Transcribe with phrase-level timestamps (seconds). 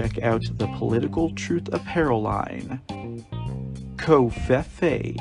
[0.00, 2.80] check out the Political Truth apparel line,
[3.96, 5.14] Covfefe,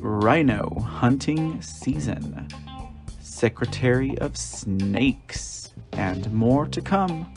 [0.00, 2.46] RINO Hunting Season,
[3.20, 7.34] Secretary of Snakes, and more to come.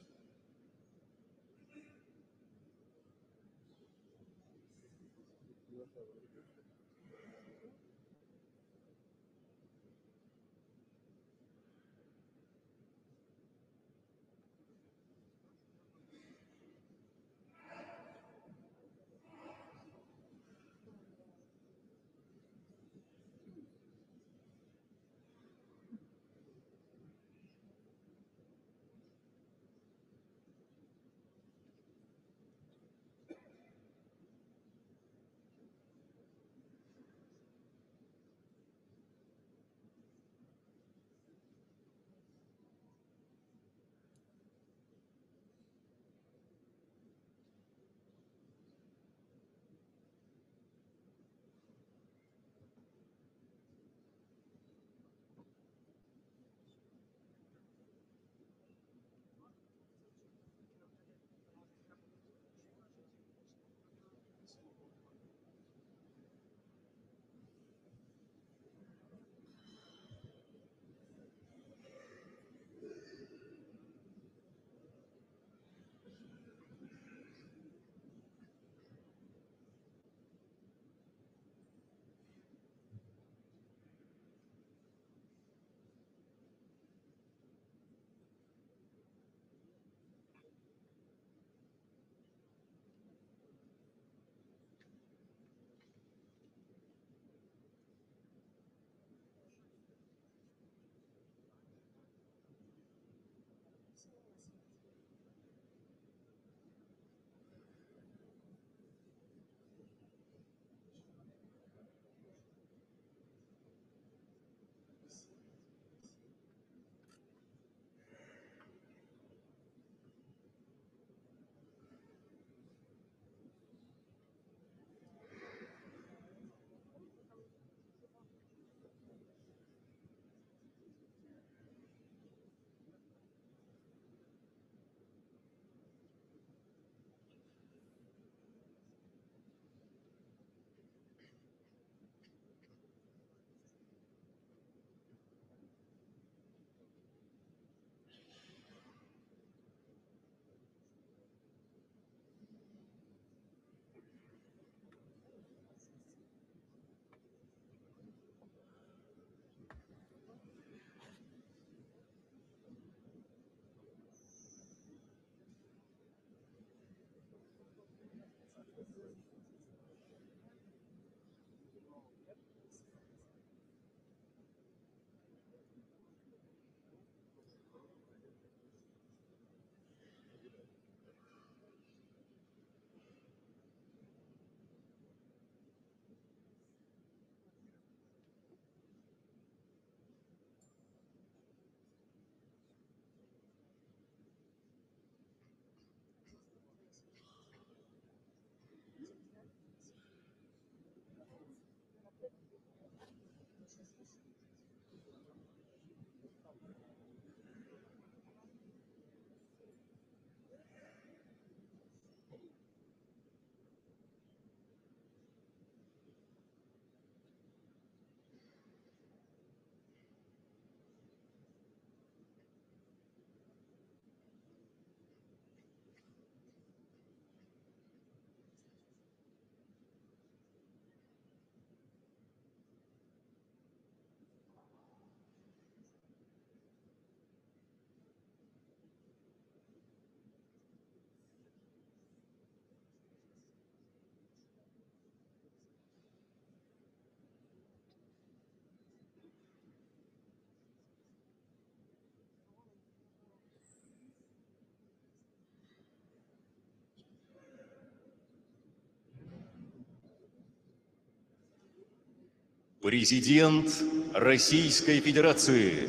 [262.81, 263.67] Президент
[264.15, 265.87] Российской Федерации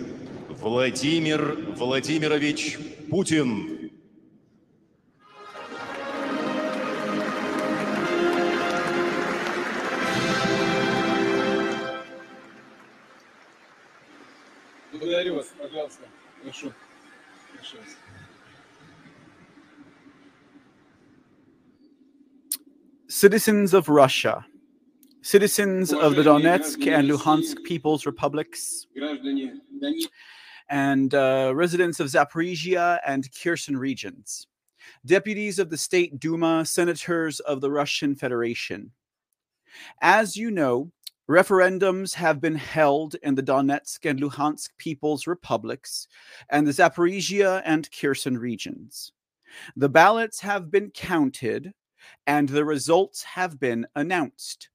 [0.51, 3.91] Владимир Владимирович Путин.
[14.93, 16.03] Благодарю вас, пожалуйста.
[16.43, 16.73] Прошу.
[17.57, 17.97] Прошу вас.
[23.09, 24.45] Citizens of Russia,
[25.33, 28.87] citizens of the Donetsk and Luhansk People's Republics,
[30.69, 34.47] and uh, residents of Zaporizhia and Kherson regions,
[35.07, 38.91] deputies of the State Duma, senators of the Russian Federation.
[40.03, 40.93] As you know,
[41.31, 46.09] referendums have been held in the Donetsk and Luhansk People's Republics
[46.51, 49.13] and the Zaporizhia and Kherson regions.
[49.77, 51.73] The ballots have been counted
[52.27, 54.69] and the results have been announced.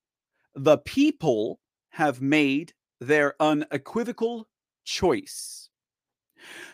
[0.58, 1.60] The people
[1.92, 4.48] have made their unequivocal
[4.86, 5.70] choice.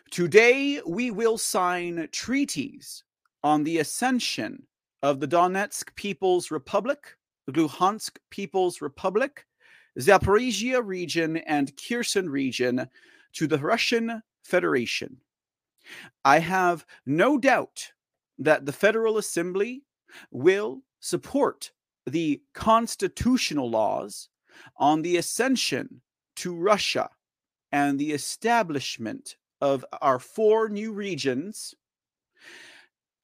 [0.10, 3.04] Today, we will sign treaties
[3.44, 4.66] on the ascension
[5.02, 9.46] of the Donetsk People's Republic, the Luhansk People's Republic,
[10.00, 12.88] Zaporizhia region, and Kherson region
[13.34, 15.18] to the Russian Federation.
[16.24, 17.92] I have no doubt
[18.40, 19.84] that the Federal Assembly
[20.32, 21.74] will support
[22.06, 24.30] the constitutional laws
[24.78, 26.02] on the ascension
[26.36, 27.10] to Russia
[27.72, 31.74] and the establishment of our four new regions,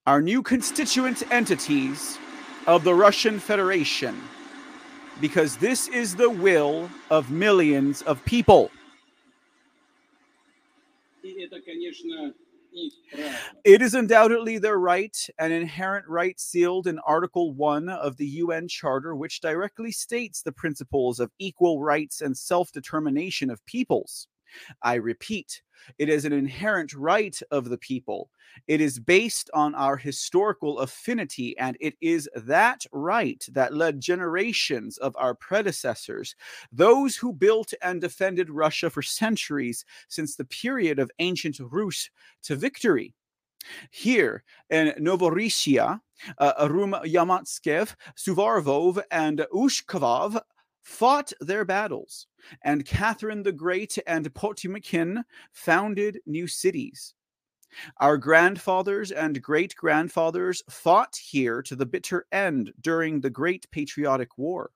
[0.08, 2.18] our new constituent entities
[2.66, 4.20] of the Russian Federation,
[5.22, 8.72] because this is the will of millions of people.
[13.64, 18.68] It is undoubtedly their right, an inherent right sealed in Article 1 of the UN
[18.68, 24.28] Charter, which directly states the principles of equal rights and self determination of peoples.
[24.82, 25.62] I repeat,
[25.98, 28.30] it is an inherent right of the people.
[28.68, 34.98] It is based on our historical affinity, and it is that right that led generations
[34.98, 36.36] of our predecessors,
[36.72, 42.10] those who built and defended Russia for centuries since the period of ancient Rus,
[42.44, 43.14] to victory.
[43.92, 46.00] Here in Novorossiya,
[46.38, 47.96] uh, Rum Yamatskev,
[49.12, 50.42] and Ushkovov
[50.82, 52.28] fought their battles,
[52.64, 57.14] and Catherine the Great and Potemkin founded new cities.
[57.98, 64.38] Our grandfathers and great grandfathers fought here to the bitter end during the Great Patriotic
[64.38, 64.72] War.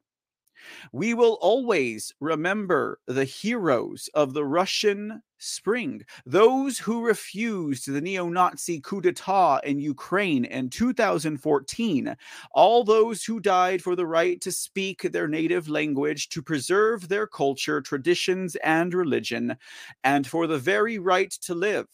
[0.92, 8.30] We will always remember the heroes of the Russian Spring, those who refused the neo
[8.30, 12.16] Nazi coup d'etat in Ukraine in 2014,
[12.52, 17.28] all those who died for the right to speak their native language, to preserve their
[17.28, 19.58] culture, traditions, and religion,
[20.04, 21.88] and for the very right to live.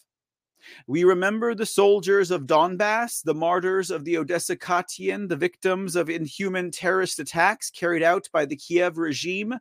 [0.88, 6.10] We remember the soldiers of Donbass, the martyrs of the Odessa Khatyn, the victims of
[6.10, 9.56] inhuman terrorist attacks carried out by the Kiev regime.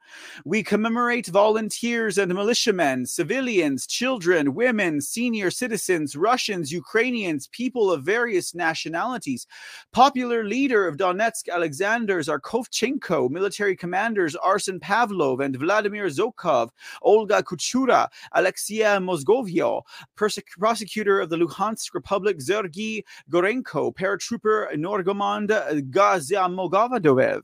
[0.45, 8.55] We commemorate volunteers and militiamen, civilians, children, women, senior citizens, Russians, Ukrainians, people of various
[8.55, 9.47] nationalities.
[9.93, 16.71] Popular leader of Donetsk, Alexander Zakharchenko, military commanders Arsen Pavlov and Vladimir Zokov,
[17.03, 19.83] Olga Kochura, Alexei Mozgovoi,
[20.17, 27.43] prosecutor prosecutor of the Luhansk Republic, Sergei Gorenko, paratrooper Nurmagomed uh, Gadzhimagomedov,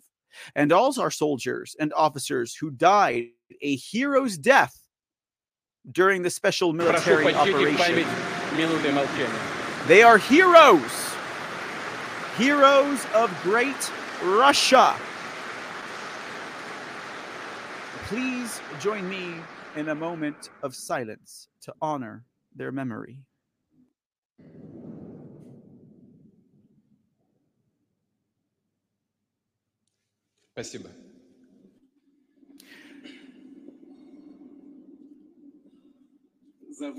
[0.54, 3.26] and all our soldiers and officers who died
[3.60, 4.80] a hero's death
[5.92, 8.06] during the special military operation.
[9.86, 11.14] They are heroes,
[12.38, 14.96] heroes of great Russia.
[18.06, 19.34] Please join me
[19.76, 23.18] in a moment of silence to honor their memory.
[30.59, 30.89] Спасибо.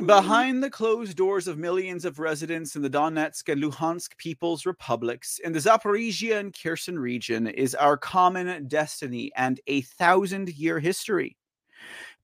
[0.04, 5.38] Behind the closed doors of millions of residents in the Donetsk and Luhansk People's Republics,
[5.42, 11.36] in the Zaporizhia and Kherson region, is our common destiny and a thousand year history.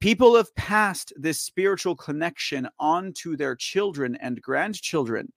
[0.02, 5.32] People have passed this spiritual connection on to their children and grandchildren.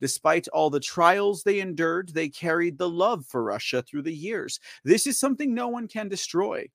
[0.00, 4.60] Despite all the trials they endured, they carried the love for Russia through the years.
[4.84, 6.68] This is something no one can destroy.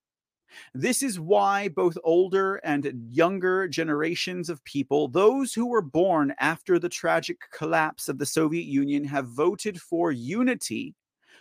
[0.73, 6.77] This is why both older and younger generations of people, those who were born after
[6.77, 10.93] the tragic collapse of the Soviet Union, have voted for unity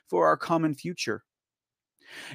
[0.06, 1.24] for our common future.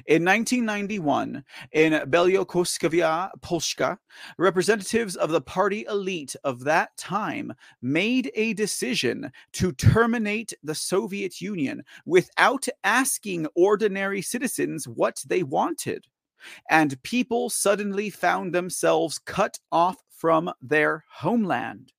[0.06, 3.98] In 1991, in Belovezhskaya Pushcha,
[4.38, 11.40] representatives of the party elite of that time made a decision to terminate the Soviet
[11.40, 16.06] Union without asking ordinary citizens what they wanted.
[16.68, 21.92] And people suddenly found themselves cut off from their homeland.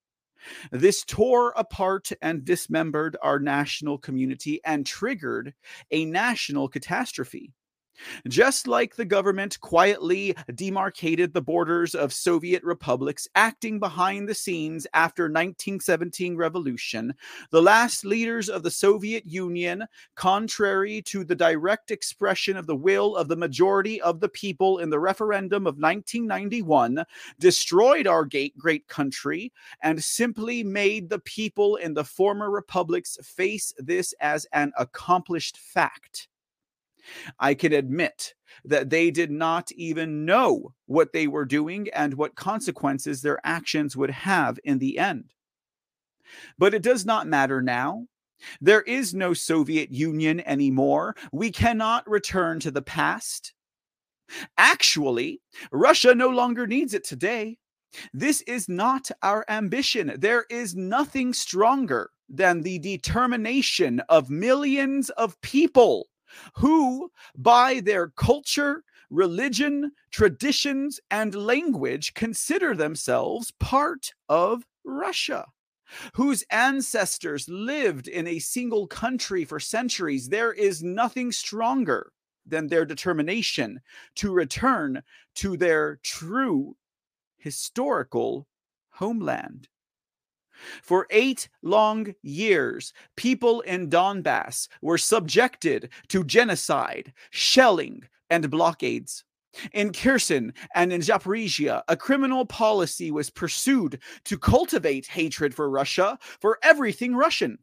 [0.71, 5.53] This tore apart and dismembered our national community and triggered
[5.91, 7.51] a national catastrophe.
[8.27, 14.87] Just like the government quietly demarcated the borders of Soviet republics, acting behind the scenes
[14.93, 17.13] after 1917 revolution,
[17.51, 23.15] the last leaders of the Soviet Union, contrary to the direct expression of the will
[23.15, 27.03] of the majority of the people in the referendum of 1991,
[27.39, 28.27] destroyed our
[28.57, 34.71] great country and simply made the people in the former republics face this as an
[34.77, 36.27] accomplished fact.
[37.39, 42.35] I can admit that they did not even know what they were doing and what
[42.35, 45.33] consequences their actions would have in the end.
[46.57, 48.07] But it does not matter now.
[48.59, 51.15] There is no Soviet Union anymore.
[51.31, 53.53] We cannot return to the past.
[54.57, 55.41] Actually,
[55.71, 57.57] Russia no longer needs it today.
[58.13, 60.13] This is not our ambition.
[60.17, 66.07] There is nothing stronger than the determination of millions of people
[66.55, 75.45] who, by their culture, religion, traditions, and language, consider themselves part of Russia.
[76.15, 82.11] Whose ancestors lived in a single country for centuries, there is nothing stronger
[82.45, 83.81] than their determination
[84.15, 85.03] to return
[85.35, 86.75] to their true
[87.37, 88.47] historical
[88.89, 89.67] homeland.
[90.81, 99.23] For eight long years, people in Donbass were subjected to genocide, shelling, and blockades.
[99.73, 106.19] In Kherson and in Zaporizhia, a criminal policy was pursued to cultivate hatred for Russia,
[106.41, 107.57] for everything Russian.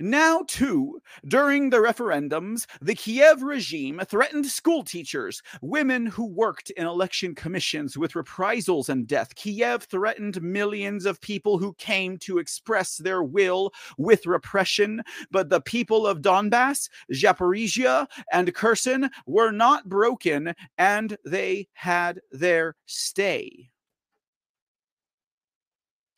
[0.00, 6.86] Now, too, during the referendums, the Kiev regime threatened school teachers, women who worked in
[6.86, 9.34] election commissions with reprisals and death.
[9.34, 15.02] Kiev threatened millions of people who came to express their will with repression.
[15.30, 22.76] But the people of Donbass, Zaporizhia, and Kherson were not broken, and they had their
[22.86, 23.71] stay.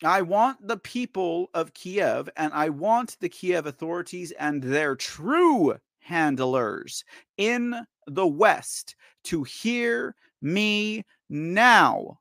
[0.05, 5.77] I want the people of Kiev and I want the Kiev authorities and their true
[5.99, 7.03] handlers
[7.37, 12.19] in the West to hear me now.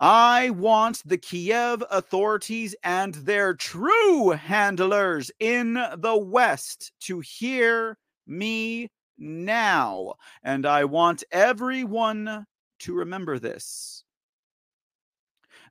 [0.00, 8.90] I want the Kiev authorities and their true handlers in the West to hear me
[9.18, 10.14] now.
[10.42, 12.46] And I want everyone
[12.80, 14.04] to remember this.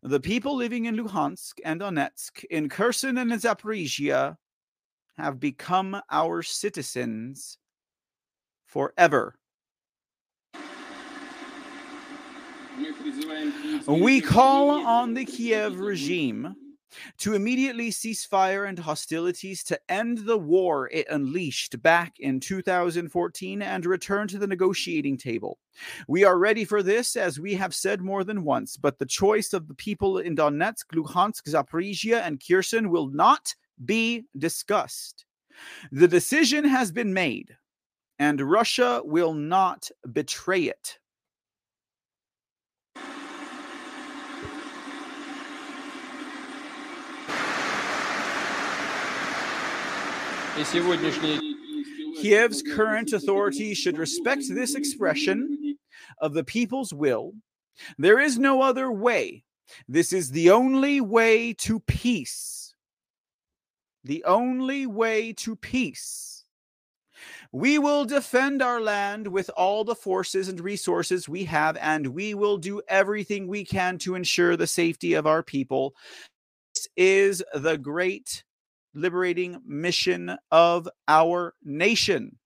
[0.07, 4.37] The people living in Luhansk and Donetsk, in Kherson and Zaporizhia,
[5.17, 7.57] have become our citizens
[8.67, 9.35] forever.
[13.85, 16.55] We call on the Kiev regime
[17.17, 23.61] to immediately cease fire and hostilities to end the war it unleashed back in 2014
[23.61, 25.57] and return to the negotiating table.
[26.07, 29.53] We are ready for this, as we have said more than once, but the choice
[29.53, 33.53] of the people in Donetsk, Luhansk, Zaporizhia, and Kherson will not
[33.85, 35.25] be discussed.
[35.91, 37.55] The decision has been made,
[38.19, 40.99] and Russia will not betray it.
[52.21, 55.77] Kiev's current authorities should respect this expression
[56.19, 57.33] of the people's will.
[57.99, 59.43] There is no other way.
[59.87, 62.73] This is the only way to peace.
[64.03, 66.43] The only way to peace.
[67.51, 72.33] We will defend our land with all the forces and resources we have, and we
[72.33, 75.95] will do everything we can to ensure the safety of our people.
[76.73, 78.43] This is the great
[78.97, 82.37] liberating mission of our nation.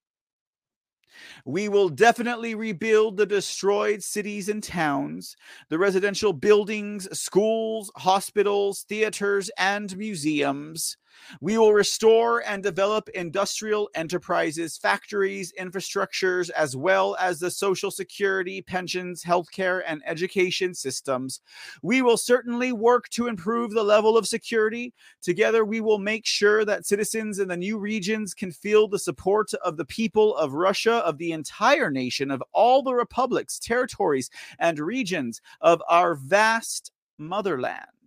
[1.46, 5.36] We will definitely rebuild the destroyed cities and towns,
[5.70, 10.98] the residential buildings, schools, hospitals, theaters, and museums.
[11.40, 18.62] We will restore and develop industrial enterprises, factories, infrastructures, as well as the social security,
[18.62, 21.42] pensions, healthcare, and education systems.
[21.82, 24.94] We will certainly work to improve the level of security.
[25.22, 29.54] Together, we will make sure that citizens in the new regions can feel the support
[29.64, 34.30] of the people of Russia, of the entire nation, of all the republics, territories,
[34.60, 38.01] and regions of our vast motherland.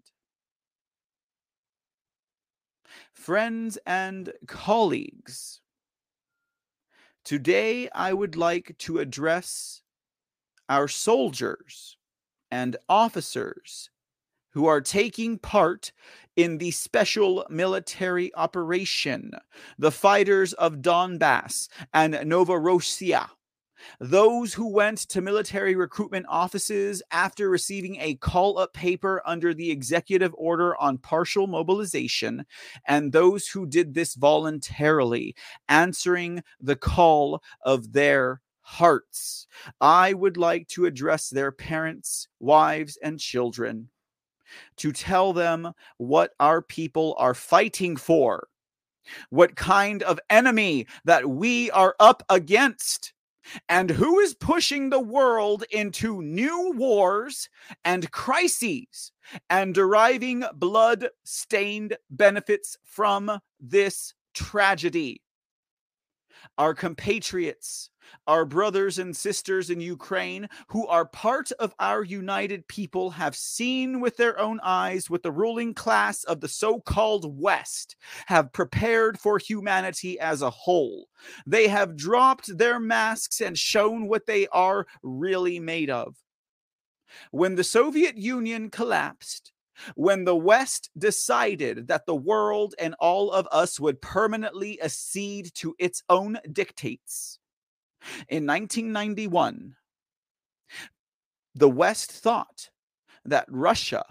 [3.25, 5.63] Friends and colleagues.
[7.25, 9.81] Today, I would like to address
[10.69, 11.97] our soldiers
[12.51, 13.89] and officers
[14.51, 15.91] who are taking part
[16.37, 19.33] in the special military operation,
[19.79, 23.31] the fighters of Donbass and Novorossiya.
[24.01, 29.71] Those who went to military recruitment offices after receiving a call up paper under the
[29.71, 32.45] executive order on partial mobilization,
[32.87, 35.35] and those who did this voluntarily,
[35.69, 39.47] answering the call of their hearts.
[39.81, 43.91] I would like to address their parents, wives, and children
[44.77, 48.49] to tell them what our people are fighting for,
[49.31, 53.14] what kind of enemy that we are up against.
[53.69, 57.49] And who is pushing the world into new wars
[57.85, 59.13] and crises
[59.51, 65.23] and deriving blood stained benefits from this tragedy?
[66.59, 67.91] Our compatriots,
[68.27, 74.01] our brothers and sisters in Ukraine, who are part of our united people, have seen
[74.01, 79.19] with their own eyes what the ruling class of the so called West have prepared
[79.19, 81.09] for humanity as a whole.
[81.47, 86.17] They have dropped their masks and shown what they are really made of.
[87.31, 89.53] When the Soviet Union collapsed,
[89.95, 95.75] when the West decided that the world and all of us would permanently accede to
[95.79, 97.39] its own dictates,
[98.29, 99.77] in 1991,
[101.55, 102.71] the West thought
[103.25, 104.05] that Russia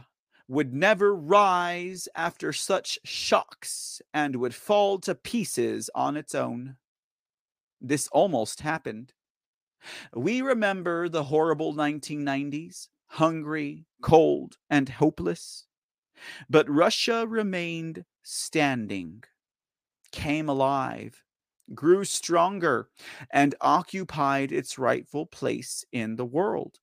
[0.48, 6.78] would never rise after such shocks and would fall to pieces on its own.
[7.82, 9.14] This almost happened.
[10.14, 15.66] We remember the horrible 1990s, hungry, cold, and hopeless.
[16.50, 19.24] But Russia remained standing,
[20.12, 21.23] came alive,
[21.74, 22.90] grew stronger,
[23.32, 26.80] and occupied its rightful place in the world.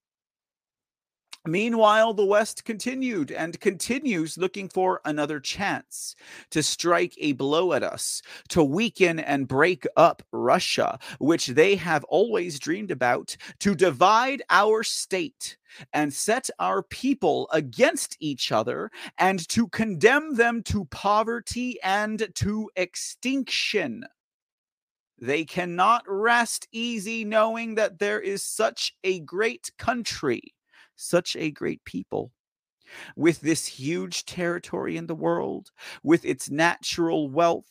[1.46, 6.14] Meanwhile, the West continued and continues looking for another chance
[6.50, 12.04] to strike a blow at us, to weaken and break up Russia, which they have
[12.04, 15.56] always dreamed about, to divide our state
[15.94, 22.70] and set our people against each other, and to condemn them to poverty and to
[22.76, 24.04] extinction.
[25.20, 30.54] They cannot rest easy knowing that there is such a great country,
[30.96, 32.32] such a great people.
[33.16, 35.70] With this huge territory in the world,
[36.02, 37.70] with its natural wealth,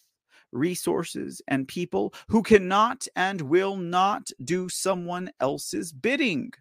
[0.52, 6.52] resources, and people who cannot and will not do someone else's bidding.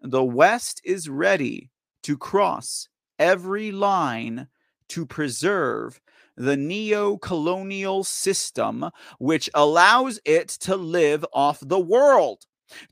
[0.00, 1.70] The West is ready
[2.02, 4.48] to cross every line
[4.88, 6.00] to preserve
[6.36, 12.44] the neo colonial system, which allows it to live off the world.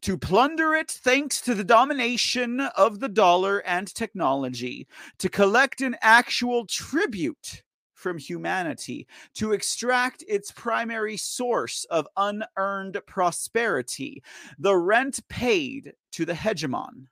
[0.02, 4.86] To plunder it thanks to the domination of the dollar and technology,
[5.18, 7.62] to collect an actual tribute
[7.94, 14.22] from humanity, to extract its primary source of unearned prosperity,
[14.58, 17.06] the rent paid to the hegemon.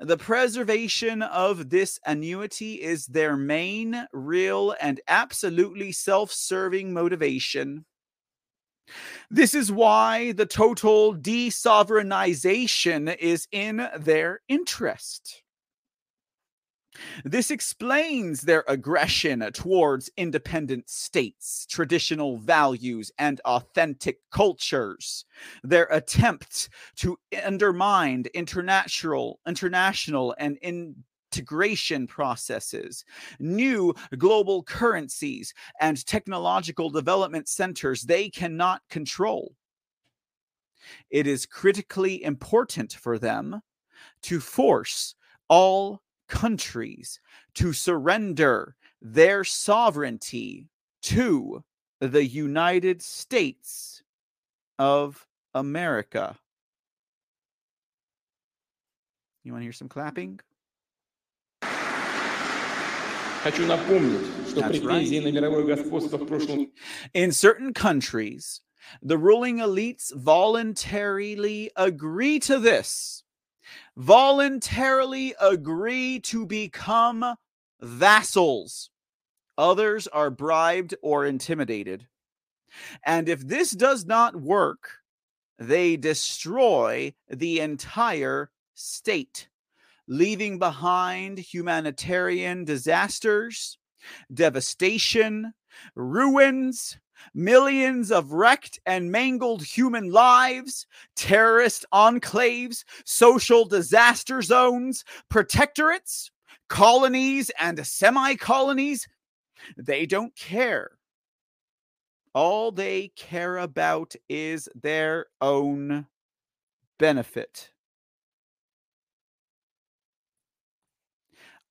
[0.00, 7.84] The preservation of this annuity is their main, real, and absolutely self serving motivation.
[9.30, 15.42] This is why the total desovereignization is in their interest.
[17.24, 25.24] This explains their aggression towards independent states, traditional values, and authentic cultures.
[25.62, 33.04] Their attempt to undermine international, international and integration processes,
[33.38, 39.54] new global currencies, and technological development centers they cannot control.
[41.10, 43.60] It is critically important for them
[44.22, 45.14] to force
[45.48, 47.20] all countries
[47.54, 50.68] to surrender their sovereignty
[51.02, 51.64] to
[52.00, 54.02] the United States
[54.78, 56.36] of America.
[59.44, 60.40] You want to hear some clapping?
[64.84, 65.06] Right.
[67.14, 68.60] In certain countries,
[69.00, 73.22] the ruling elites voluntarily agree to this
[73.96, 77.34] voluntarily agree to become
[77.80, 78.90] vassals.
[79.56, 82.06] Others are bribed or intimidated.
[83.04, 84.98] And if this does not work,
[85.58, 89.48] they destroy the entire state,
[90.06, 93.78] leaving behind humanitarian disasters,
[94.32, 95.52] devastation,
[95.96, 96.98] ruins,
[97.34, 106.30] millions of wrecked and mangled human lives, terrorist enclaves, social disaster zones, protectorates,
[106.68, 109.08] colonies, and semi colonies.
[109.76, 110.92] They don't care.
[112.34, 116.06] All they care about is their own
[116.98, 117.70] benefit.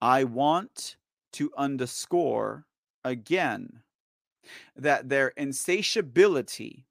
[0.01, 0.97] I want
[1.33, 2.65] to underscore
[3.03, 3.81] again
[4.75, 6.85] that their insatiability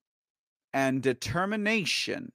[0.73, 2.33] and determination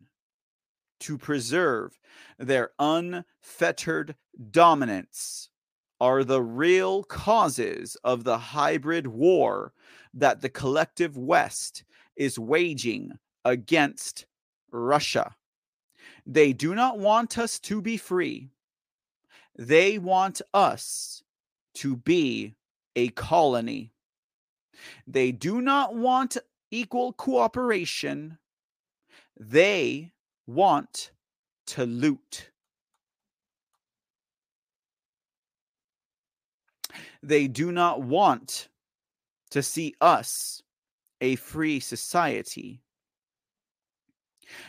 [0.99, 1.99] to preserve
[2.37, 4.15] their unfettered
[4.51, 5.49] dominance
[5.99, 9.73] are the real causes of the hybrid war
[10.13, 11.83] that the collective West
[12.15, 13.11] is waging
[13.45, 14.25] against
[14.71, 15.35] Russia.
[16.25, 18.49] They do not want us to be free.
[19.57, 21.23] They want us
[21.75, 22.55] to be
[22.95, 23.90] a colony.
[25.07, 26.37] They do not want
[26.71, 28.37] equal cooperation.
[29.39, 30.11] They
[30.47, 31.11] want
[31.67, 32.51] to loot.
[37.23, 38.69] They do not want
[39.51, 40.63] to see us
[41.19, 42.81] a free society,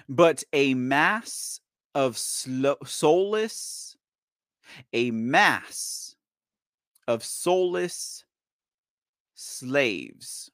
[0.08, 1.60] but a mass
[1.94, 3.96] of soulless,
[4.92, 6.16] a mass
[7.08, 8.24] of soulless
[9.42, 10.50] slaves.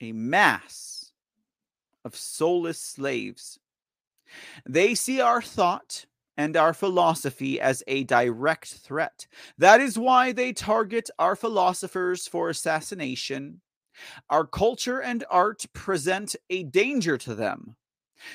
[0.00, 1.12] A mass
[2.04, 3.58] of soulless slaves.
[4.68, 9.26] They see our thought and our philosophy as a direct threat.
[9.58, 13.60] That is why they target our philosophers for assassination.
[14.28, 17.76] Our culture and art present a danger to them,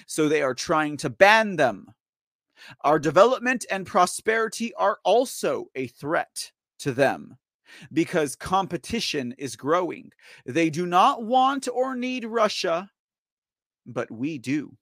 [0.08, 1.94] so they are trying to ban them.
[2.82, 7.38] Our development and prosperity are also a threat to them
[7.94, 10.12] because competition is growing.
[10.46, 12.90] They do not want or need Russia,
[13.86, 14.76] but we do.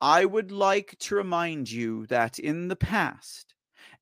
[0.00, 3.54] I would like to remind you that in the past,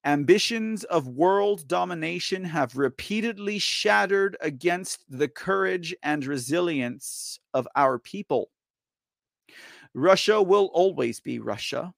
[0.04, 8.50] ambitions of world domination have repeatedly shattered against the courage and resilience of our people.
[9.94, 11.94] Russia will always be Russia.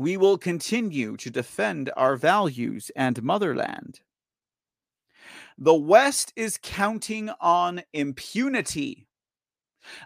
[0.00, 4.00] We will continue to defend our values and motherland.
[5.58, 9.08] The West is counting on impunity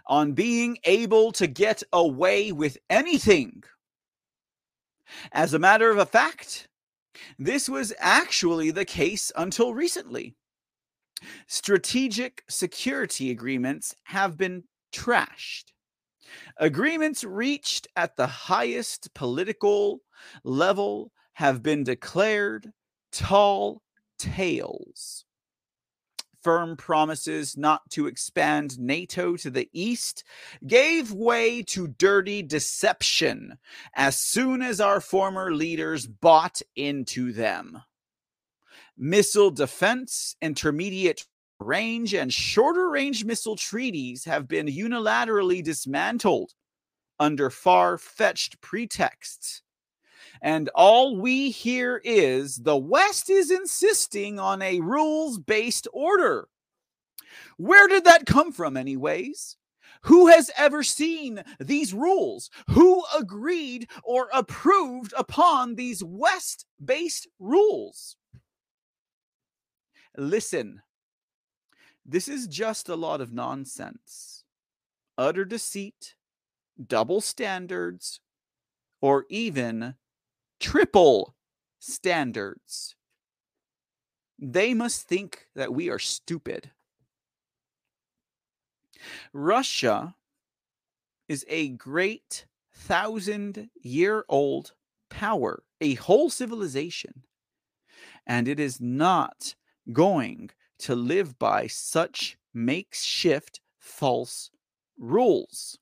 [0.05, 3.63] on being able to get away with anything.
[5.31, 6.67] As a matter of a fact,
[7.39, 10.35] this was actually the case until recently.
[11.47, 15.71] Strategic security agreements have been trashed.
[16.57, 20.01] Agreements reached at the highest political
[20.43, 22.71] level have been declared
[23.11, 23.81] tall
[24.17, 25.25] tales
[26.45, 30.23] firm promises not to expand NATO to the east
[30.67, 33.57] gave way to dirty deception
[33.95, 37.81] as soon as our former leaders bought into them.
[38.95, 41.25] Missile defense, intermediate
[41.59, 46.53] range, and shorter range missile treaties have been unilaterally dismantled
[47.19, 49.61] under far fetched pretexts
[50.41, 56.47] and all we hear is the West is insisting on a rules based order.
[57.57, 59.57] Where did that come from, anyways?
[60.03, 62.49] Who has ever seen these rules?
[62.69, 68.15] Who agreed or approved upon these West based rules?
[70.17, 70.81] Listen,
[72.05, 74.43] this is just a lot of nonsense,
[75.17, 76.15] utter deceit,
[76.85, 78.19] double standards,
[79.01, 79.95] or even
[80.59, 81.35] triple
[81.79, 82.95] standards.
[84.37, 86.71] They must think that we are stupid.
[89.33, 90.15] Russia
[91.27, 94.73] is a great thousand year old
[95.09, 97.23] power, a whole civilization.
[98.27, 99.55] And it is not
[99.91, 104.51] going to live by such makeshift false
[104.97, 105.77] rules.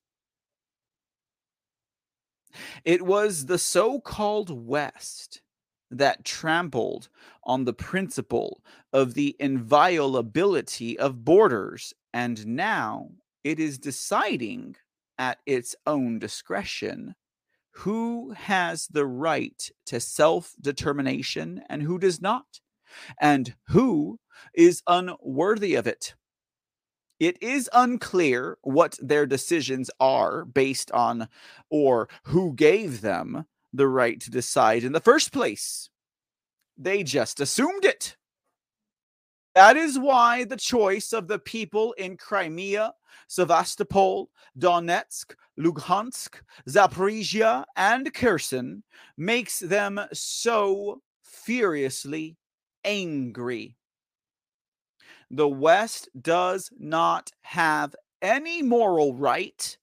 [2.86, 5.41] It was the so called West
[5.89, 7.10] that trampled
[7.43, 13.10] on the principle of the inviolability of borders, and now
[13.43, 14.75] it is deciding
[15.17, 17.15] at its own discretion
[17.77, 22.60] who has the right to self determination and who does not,
[23.19, 24.19] and who
[24.53, 26.15] is unworthy of it.
[27.19, 31.29] It is unclear what their decisions are based on
[31.69, 35.89] or who gave them the right to decide in the first place.
[36.77, 38.17] They just assumed it.
[39.56, 42.93] That is why the choice of the people in Crimea,
[43.27, 48.84] Sevastopol, Donetsk, Luhansk, Zaporizhia, and Kherson
[49.15, 52.36] makes them so furiously
[52.86, 53.76] angry.
[55.34, 59.78] the West does not have any moral right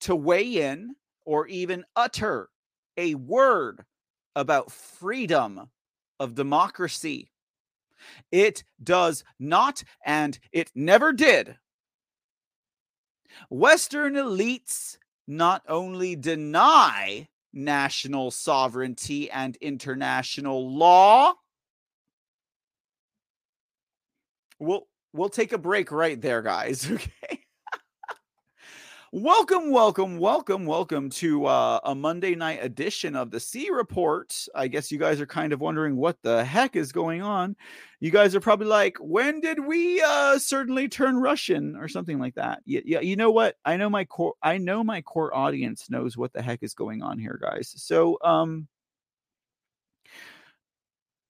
[0.00, 2.48] to weigh in or even utter
[2.96, 3.84] a word
[4.34, 5.70] about freedom
[6.18, 7.30] of democracy.
[8.32, 11.56] It does not, and it never did.
[13.50, 14.98] Western elites
[15.28, 21.34] not only deny national sovereignty and international law.
[24.58, 26.90] We'll we'll take a break right there, guys.
[27.00, 27.40] Okay.
[29.12, 34.46] welcome, welcome, welcome, welcome to uh, a Monday night edition of the C Report.
[34.54, 37.56] I guess you guys are kind of wondering what the heck is going on.
[38.00, 42.34] You guys are probably like, when did we uh, certainly turn Russian or something like
[42.34, 42.60] that?
[42.66, 43.00] Yeah, yeah.
[43.00, 43.56] You know what?
[43.64, 44.34] I know my core.
[44.42, 47.72] I know my core audience knows what the heck is going on here, guys.
[47.76, 48.68] So, um,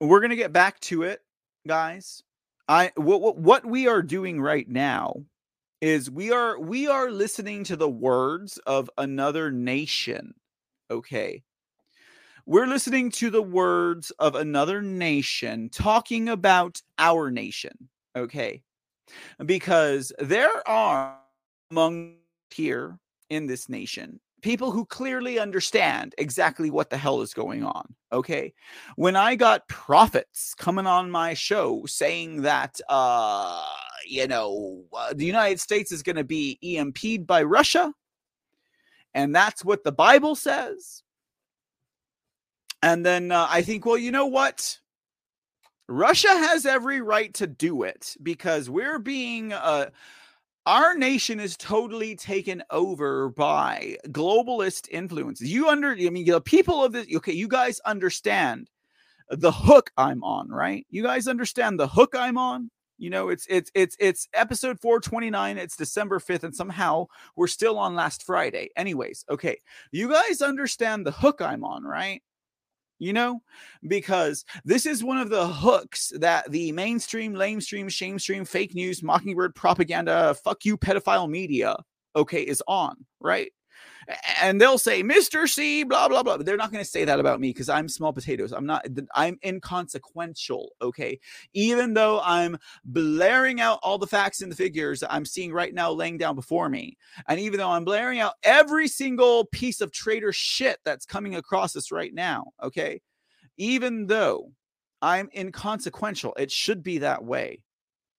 [0.01, 1.21] we're gonna get back to it,
[1.67, 2.23] guys.
[2.69, 5.25] I what what, what we are doing right now
[5.81, 10.35] is we are we are listening to the words of another nation.
[10.91, 11.43] Okay.
[12.47, 17.89] We're listening to the words of another nation talking about our nation.
[18.17, 18.63] Okay.
[19.45, 21.19] Because there are
[21.71, 22.17] among
[22.51, 22.99] here
[23.29, 27.95] in this nation people who clearly understand exactly what the hell is going on.
[28.13, 28.55] Okay.
[28.97, 33.65] When I got prophets coming on my show saying that, uh,
[34.07, 37.93] you know, uh, the United States is going to be EMP'd by Russia,
[39.15, 41.03] and that's what the Bible says.
[42.83, 44.79] And then uh, I think, well, you know what?
[45.89, 49.87] Russia has every right to do it because we're being uh,
[50.69, 55.51] our nation is totally taken over by globalist influences.
[55.51, 58.69] You under, I mean, the people of this, okay, you guys understand
[59.31, 60.87] the hook I'm on, right?
[60.91, 62.71] You guys understand the hook I'm on?
[62.99, 65.57] You know, it's it's it's it's episode 429.
[65.57, 68.69] It's December 5th, and somehow we're still on last Friday.
[68.77, 69.61] Anyways, okay,
[69.91, 72.23] you guys understand the hook I'm on, right?
[72.99, 73.43] You know?
[73.87, 79.55] Because this is one of the hooks that the mainstream lamestream shamestream fake news mockingbird
[79.55, 81.77] propaganda fuck you pedophile media
[82.17, 83.53] okay is on right
[84.41, 87.21] and they'll say mr c blah blah blah but they're not going to say that
[87.21, 88.53] about me because i'm small potatoes.
[88.53, 91.19] I'm not i'm inconsequential okay?
[91.53, 95.91] Even though i'm blaring out all the facts and the figures i'm seeing right now
[95.91, 96.97] laying down before me
[97.29, 101.77] and even though i'm blaring out every single piece of traitor shit that's coming across
[101.77, 103.01] us right now okay?
[103.57, 104.53] Even though
[105.03, 107.63] i'm inconsequential it should be that way.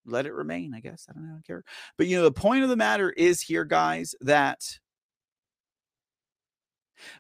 [0.06, 1.08] Let it remain i guess.
[1.10, 1.64] I don't, I don't care.
[1.98, 4.80] But you know the point of the matter is here guys that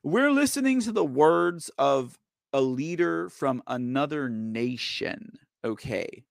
[0.03, 2.17] we're listening to the words of
[2.53, 5.37] a leader from another nation.
[5.63, 6.23] Okay.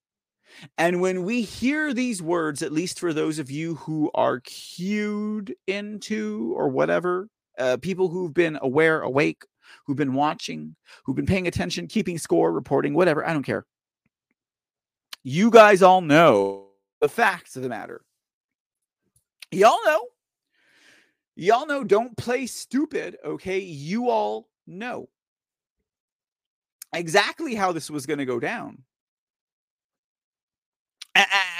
[0.76, 5.54] And when we hear these words, at least for those of you who are cued
[5.66, 7.28] into or whatever,
[7.58, 9.42] uh, people who've been aware, awake,
[9.84, 10.74] who've been watching,
[11.04, 13.66] who've been paying attention, keeping score, reporting, whatever, I don't care.
[15.22, 16.68] You guys all know
[17.00, 18.00] the facts of the matter.
[19.50, 20.06] Y'all know
[21.40, 23.60] Y'all know don't play stupid, okay?
[23.60, 25.08] You all know
[26.92, 28.82] exactly how this was going to go down.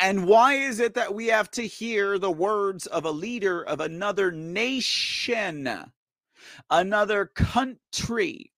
[0.03, 3.79] And why is it that we have to hear the words of a leader of
[3.79, 5.93] another nation,
[6.69, 8.53] another country?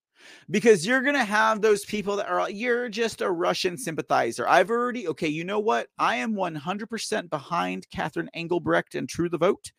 [0.50, 4.48] Because you're going to have those people that are, you're just a Russian sympathizer.
[4.48, 5.88] I've already, okay, you know what?
[5.98, 9.72] I am 100% behind Catherine Engelbrecht and True the Vote.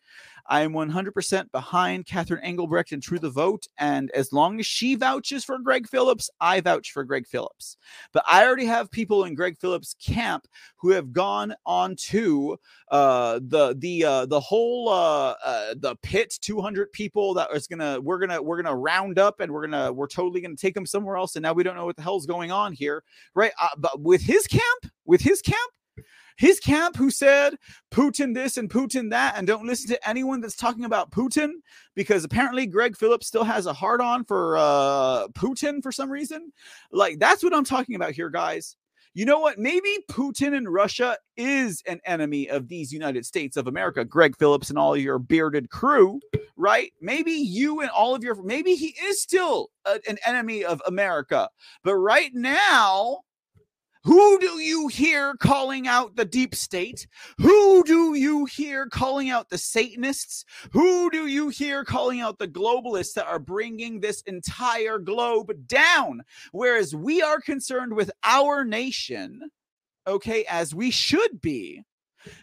[0.46, 3.66] I am 100% behind Catherine Engelbrecht and True the Vote.
[3.78, 7.76] And as long as she vouches for Greg Phillips, I vouch for Greg Phillips.
[8.12, 12.58] But I already have people in Greg Phillips' camp who have gone on to
[12.90, 18.00] uh, the the uh, the whole uh, uh, the pit 200 people that is gonna
[18.00, 21.16] we're gonna we're gonna round up and we're gonna we're totally gonna take him somewhere
[21.16, 21.36] else.
[21.36, 23.02] And now we don't know what the hell's going on here,
[23.34, 23.52] right?
[23.60, 25.72] Uh, but with his camp, with his camp,
[26.36, 27.56] his camp who said
[27.90, 31.50] Putin this and Putin that, and don't listen to anyone that's talking about Putin
[31.94, 36.52] because apparently Greg Phillips still has a hard on for uh, Putin for some reason.
[36.90, 38.76] Like, that's what I'm talking about here, guys.
[39.14, 39.58] You know what?
[39.58, 44.70] Maybe Putin and Russia is an enemy of these United States of America, Greg Phillips
[44.70, 46.18] and all your bearded crew,
[46.56, 46.92] right?
[47.00, 51.50] Maybe you and all of your, maybe he is still a, an enemy of America.
[51.84, 53.20] But right now,
[54.04, 57.06] who do you hear calling out the deep state?
[57.38, 60.44] Who do you hear calling out the Satanists?
[60.72, 66.22] Who do you hear calling out the globalists that are bringing this entire globe down?
[66.50, 69.50] Whereas we are concerned with our nation,
[70.06, 71.82] okay, as we should be,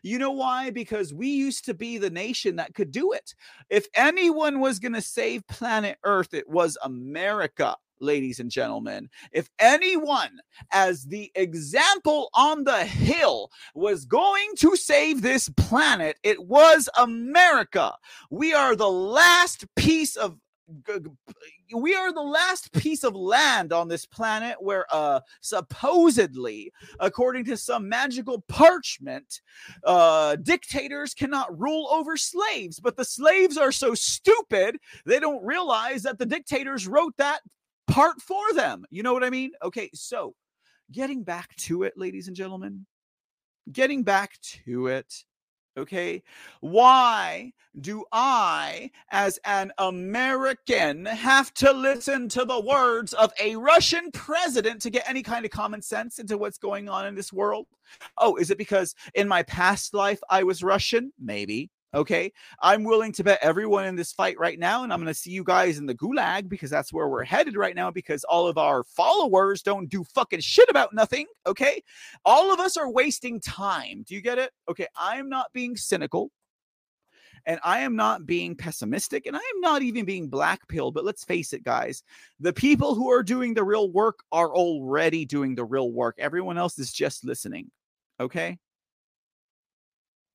[0.04, 0.72] You know why?
[0.72, 3.34] Because we used to be the nation that could do it.
[3.70, 9.10] If anyone was going to save planet Earth, it was America ladies and gentlemen.
[9.32, 10.40] If anyone,
[10.72, 17.94] as the example on the hill, was going to save this planet, it was America.
[18.30, 20.38] We are the last piece of
[21.74, 27.58] we are the last piece of land on this planet where uh supposedly according to
[27.58, 29.42] some magical parchment
[29.84, 36.04] uh dictators cannot rule over slaves but the slaves are so stupid they don't realize
[36.04, 37.42] that the dictators wrote that
[37.90, 40.34] part for them you know what i mean okay so
[40.92, 42.86] getting back to it ladies and gentlemen
[43.72, 45.24] getting back to it
[45.80, 46.24] Okay.
[46.60, 54.12] Why do I, as an American, have to listen to the words of a Russian
[54.12, 57.68] president to get any kind of common sense into what's going on in this world?
[58.18, 61.14] Oh, is it because in my past life I was Russian?
[61.18, 61.70] Maybe.
[61.94, 62.32] Okay.
[62.62, 65.32] I'm willing to bet everyone in this fight right now, and I'm going to see
[65.32, 68.58] you guys in the gulag because that's where we're headed right now because all of
[68.58, 71.26] our followers don't do fucking shit about nothing.
[71.48, 71.82] Okay.
[72.26, 74.04] All of us are wasting time.
[74.08, 74.52] Do you get it?
[74.70, 74.88] Okay.
[74.96, 76.32] I'm not being cynical
[77.46, 80.94] and I am not being pessimistic and I am not even being black pilled.
[80.94, 82.04] But let's face it, guys,
[82.40, 86.16] the people who are doing the real work are already doing the real work.
[86.20, 87.72] Everyone else is just listening.
[88.20, 88.60] Okay.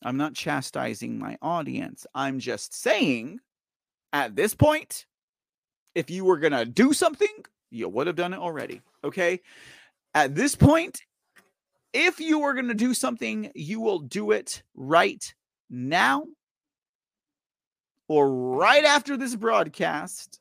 [0.05, 2.07] I'm not chastising my audience.
[2.15, 3.41] I'm just saying
[4.13, 5.07] at this point,
[5.95, 7.29] if you were going to do something,
[7.71, 8.83] you would have done it already.
[9.03, 9.41] Okay.
[10.15, 11.03] At this point,
[11.93, 15.35] if you were going to do something, you will do it right
[15.71, 16.27] now
[18.09, 20.41] or right after this broadcast,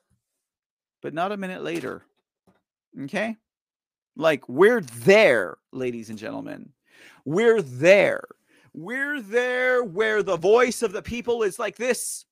[1.02, 2.02] but not a minute later.
[3.02, 3.36] Okay.
[4.16, 6.70] Like we're there, ladies and gentlemen.
[7.24, 8.24] We're there.
[8.76, 12.24] We're there where the voice of the people is like this.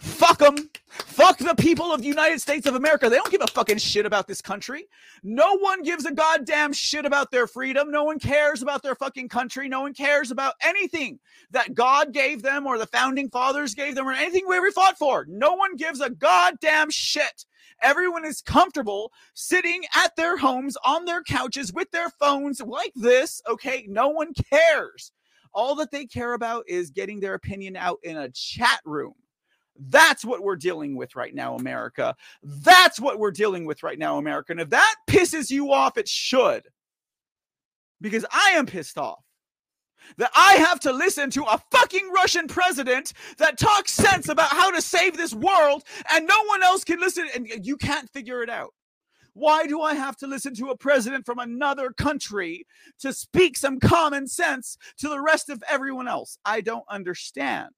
[0.00, 0.68] Fuck them.
[0.86, 3.08] Fuck the people of the United States of America.
[3.08, 4.84] They don't give a fucking shit about this country.
[5.22, 7.90] No one gives a goddamn shit about their freedom.
[7.90, 9.66] No one cares about their fucking country.
[9.66, 11.18] No one cares about anything
[11.52, 14.98] that God gave them or the founding fathers gave them or anything we ever fought
[14.98, 15.24] for.
[15.26, 17.46] No one gives a goddamn shit.
[17.80, 23.40] Everyone is comfortable sitting at their homes on their couches with their phones like this.
[23.48, 23.86] Okay.
[23.88, 25.12] No one cares.
[25.52, 29.14] All that they care about is getting their opinion out in a chat room.
[29.78, 32.14] That's what we're dealing with right now, America.
[32.42, 34.52] That's what we're dealing with right now, America.
[34.52, 36.64] And if that pisses you off, it should.
[38.00, 39.22] Because I am pissed off
[40.16, 44.70] that I have to listen to a fucking Russian president that talks sense about how
[44.70, 48.50] to save this world and no one else can listen and you can't figure it
[48.50, 48.72] out.
[49.38, 52.66] Why do I have to listen to a president from another country
[52.98, 56.38] to speak some common sense to the rest of everyone else?
[56.44, 57.70] I don't understand.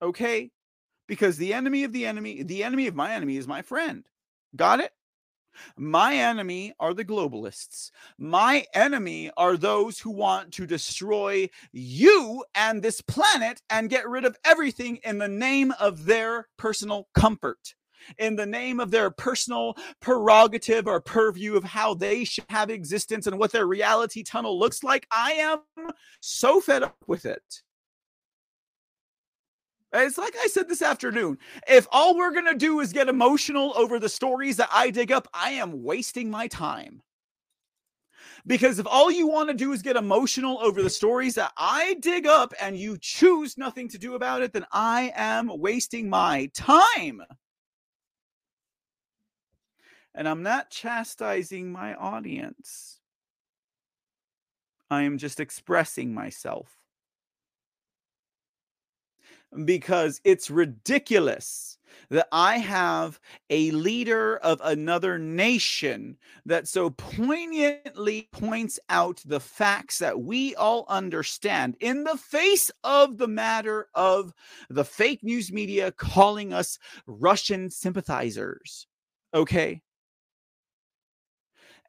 [0.00, 0.52] Okay?
[1.08, 4.06] Because the enemy of the enemy, the enemy of my enemy is my friend.
[4.54, 4.92] Got it?
[5.76, 7.90] My enemy are the globalists.
[8.16, 14.24] My enemy are those who want to destroy you and this planet and get rid
[14.24, 17.74] of everything in the name of their personal comfort
[18.18, 23.26] in the name of their personal prerogative or purview of how they should have existence
[23.26, 25.06] and what their reality tunnel looks like.
[25.10, 25.60] I am
[26.20, 27.62] so fed up with it.
[29.92, 31.38] It's like I said this afternoon.
[31.68, 35.12] If all we're going to do is get emotional over the stories that I dig
[35.12, 37.02] up, I am wasting my time.
[38.46, 41.96] Because if all you want to do is get emotional over the stories that I
[42.00, 46.50] dig up and you choose nothing to do about it, then I am wasting my
[46.54, 47.22] time.
[50.16, 53.00] And I'm not chastising my audience.
[54.90, 56.78] I am just expressing myself.
[59.64, 61.76] Because it's ridiculous
[62.08, 69.98] that I have a leader of another nation that so poignantly points out the facts
[69.98, 74.32] that we all understand in the face of the matter of
[74.70, 78.86] the fake news media calling us Russian sympathizers.
[79.34, 79.82] Okay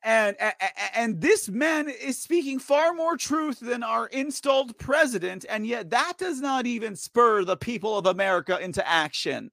[0.07, 0.37] and
[0.95, 6.13] and this man is speaking far more truth than our installed president and yet that
[6.17, 9.51] does not even spur the people of america into action.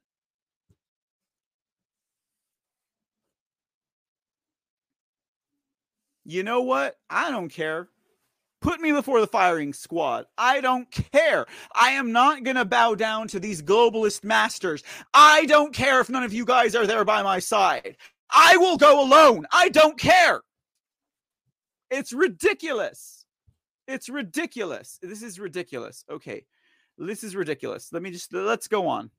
[6.24, 6.96] You know what?
[7.11, 7.88] I don't care.
[8.62, 10.24] Put me before the firing squad.
[10.38, 11.44] I don't care.
[11.74, 14.82] I am not going to bow down to these globalist masters.
[15.12, 17.98] I don't care if none of you guys are there by my side
[18.32, 19.45] I will go alone.
[19.51, 20.41] I don't care.
[21.89, 23.25] It's ridiculous.
[23.88, 24.99] It's ridiculous.
[25.01, 26.05] This is ridiculous.
[26.09, 26.45] Okay.
[26.97, 27.91] This is ridiculous.
[27.91, 29.09] Let me just let's go on.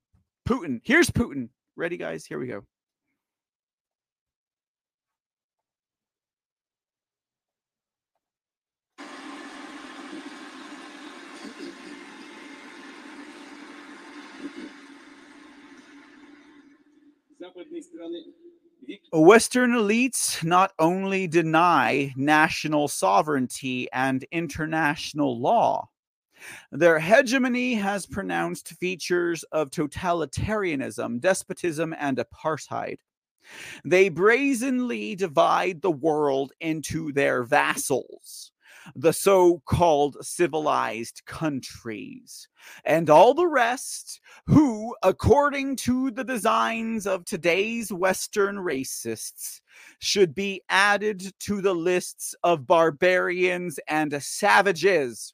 [0.48, 0.80] Putin.
[0.84, 1.48] Here's Putin.
[1.76, 2.26] Ready, guys?
[2.26, 2.64] Here we go.
[17.40, 18.22] западной страны
[19.11, 25.89] Western elites not only deny national sovereignty and international law,
[26.71, 32.97] their hegemony has pronounced features of totalitarianism, despotism, and apartheid.
[33.83, 38.51] They brazenly divide the world into their vassals,
[38.95, 42.47] the so called civilized countries,
[42.83, 49.61] and all the rest who, according to the designs of today's Western racists,
[49.99, 55.33] should be added to the lists of barbarians and savages.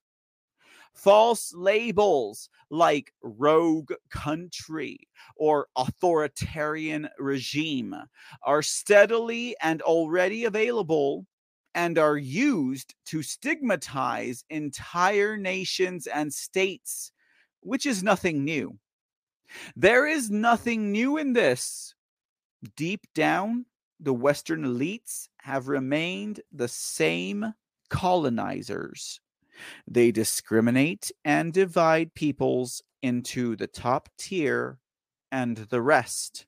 [0.93, 4.99] False labels like rogue country
[5.35, 7.95] or authoritarian regime
[8.43, 11.25] are steadily and already available
[11.75, 17.11] and are used to stigmatize entire nations and states,
[17.61, 18.77] which is nothing new.
[19.75, 21.93] There is nothing new in this.
[22.75, 23.65] Deep down,
[23.99, 27.53] the Western elites have remained the same
[27.89, 29.19] colonizers.
[29.87, 34.79] They discriminate and divide peoples into the top tier
[35.31, 36.45] and the rest.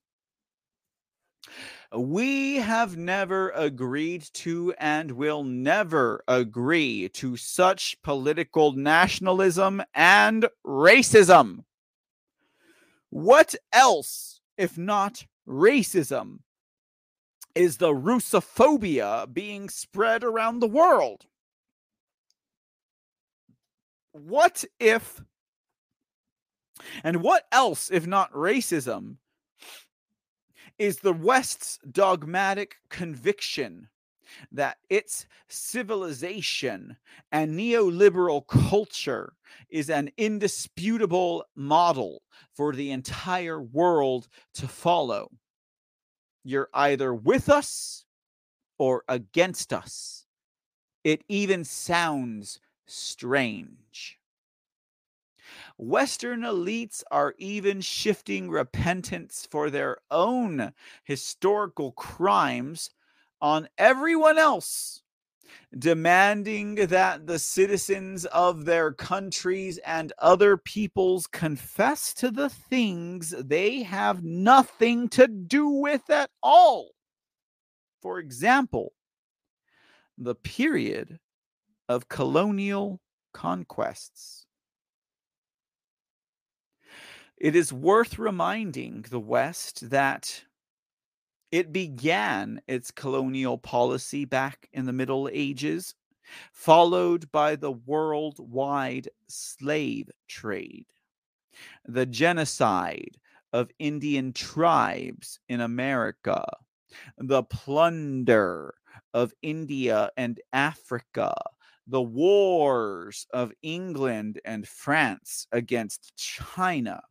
[1.95, 11.65] We have never agreed to and will never agree to such political nationalism and racism.
[13.11, 16.39] What else, if not racism,
[17.53, 21.27] is the Russophobia being spread around the world?
[24.13, 25.21] What if,
[27.03, 29.17] and what else, if not racism,
[30.77, 33.89] is the West's dogmatic conviction
[34.51, 36.97] that its civilization
[37.31, 39.33] and neoliberal culture
[39.69, 42.21] is an indisputable model
[42.55, 45.29] for the entire world to follow.
[46.43, 48.05] You're either with us
[48.77, 50.25] or against us.
[51.03, 54.19] It even sounds strange.
[55.77, 62.89] Western elites are even shifting repentance for their own historical crimes
[63.41, 65.01] on everyone else,
[65.77, 73.83] demanding that the citizens of their countries and other peoples confess to the things they
[73.83, 76.91] have nothing to do with at all.
[78.01, 78.93] For example,
[80.17, 81.19] the period
[81.89, 83.01] of colonial
[83.33, 84.42] conquests.
[87.37, 90.45] It is worth reminding the West that
[91.51, 95.93] it began its colonial policy back in the Middle Ages,
[96.51, 100.85] followed by the worldwide slave trade,
[101.85, 103.19] the genocide
[103.51, 106.45] of Indian tribes in America,
[107.17, 108.73] the plunder
[109.13, 111.35] of India and Africa,
[111.85, 117.01] the wars of England and France against China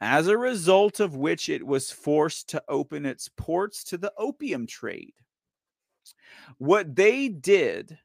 [0.00, 4.66] as a result of which it was forced to open its ports to the opium
[4.66, 5.14] trade.
[6.58, 7.98] What they did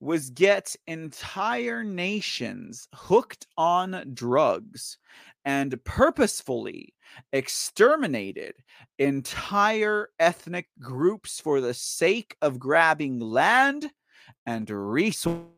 [0.00, 4.98] was get entire nations hooked on drugs
[5.44, 6.94] and purposefully
[7.32, 8.54] exterminated
[8.98, 13.90] entire ethnic groups for the sake of grabbing land
[14.46, 15.48] and resources,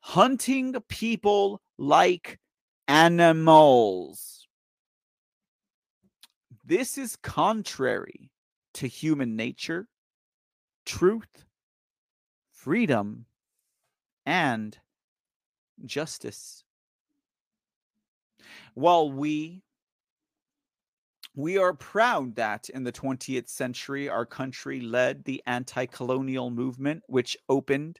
[0.00, 2.38] hunting people like
[2.86, 4.37] animals.
[6.68, 8.30] This is contrary
[8.74, 9.88] to human nature,
[10.84, 11.46] truth,
[12.52, 13.24] freedom,
[14.26, 14.76] and
[15.86, 16.64] justice.
[18.74, 19.62] While we
[21.34, 27.02] we are proud that in the 20th century, our country led the anti colonial movement,
[27.06, 27.98] which opened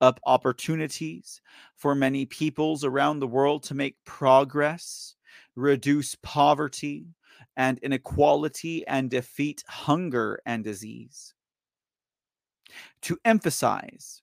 [0.00, 1.42] up opportunities
[1.74, 5.16] for many peoples around the world to make progress,
[5.54, 7.08] reduce poverty,
[7.56, 11.34] and inequality and defeat hunger and disease.
[13.02, 14.22] To emphasize,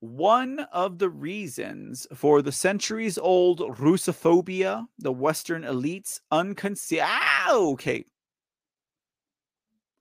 [0.00, 7.08] one of the reasons for the centuries old Russophobia, the Western elites unconcealed.
[7.08, 8.04] Ah, okay.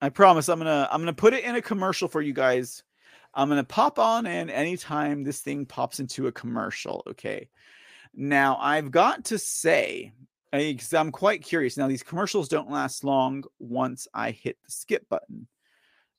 [0.02, 2.84] I promise I'm gonna I'm gonna put it in a commercial for you guys.
[3.34, 7.04] I'm gonna pop on in anytime this thing pops into a commercial.
[7.08, 7.50] Okay.
[8.14, 10.12] Now I've got to say,
[10.54, 11.78] because I'm quite curious.
[11.78, 15.48] Now these commercials don't last long once I hit the skip button.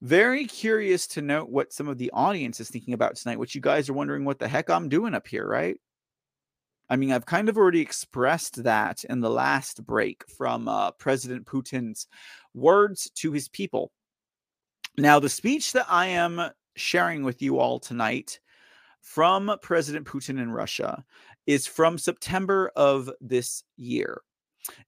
[0.02, 3.38] Very curious to note what some of the audience is thinking about tonight.
[3.38, 5.76] Which you guys are wondering what the heck I'm doing up here, right?
[6.90, 11.46] I mean, I've kind of already expressed that in the last break from uh, President
[11.46, 12.06] Putin's
[12.52, 13.90] words to his people.
[14.98, 18.38] Now, the speech that I am sharing with you all tonight
[19.00, 21.04] from President Putin in Russia
[21.46, 24.22] is from September of this year.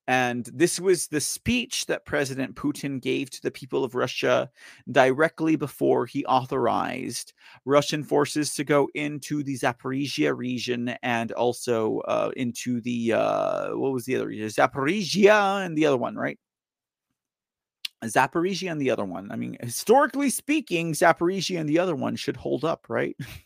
[0.06, 4.50] And this was the speech that President Putin gave to the people of Russia
[4.90, 7.34] directly before he authorized
[7.64, 13.92] Russian forces to go into the Zaporizhia region and also uh, into the, uh, what
[13.92, 14.48] was the other region?
[14.48, 16.38] Zaporizhia and the other one, right?
[18.04, 19.30] Zaporizhia and the other one.
[19.30, 23.16] I mean, historically speaking, Zaporizhia and the other one should hold up, right?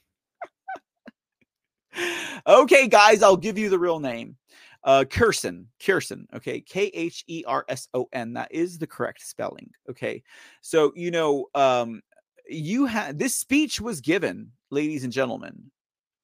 [2.46, 4.36] okay, guys, I'll give you the real name.
[4.82, 8.32] Uh, Kherson, Kherson, okay, K H E R S O N.
[8.32, 9.70] That is the correct spelling.
[9.90, 10.22] Okay,
[10.62, 12.00] so you know, um,
[12.48, 15.70] you had this speech was given, ladies and gentlemen,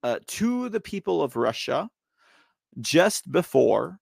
[0.02, 1.90] uh, to the people of Russia
[2.80, 3.98] just before.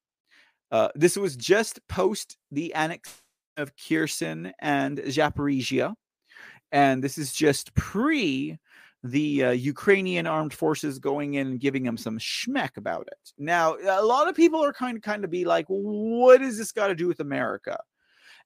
[0.71, 3.23] Uh, this was just post the annex
[3.57, 5.95] of Kherson and Zaporizhia,
[6.71, 8.59] and this is just pre
[9.05, 13.33] the uh, Ukrainian armed forces going in and giving them some schmeck about it.
[13.37, 16.73] Now, a lot of people are kind of kind of be like, what does this
[16.73, 17.79] got to do with America?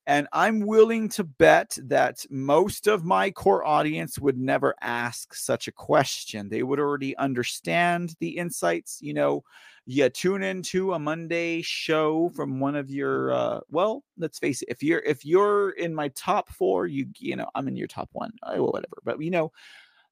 [0.09, 5.69] And I'm willing to bet that most of my core audience would never ask such
[5.69, 6.49] a question.
[6.49, 8.99] They would already understand the insights.
[9.01, 9.45] You know,
[9.87, 14.69] you tune into a Monday show from one of your uh, well, let's face it,
[14.71, 18.09] if you're if you're in my top four, you you know, I'm in your top
[18.13, 18.33] one.
[18.43, 18.97] Oh, whatever.
[19.05, 19.53] But you know,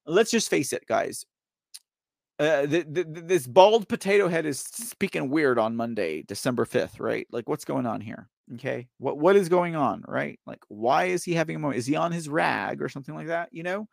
[0.07, 1.25] let's just face it, guys.
[2.39, 7.27] Uh, the, the, this bald potato head is speaking weird on Monday, December 5th, right?
[7.31, 8.29] Like, what's going on here?
[8.55, 8.89] Okay.
[8.99, 10.39] What what is going on, right?
[10.47, 11.79] Like, why is he having a moment?
[11.79, 13.49] Is he on his rag or something like that?
[13.53, 13.89] You know?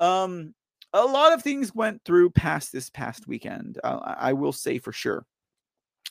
[0.00, 0.54] Um,
[0.92, 3.78] a lot of things went through past this past weekend.
[3.82, 5.24] Uh, I will say for sure.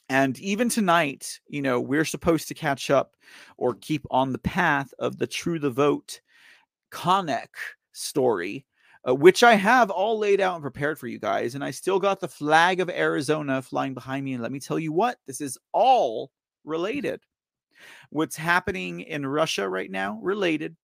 [0.08, 3.16] And even tonight, you know, we're supposed to catch up
[3.58, 6.22] or keep on the path of the True the Vote
[6.92, 7.50] Konnech
[7.92, 8.66] story
[9.08, 11.56] uh, which I have all laid out and prepared for you guys.
[11.56, 14.34] And I still got the flag of Arizona flying behind me.
[14.34, 16.32] And let me tell you what, this is all
[16.66, 17.22] related.
[18.10, 20.76] What's happening in Russia right now, related.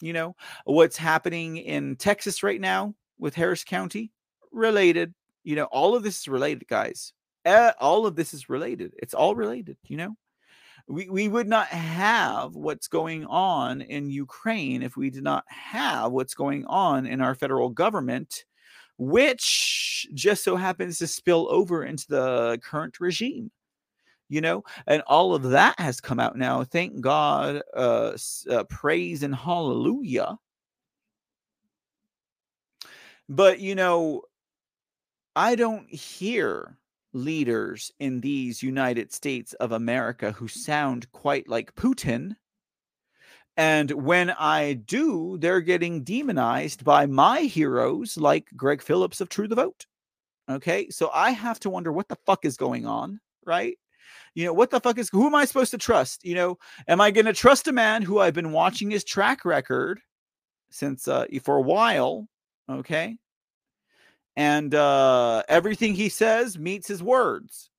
[0.00, 4.12] You know, what's happening in Texas right now with Harris County,
[4.50, 5.14] related.
[5.44, 7.12] You know, all of this is related, guys.
[7.44, 8.92] Uh, all of this is related.
[8.98, 10.16] It's all related, you know
[10.88, 16.12] we, we would not have what's going on in Ukraine if we did not have
[16.12, 18.44] what's going on in our federal government,
[18.98, 23.50] which just so happens to spill over into the current regime.
[24.28, 26.64] You know, and all of that has come out now.
[26.64, 28.16] Thank God, uh,
[28.50, 30.38] uh praise and hallelujah.
[33.28, 34.22] But you know,
[35.36, 36.78] I don't hear
[37.12, 42.36] leaders in these United States of America who sound quite like Putin.
[43.56, 49.48] And when I do, they're getting demonized by my heroes like Greg Phillips of True
[49.48, 49.86] the Vote.
[50.50, 50.88] Okay.
[50.90, 53.76] So I have to wonder what the fuck is going on, right?
[54.34, 56.24] You know, what the fuck is who am I supposed to trust?
[56.24, 56.58] You know,
[56.88, 60.00] am I going to trust a man who I've been watching his track record
[60.70, 62.26] since uh, for a while?
[62.70, 63.18] Okay
[64.36, 67.70] and uh, everything he says meets his words.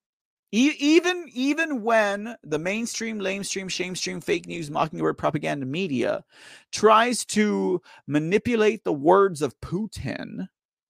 [0.52, 6.24] E- even even when the mainstream, lamestream, shamestream, fake news, mockingbird propaganda media
[6.72, 10.48] tries to manipulate the words of Putin,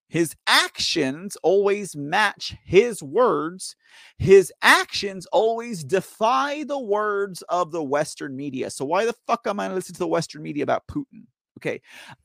[0.10, 3.76] his actions always match his words.
[4.18, 8.70] His actions always defy the words of the Western media.
[8.70, 11.26] So why the fuck am I listening to the Western media about Putin?
[11.60, 11.82] Okay.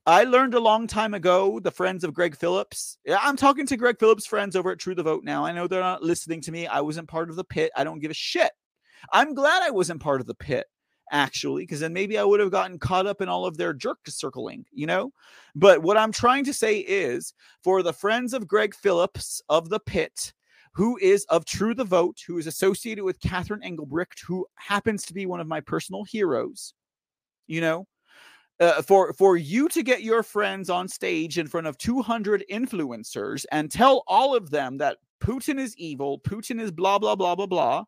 [0.06, 2.98] I learned a long time ago, the friends of Greg Phillips.
[3.20, 5.44] I'm talking to Greg Phillips' friends over at True the Vote now.
[5.44, 6.66] I know they're not listening to me.
[6.66, 7.70] I wasn't part of the pit.
[7.76, 8.50] I don't give a shit.
[9.12, 10.66] I'm glad I wasn't part of the pit,
[11.12, 13.98] actually, because then maybe I would have gotten caught up in all of their jerk
[14.08, 15.12] circling, you know?
[15.54, 19.78] But what I'm trying to say is for the friends of Greg Phillips of the
[19.78, 20.32] pit,
[20.72, 25.14] who is of True the Vote, who is associated with Catherine Engelbrecht, who happens to
[25.14, 26.74] be one of my personal heroes,
[27.46, 27.86] you know?
[28.60, 33.44] Uh, for for you to get your friends on stage in front of 200 influencers
[33.52, 37.46] and tell all of them that Putin is evil, Putin is blah blah blah blah
[37.46, 37.84] blah.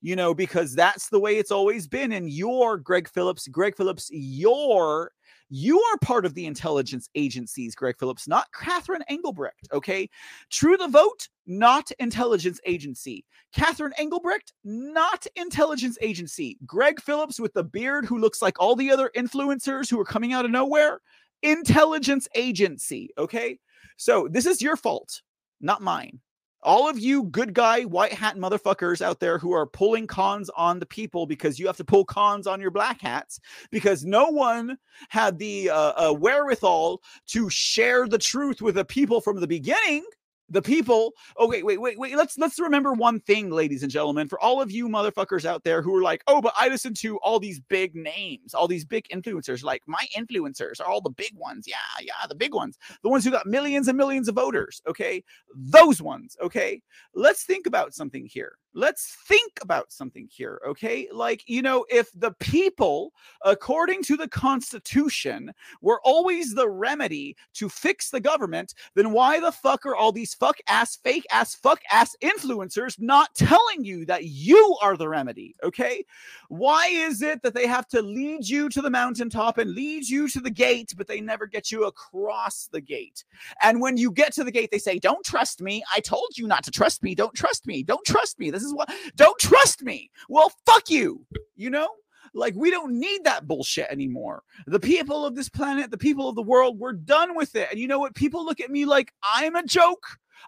[0.00, 2.12] You know, because that's the way it's always been.
[2.12, 5.10] And your Greg Phillips, Greg Phillips, your
[5.50, 9.68] You are part of the intelligence agencies, Greg Phillips, not Catherine Engelbrecht.
[9.72, 10.08] Okay.
[10.50, 13.24] True the Vote, not intelligence agency.
[13.52, 16.58] Catherine Engelbrecht, not intelligence agency.
[16.66, 20.32] Greg Phillips with the beard who looks like all the other influencers who are coming
[20.32, 21.00] out of nowhere,
[21.42, 23.10] intelligence agency.
[23.16, 23.58] Okay.
[23.96, 25.22] So this is your fault,
[25.60, 26.20] not mine
[26.62, 30.78] all of you good guy white hat motherfuckers out there who are pulling cons on
[30.78, 33.40] the people because you have to pull cons on your black hats
[33.70, 34.76] because no one
[35.08, 40.04] had the uh, uh, wherewithal to share the truth with the people from the beginning
[40.50, 44.40] the people okay wait wait wait let's let's remember one thing ladies and gentlemen for
[44.40, 47.38] all of you motherfuckers out there who are like oh but i listen to all
[47.38, 51.66] these big names all these big influencers like my influencers are all the big ones
[51.66, 55.22] yeah yeah the big ones the ones who got millions and millions of voters okay
[55.54, 56.82] those ones okay?
[57.14, 61.08] Let's think about something here let's think about something here okay?
[61.12, 63.12] Like you know if the people
[63.44, 69.52] according to the constitution were always the remedy to fix the government then why the
[69.52, 74.24] fuck are all these fuck ass fake ass fuck ass influencers not telling you that
[74.24, 76.04] you are the remedy okay?
[76.48, 80.28] Why is it that they have to lead you to the mountaintop and lead you
[80.28, 83.24] to the gate but they never get you across the gate?
[83.62, 85.82] And when you get to the gate they say don't trust me.
[85.94, 87.14] I told you not to trust me.
[87.14, 87.82] Don't trust me.
[87.82, 88.50] Don't trust me.
[88.50, 90.10] This is what don't trust me.
[90.28, 91.24] Well, fuck you.
[91.56, 91.88] You know?
[92.34, 94.42] Like, we don't need that bullshit anymore.
[94.66, 97.68] The people of this planet, the people of the world, we're done with it.
[97.70, 98.14] And you know what?
[98.14, 100.06] People look at me like I'm a joke.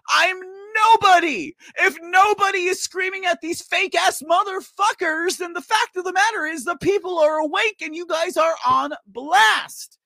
[0.09, 0.39] I'm
[0.93, 1.55] nobody.
[1.79, 6.45] If nobody is screaming at these fake ass motherfuckers, then the fact of the matter
[6.45, 9.97] is the people are awake and you guys are on blast.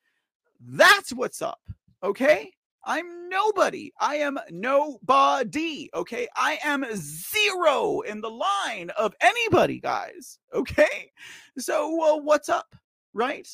[0.59, 1.59] That's what's up.
[2.03, 2.51] Okay?
[2.86, 3.91] I'm nobody.
[3.99, 5.89] I am nobody.
[5.93, 6.27] Okay.
[6.36, 10.38] I am zero in the line of anybody, guys.
[10.53, 11.11] Okay.
[11.57, 12.75] So, what's up?
[13.13, 13.47] Right?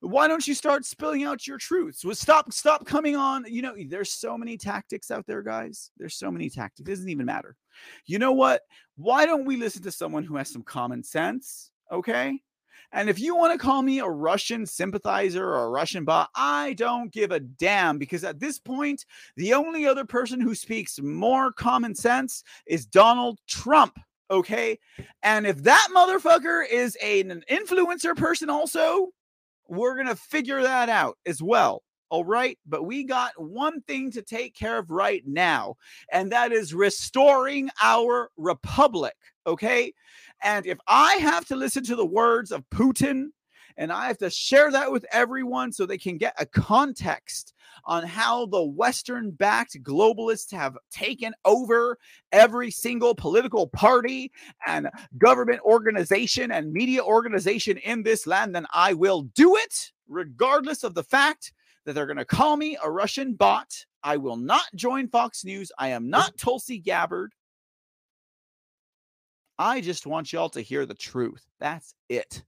[0.00, 2.04] Why don't you start spilling out your truths?
[2.04, 3.46] Well, stop, stop coming on.
[3.48, 5.90] You know, there's so many tactics out there, guys.
[5.96, 6.80] There's so many tactics.
[6.86, 7.56] It doesn't even matter.
[8.04, 8.60] You know what?
[8.96, 11.70] Why don't we listen to someone who has some common sense?
[11.90, 12.38] Okay.
[12.92, 16.74] And if you want to call me a Russian sympathizer or a Russian bot, I
[16.74, 19.04] don't give a damn because at this point,
[19.36, 23.98] the only other person who speaks more common sense is Donald Trump.
[24.30, 24.78] Okay.
[25.22, 29.08] And if that motherfucker is a, an influencer person, also,
[29.68, 31.82] we're going to figure that out as well.
[32.08, 32.58] All right.
[32.66, 35.74] But we got one thing to take care of right now,
[36.12, 39.14] and that is restoring our republic.
[39.46, 39.92] Okay.
[40.42, 43.28] And if I have to listen to the words of Putin
[43.76, 47.52] and I have to share that with everyone so they can get a context
[47.84, 51.98] on how the Western backed globalists have taken over
[52.32, 54.32] every single political party
[54.66, 60.84] and government organization and media organization in this land, then I will do it, regardless
[60.84, 61.52] of the fact
[61.84, 63.84] that they're going to call me a Russian bot.
[64.02, 65.70] I will not join Fox News.
[65.78, 67.32] I am not Tulsi Gabbard.
[69.58, 71.46] I just want y'all to hear the truth.
[71.58, 72.42] That's it.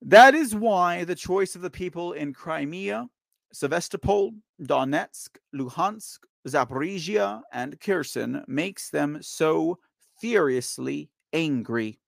[0.00, 3.08] That is why the choice of the people in Crimea,
[3.52, 9.78] Sevastopol, Donetsk, Luhansk, Zaporizhia, and Kherson makes them so
[10.20, 11.98] furiously angry.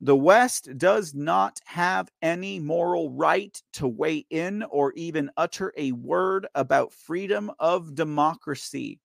[0.00, 5.92] The West does not have any moral right to weigh in or even utter a
[5.92, 9.00] word about freedom of democracy.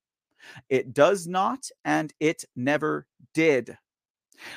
[0.70, 3.78] It does not, and it never did.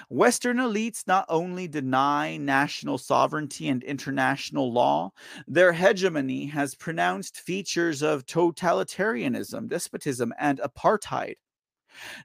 [0.09, 5.13] Western elites not only deny national sovereignty and international law,
[5.47, 11.35] their hegemony has pronounced features of totalitarianism, despotism, and apartheid.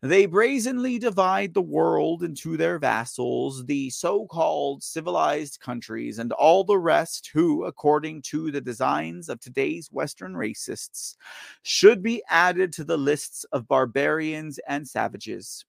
[0.02, 6.64] They brazenly divide the world into their vassals, the so called civilized countries, and all
[6.64, 11.16] the rest who, according to the designs of today's Western racists,
[11.64, 15.66] should be added to the lists of barbarians and savages.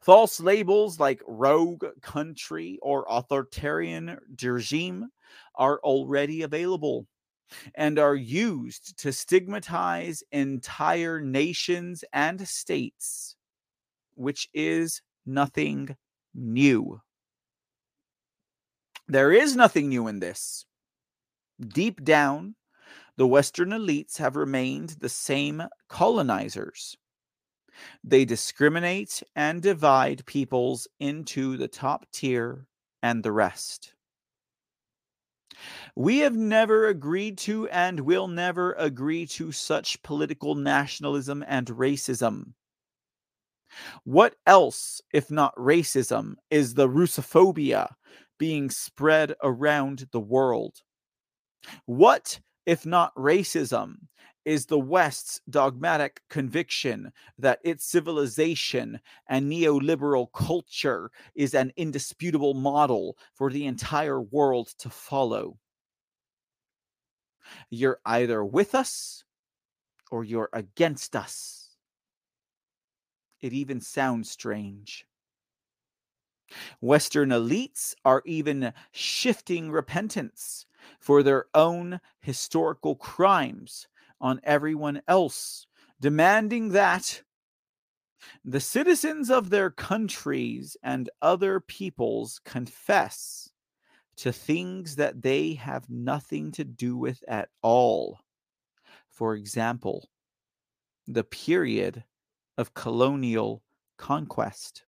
[0.00, 5.08] False labels like rogue country or authoritarian regime
[5.56, 7.06] are already available
[7.74, 13.36] and are used to stigmatize entire nations and states,
[14.14, 15.96] which is nothing
[16.34, 17.00] new.
[19.06, 20.66] There is nothing new in this.
[21.66, 22.54] Deep down,
[23.16, 26.96] the Western elites have remained the same colonizers.
[28.04, 32.66] They discriminate and divide peoples into the top tier
[33.02, 33.94] and the rest.
[35.94, 42.52] We have never agreed to and will never agree to such political nationalism and racism.
[44.04, 47.94] What else, if not racism, is the Russophobia
[48.38, 50.82] being spread around the world?
[51.86, 53.96] What, if not racism,
[54.48, 63.18] is the West's dogmatic conviction that its civilization and neoliberal culture is an indisputable model
[63.34, 65.58] for the entire world to follow?
[67.68, 69.22] You're either with us
[70.10, 71.76] or you're against us.
[73.42, 75.04] It even sounds strange.
[76.80, 80.64] Western elites are even shifting repentance
[81.00, 83.86] for their own historical crimes
[84.20, 85.66] on everyone else,
[86.00, 87.22] demanding that
[88.44, 93.50] the citizens of their countries and other peoples confess
[94.16, 98.18] to things that they have nothing to do with at all.
[99.08, 100.08] For example,
[101.06, 102.04] the period
[102.56, 103.62] of colonial
[103.96, 104.84] conquest.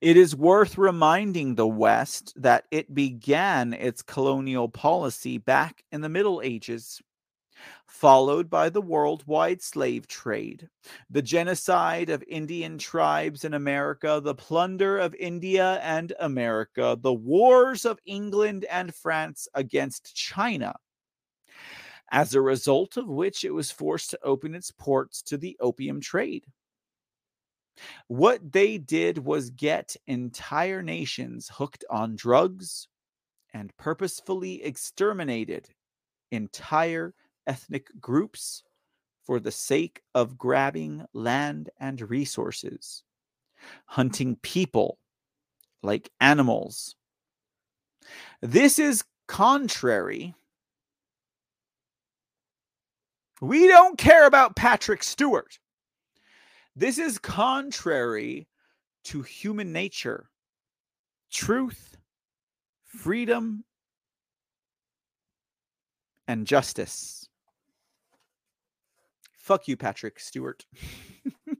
[0.00, 6.08] It is worth reminding the West that it began its colonial policy back in the
[6.08, 7.00] Middle Ages,
[7.86, 10.68] followed by the worldwide slave trade,
[11.10, 17.84] the genocide of Indian tribes in America, the plunder of India and America, the wars
[17.84, 20.74] of England and France against China.
[22.10, 26.00] As a result of which, it was forced to open its ports to the opium
[26.00, 26.44] trade.
[28.08, 32.88] What they did was get entire nations hooked on drugs
[33.54, 35.68] and purposefully exterminated
[36.30, 37.14] entire
[37.46, 38.62] ethnic groups
[39.24, 43.04] for the sake of grabbing land and resources,
[43.86, 44.98] hunting people
[45.82, 46.96] like animals.
[48.40, 50.34] This is contrary.
[53.40, 55.58] We don't care about Patrick Stewart.
[56.74, 58.48] This is contrary
[59.04, 60.30] to human nature,
[61.30, 61.98] truth,
[62.84, 63.64] freedom,
[66.26, 67.28] and justice.
[69.34, 70.64] Fuck you, Patrick Stewart.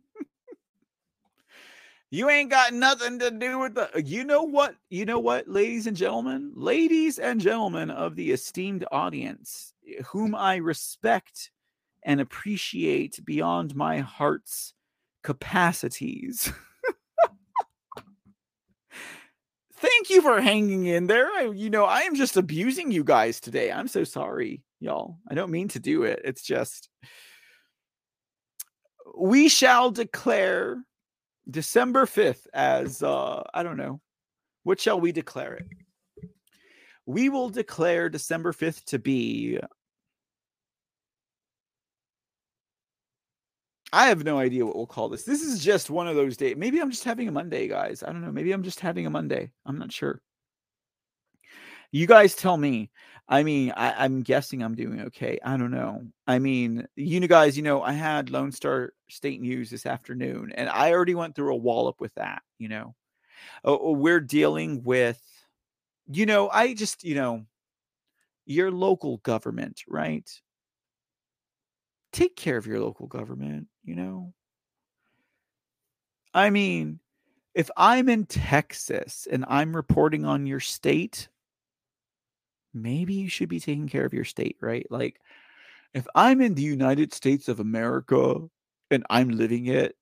[2.11, 4.03] you ain't got nothing to do with the.
[4.03, 4.77] You know what?
[4.89, 6.53] You know what, ladies and gentlemen?
[6.55, 9.75] Ladies and gentlemen of the esteemed audience,
[10.07, 11.51] whom I respect
[12.03, 14.73] and appreciate beyond my heart's
[15.23, 16.53] capacities.
[19.75, 21.27] Thank you for hanging in there.
[21.27, 23.73] I, you know, I am just abusing you guys today.
[23.73, 25.19] I'm so sorry, y'all.
[25.29, 26.21] I don't mean to do it.
[26.25, 26.89] It's just
[29.19, 30.83] we shall declare
[31.51, 34.01] December 5th as uh I don't know.
[34.63, 35.67] What shall we declare it?
[37.07, 39.59] We will declare December 5th to be
[43.93, 45.25] I have no idea what we'll call this.
[45.25, 46.57] This is just one of those days.
[46.57, 48.03] Maybe I'm just having a Monday, guys.
[48.03, 48.33] I don't know.
[48.33, 49.53] Maybe I'm just having a Monday.
[49.67, 50.23] I'm not sure.
[51.91, 52.91] You guys tell me.
[53.29, 55.39] I mean, I, am guessing I'm doing okay.
[55.45, 56.03] I don't know.
[56.27, 60.69] I mean, you guys, you know, I had Lone Star State News this afternoon, and
[60.69, 62.43] I already went through a wallop with that.
[62.59, 62.95] You know,
[63.65, 65.21] oh, oh we're dealing with,
[66.11, 67.45] you know, I just, you know,
[68.45, 70.29] your local government, right?
[72.13, 74.33] Take care of your local government, you know?
[76.35, 77.01] I mean,
[77.55, 81.29] if I'm in Texas and I'm reporting on your state,
[82.73, 84.87] maybe you should be taking care of your state, right?
[84.91, 85.21] Like,
[85.95, 88.37] if I'm in the United States of America
[88.91, 89.97] and I'm living it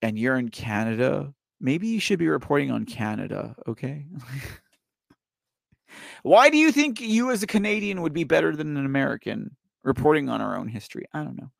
[0.00, 4.06] and you're in Canada, maybe you should be reporting on Canada, okay?
[6.22, 9.54] Why do you think you as a Canadian would be better than an American?
[9.84, 11.04] Reporting on our own history.
[11.12, 11.50] I don't know.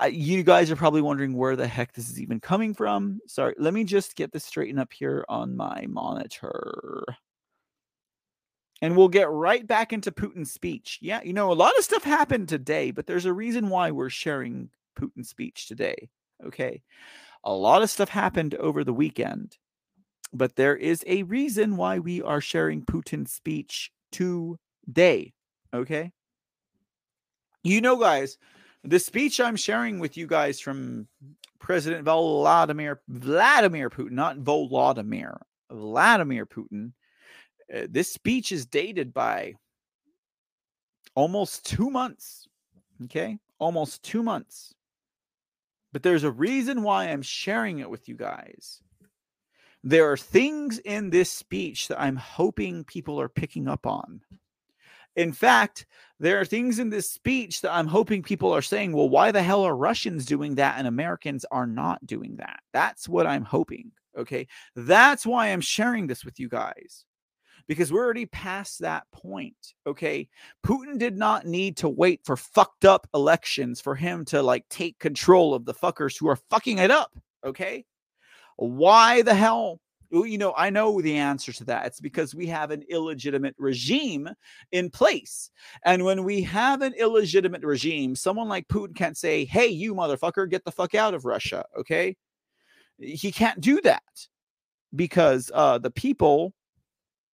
[0.00, 3.20] I, you guys are probably wondering where the heck this is even coming from.
[3.26, 7.04] Sorry, let me just get this straightened up here on my monitor.
[8.80, 10.98] And we'll get right back into Putin's speech.
[11.02, 14.08] Yeah, you know, a lot of stuff happened today, but there's a reason why we're
[14.08, 16.10] sharing Putin's speech today.
[16.44, 16.82] Okay.
[17.42, 19.58] A lot of stuff happened over the weekend,
[20.32, 25.32] but there is a reason why we are sharing Putin's speech today.
[25.74, 26.12] Okay.
[27.68, 28.38] You know, guys,
[28.82, 31.06] the speech I'm sharing with you guys from
[31.58, 35.36] President Vladimir Vladimir Putin, not Volodymyr,
[35.70, 36.92] Vladimir Putin.
[37.70, 39.52] Uh, this speech is dated by
[41.14, 42.48] almost two months.
[43.04, 44.72] Okay, almost two months.
[45.92, 48.80] But there's a reason why I'm sharing it with you guys.
[49.84, 54.22] There are things in this speech that I'm hoping people are picking up on
[55.18, 55.84] In fact,
[56.20, 59.42] there are things in this speech that I'm hoping people are saying, well, why the
[59.42, 62.60] hell are Russians doing that and Americans are not doing that?
[62.72, 63.90] That's what I'm hoping.
[64.16, 64.46] Okay.
[64.76, 67.04] That's why I'm sharing this with you guys
[67.66, 69.56] because we're already past that point.
[69.88, 70.28] Okay.
[70.64, 75.00] Putin did not need to wait for fucked up elections for him to like take
[75.00, 77.10] control of the fuckers who are fucking it up.
[77.44, 77.84] Okay.
[78.56, 79.80] Why the hell?
[80.10, 81.86] You know, I know the answer to that.
[81.86, 84.28] It's because we have an illegitimate regime
[84.72, 85.50] in place.
[85.84, 90.48] And when we have an illegitimate regime, someone like Putin can't say, hey, you motherfucker,
[90.48, 91.64] get the fuck out of Russia.
[91.78, 92.16] Okay.
[92.98, 94.02] He can't do that
[94.94, 96.54] because uh, the people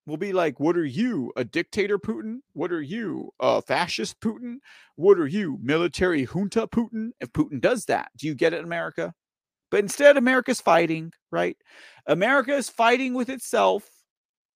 [0.06, 2.40] will be like, What are you, a dictator Putin?
[2.54, 4.58] What are you, a fascist Putin?
[4.96, 7.12] What are you, military junta Putin?
[7.20, 9.14] If Putin does that, do you get it, America?
[9.76, 11.58] But instead, America's fighting, right?
[12.08, 13.86] America is fighting with itself,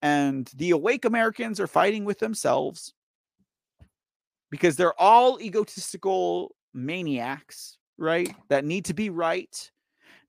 [0.02, 2.94] and the awake Americans are fighting with themselves
[4.50, 8.34] because they're all egotistical maniacs, right?
[8.48, 9.70] That need to be right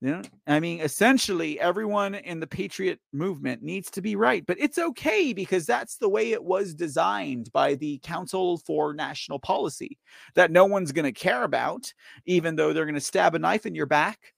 [0.00, 4.56] you know, I mean, essentially, everyone in the Patriot movement needs to be right, but
[4.58, 9.98] it's okay because that's the way it was designed by the Council for National Policy
[10.36, 11.92] that no one's going to care about,
[12.24, 14.32] even though they're going to stab a knife in your back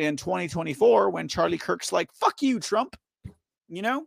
[0.00, 2.96] in 2024 when Charlie Kirk's like, fuck you, Trump.
[3.68, 4.06] You know?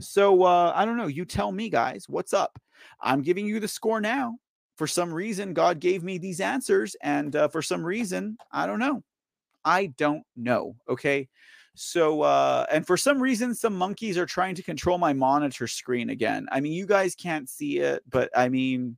[0.00, 1.06] So uh, I don't know.
[1.06, 2.58] You tell me, guys, what's up?
[3.00, 4.38] I'm giving you the score now.
[4.76, 8.80] For some reason, God gave me these answers, and uh, for some reason, I don't
[8.80, 9.04] know
[9.64, 10.76] I don't know.
[10.88, 11.28] Okay.
[11.74, 16.10] So, uh, and for some reason, some monkeys are trying to control my monitor screen
[16.10, 16.46] again.
[16.52, 18.96] I mean, you guys can't see it, but I mean,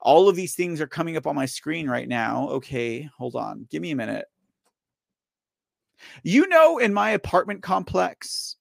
[0.00, 2.48] all of these things are coming up on my screen right now.
[2.50, 3.66] Okay, hold on.
[3.70, 4.26] Give me a minute.
[6.22, 8.56] You know, in my apartment complex,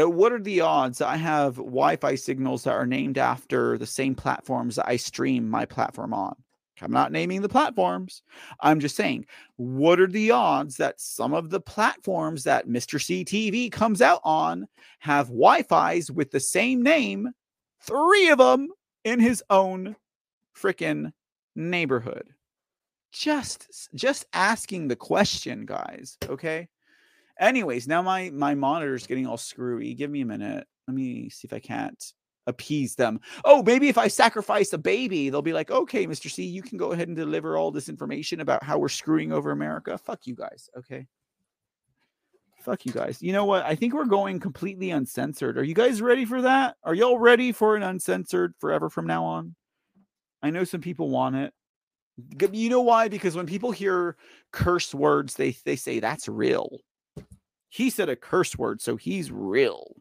[0.00, 3.86] uh, what are the odds I have Wi Fi signals that are named after the
[3.86, 6.34] same platforms that I stream my platform on?
[6.82, 8.22] I'm not naming the platforms.
[8.60, 9.26] I'm just saying,
[9.56, 12.98] what are the odds that some of the platforms that Mr.
[12.98, 14.66] CTV comes out on
[15.00, 17.30] have Wi Fi's with the same name,
[17.82, 18.68] three of them
[19.04, 19.96] in his own
[20.56, 21.12] freaking
[21.54, 22.30] neighborhood?
[23.12, 26.16] Just just asking the question, guys.
[26.28, 26.68] Okay.
[27.38, 29.94] Anyways, now my my monitor's getting all screwy.
[29.94, 30.66] Give me a minute.
[30.86, 32.12] Let me see if I can't
[32.46, 33.20] appease them.
[33.44, 36.30] Oh, maybe if I sacrifice a baby, they'll be like, okay, Mr.
[36.30, 39.50] C, you can go ahead and deliver all this information about how we're screwing over
[39.50, 39.96] America.
[39.98, 40.68] Fuck you guys.
[40.76, 41.06] Okay.
[42.62, 43.22] Fuck you guys.
[43.22, 43.64] You know what?
[43.64, 45.56] I think we're going completely uncensored.
[45.56, 46.76] Are you guys ready for that?
[46.84, 49.54] Are y'all ready for an uncensored forever from now on?
[50.42, 51.54] I know some people want it.
[52.52, 53.08] You know why?
[53.08, 54.16] Because when people hear
[54.52, 56.78] curse words, they they say that's real.
[57.68, 59.94] He said a curse word, so he's real.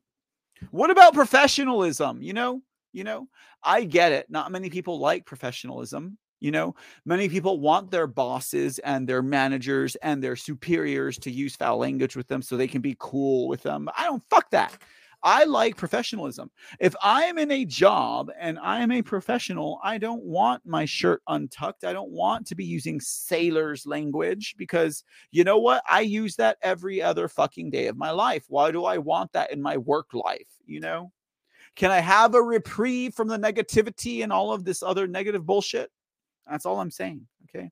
[0.71, 2.21] What about professionalism?
[2.21, 2.61] You know,
[2.93, 3.27] you know,
[3.63, 4.29] I get it.
[4.29, 6.17] Not many people like professionalism.
[6.39, 11.55] You know, many people want their bosses and their managers and their superiors to use
[11.55, 13.89] foul language with them so they can be cool with them.
[13.97, 14.77] I don't fuck that.
[15.21, 16.49] I like professionalism.
[16.79, 20.85] If I am in a job and I am a professional, I don't want my
[20.85, 21.83] shirt untucked.
[21.83, 25.83] I don't want to be using sailor's language because you know what?
[25.89, 28.45] I use that every other fucking day of my life.
[28.47, 30.47] Why do I want that in my work life?
[30.65, 31.11] You know?
[31.75, 35.91] Can I have a reprieve from the negativity and all of this other negative bullshit?
[36.49, 37.27] That's all I'm saying.
[37.49, 37.69] Okay.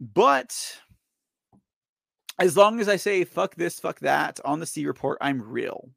[0.00, 0.54] But
[2.38, 5.90] as long as I say fuck this, fuck that on the C report, I'm real.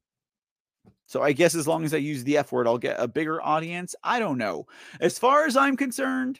[1.05, 3.41] So I guess as long as I use the F word, I'll get a bigger
[3.41, 3.95] audience.
[4.03, 4.67] I don't know.
[5.01, 6.39] As far as I'm concerned,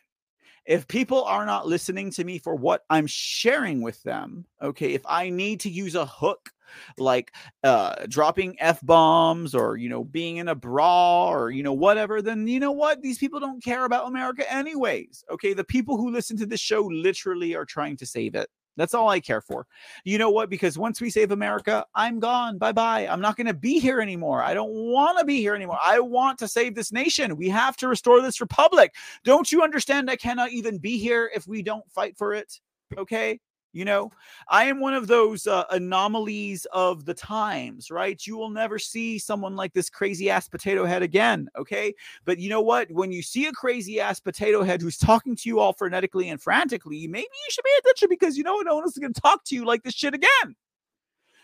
[0.65, 5.01] if people are not listening to me for what I'm sharing with them, okay, if
[5.07, 6.51] I need to use a hook
[6.99, 7.33] like
[7.63, 12.21] uh dropping f bombs or you know being in a bra or you know whatever
[12.21, 16.11] then you know what these people don't care about america anyways okay the people who
[16.11, 18.47] listen to this show literally are trying to save it
[18.80, 19.67] that's all I care for.
[20.03, 20.49] You know what?
[20.49, 22.57] Because once we save America, I'm gone.
[22.57, 23.07] Bye bye.
[23.07, 24.41] I'm not going to be here anymore.
[24.41, 25.80] I don't want to be here anymore.
[25.84, 27.36] I want to save this nation.
[27.36, 28.95] We have to restore this republic.
[29.23, 30.09] Don't you understand?
[30.09, 32.59] I cannot even be here if we don't fight for it.
[32.97, 33.39] Okay.
[33.72, 34.11] You know,
[34.47, 38.20] I am one of those uh, anomalies of the times, right?
[38.26, 41.49] You will never see someone like this crazy ass potato head again.
[41.55, 41.93] Okay.
[42.26, 42.89] But you know what?
[42.89, 46.41] When you see a crazy ass potato head who's talking to you all frenetically and
[46.41, 49.22] frantically, maybe you should pay attention because you know no one else is going to
[49.22, 50.56] talk to you like this shit again.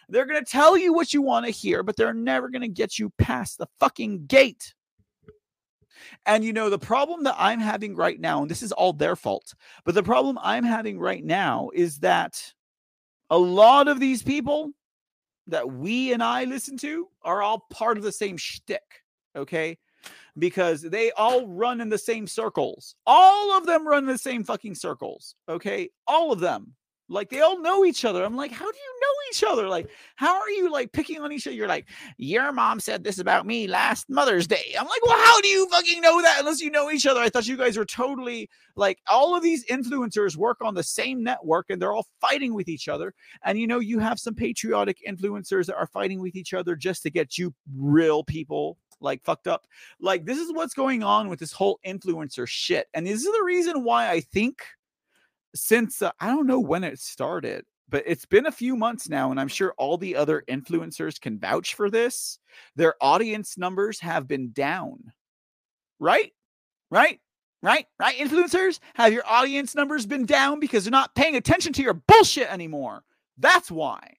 [0.10, 2.68] They're going to tell you what you want to hear, but they're never going to
[2.68, 4.74] get you past the fucking gate.
[6.26, 9.16] And you know, the problem that I'm having right now, and this is all their
[9.16, 9.54] fault,
[9.84, 12.54] but the problem I'm having right now is that
[13.30, 14.72] a lot of these people
[15.48, 19.04] that we and I listen to are all part of the same shtick.
[19.36, 19.78] Okay.
[20.38, 22.96] because they all run in the same circles.
[23.06, 25.36] All of them run in the same fucking circles.
[25.48, 25.90] Okay.
[26.08, 26.76] All of them.
[27.08, 28.24] Like they all know each other.
[28.24, 29.68] I'm like, how do you know each other?
[29.68, 31.56] Like, how are you like picking on each other?
[31.56, 31.88] You're like,
[32.18, 34.74] your mom said this about me last Mother's Day.
[34.80, 37.22] I'm like, well, how do you fucking know that unless you know each other?
[37.22, 41.24] I thought you guys were totally like all of these influencers work on the same
[41.24, 43.14] network and they're all fighting with each other.
[43.44, 47.04] And you know, you have some patriotic influencers that are fighting with each other just
[47.04, 49.68] to get you real people like fucked up.
[50.00, 52.88] Like, this is what's going on with this whole influencer shit.
[52.94, 54.64] And this is the reason why I think
[55.56, 59.32] since uh, I don't know when it started, but it's been a few months now,
[59.32, 62.40] and I'm sure all the other influencers can vouch for this.
[62.76, 65.12] Their audience numbers have been down,
[66.00, 66.32] right?
[66.92, 67.20] Right?
[67.62, 67.88] Right?
[68.00, 68.18] Right?
[68.18, 72.52] Influencers, have your audience numbers been down because they're not paying attention to your bullshit
[72.52, 73.04] anymore?
[73.38, 74.18] That's why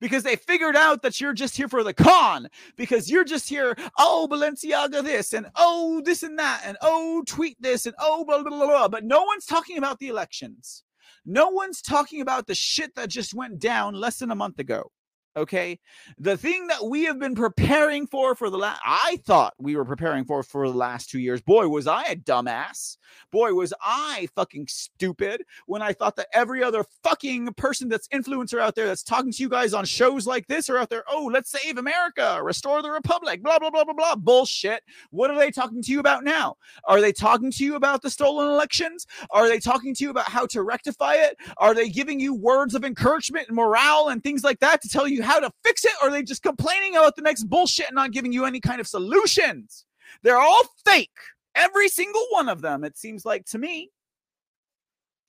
[0.00, 3.76] because they figured out that you're just here for the con because you're just here
[3.98, 8.42] oh balenciaga this and oh this and that and oh tweet this and oh blah
[8.42, 8.88] blah blah, blah.
[8.88, 10.84] but no one's talking about the elections
[11.24, 14.90] no one's talking about the shit that just went down less than a month ago
[15.38, 15.78] okay?
[16.18, 19.84] The thing that we have been preparing for for the last i thought we were
[19.84, 21.40] preparing for for the last two years.
[21.40, 22.98] Boy was i a dumbass.
[23.32, 28.60] Boy was i fucking stupid when i thought that every other fucking person that's influencer
[28.60, 31.30] out there that's talking to you guys on shows like this are out there oh
[31.32, 34.82] let's save america restore the republic blah blah blah blah blah bullshit.
[35.10, 36.56] What are they talking to you about now?
[36.84, 39.06] Are they talking to you about the stolen elections?
[39.30, 41.36] Are they talking to you about how to rectify it?
[41.56, 45.08] Are they giving you words of encouragement and morale and things like that to tell
[45.08, 47.94] you how to fix it, or are they just complaining about the next bullshit and
[47.94, 49.84] not giving you any kind of solutions?
[50.22, 51.10] They're all fake.
[51.54, 53.90] Every single one of them, it seems like to me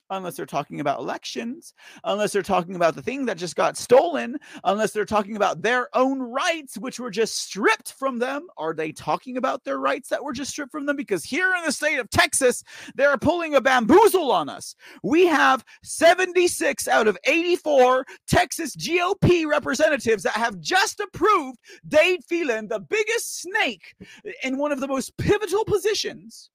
[0.10, 1.74] unless they're talking about elections,
[2.04, 5.90] unless they're talking about the thing that just got stolen, unless they're talking about their
[5.96, 8.48] own rights, which were just stripped from them.
[8.58, 10.96] Are they talking about their rights that were just stripped from them?
[10.96, 12.64] Because here in the state of Texas,
[12.96, 14.76] they're pulling a bamboozle on us.
[15.04, 22.68] We have 76 out of 84 Texas GOP representatives that have just approved Dade Phelan,
[22.68, 23.96] the biggest snake
[24.44, 26.50] in one of the most pivotal positions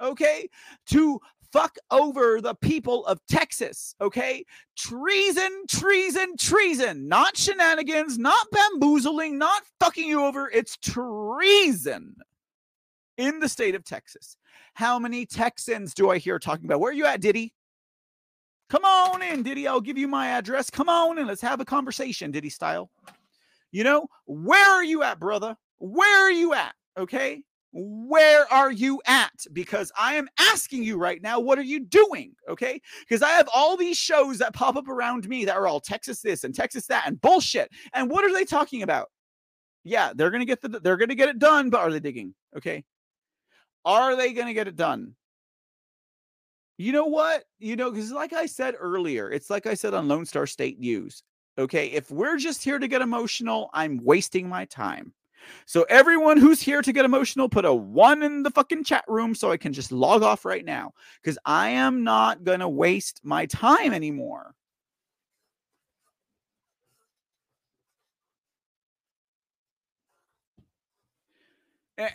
[0.00, 0.48] okay,
[0.86, 1.20] to
[1.52, 4.44] fuck over the people of Texas, okay?
[4.76, 7.08] Treason, treason, treason.
[7.08, 10.50] Not shenanigans, not bamboozling, not fucking you over.
[10.50, 12.16] It's treason
[13.18, 14.36] in the state of Texas.
[14.74, 16.80] How many Texans do I hear talking about?
[16.80, 17.52] Where are you at, Diddy?
[18.70, 19.68] Come on in, Diddy.
[19.68, 20.70] I'll give you my address.
[20.70, 21.26] Come on in.
[21.26, 22.90] Let's have a conversation, Diddy style.
[23.70, 25.56] You know, where are you at, brother?
[25.78, 26.74] Where are you at?
[26.96, 27.42] Okay
[27.72, 29.32] where are you at?
[29.52, 32.34] Because I am asking you right now, what are you doing?
[32.48, 32.80] Okay.
[33.00, 36.20] Because I have all these shows that pop up around me that are all Texas
[36.20, 37.70] this and Texas that and bullshit.
[37.94, 39.08] And what are they talking about?
[39.84, 42.34] Yeah, they're gonna get the they're gonna get it done, but are they digging?
[42.56, 42.84] Okay.
[43.84, 45.14] Are they gonna get it done?
[46.78, 47.44] You know what?
[47.58, 50.78] You know, because like I said earlier, it's like I said on Lone Star State
[50.78, 51.22] News.
[51.58, 55.12] Okay, if we're just here to get emotional, I'm wasting my time.
[55.66, 59.34] So everyone who's here to get emotional, put a one in the fucking chat room
[59.34, 60.92] so I can just log off right now
[61.22, 64.54] because I am not gonna waste my time anymore.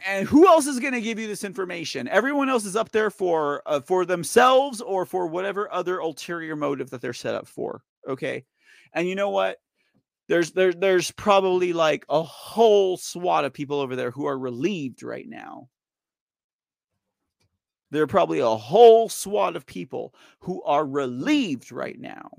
[0.06, 2.08] and who else is going to give you this information?
[2.08, 6.90] Everyone else is up there for uh, for themselves or for whatever other ulterior motive
[6.90, 8.46] that they're set up for okay?
[8.94, 9.58] And you know what
[10.28, 15.04] there's there, there's probably like a whole swat of people over there who are relieved
[15.04, 15.70] right now.
[17.92, 22.30] There are probably a whole swat of people who are relieved right now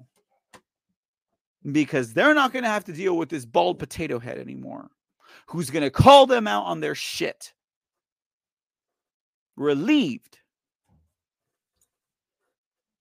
[1.70, 4.90] because they're not going to have to deal with this bald potato head anymore
[5.46, 7.54] who's going to call them out on their shit.
[9.56, 10.38] Relieved.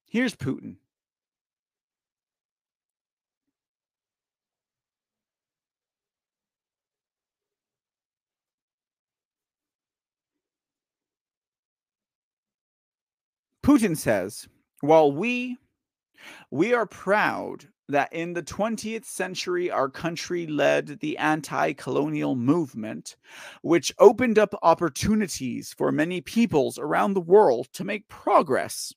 [0.09, 0.77] Here's putin
[13.67, 14.47] Putin says,
[14.79, 15.57] while we
[16.51, 23.17] we are proud that in the 20th century our country led the anti-colonial movement
[23.63, 28.93] which opened up opportunities for many peoples around the world to make progress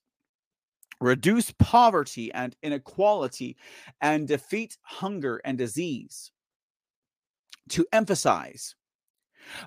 [1.01, 3.57] reduce poverty and inequality
[4.01, 6.31] and defeat hunger and disease.
[7.71, 8.77] To emphasize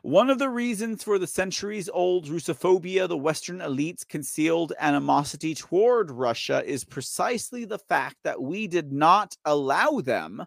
[0.01, 6.11] One of the reasons for the centuries old Russophobia, the Western elites' concealed animosity toward
[6.11, 10.45] Russia, is precisely the fact that we did not allow them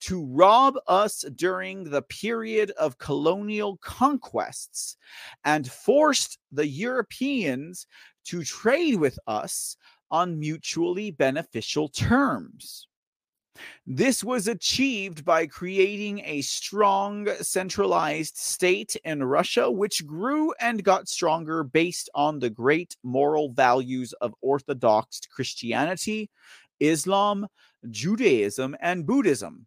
[0.00, 4.96] to rob us during the period of colonial conquests
[5.44, 7.86] and forced the Europeans
[8.24, 9.76] to trade with us
[10.10, 12.88] on mutually beneficial terms.
[13.86, 21.08] This was achieved by creating a strong centralized state in Russia, which grew and got
[21.08, 26.30] stronger based on the great moral values of Orthodox Christianity,
[26.80, 27.46] Islam,
[27.90, 29.66] Judaism, and Buddhism,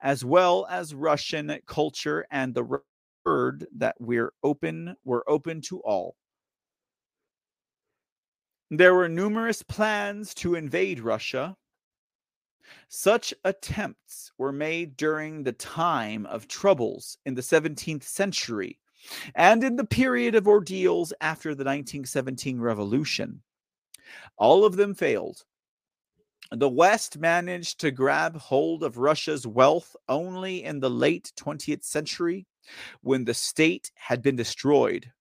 [0.00, 2.80] as well as Russian culture and the
[3.24, 6.14] word that we're open, we're open to all.
[8.70, 11.56] There were numerous plans to invade Russia
[12.88, 18.78] such attempts were made during the time of troubles in the 17th century
[19.34, 23.42] and in the period of ordeals after the 1917 revolution.
[24.36, 25.44] All of them failed.
[26.52, 32.46] The West managed to grab hold of Russia's wealth only in the late 20th century
[33.00, 35.12] when the state had been destroyed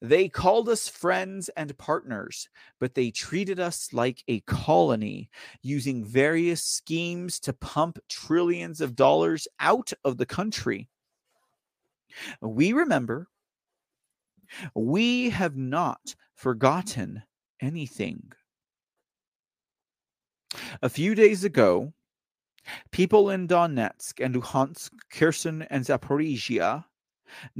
[0.00, 2.48] they called us friends and partners,
[2.80, 5.30] but they treated us like a colony,
[5.62, 10.88] using various schemes to pump trillions of dollars out of the country.
[12.40, 13.28] We remember.
[14.74, 17.22] We have not forgotten
[17.60, 18.32] anything.
[20.80, 21.92] A few days ago,
[22.90, 26.84] people in Donetsk and Luhansk, Kherson, and Zaporizhia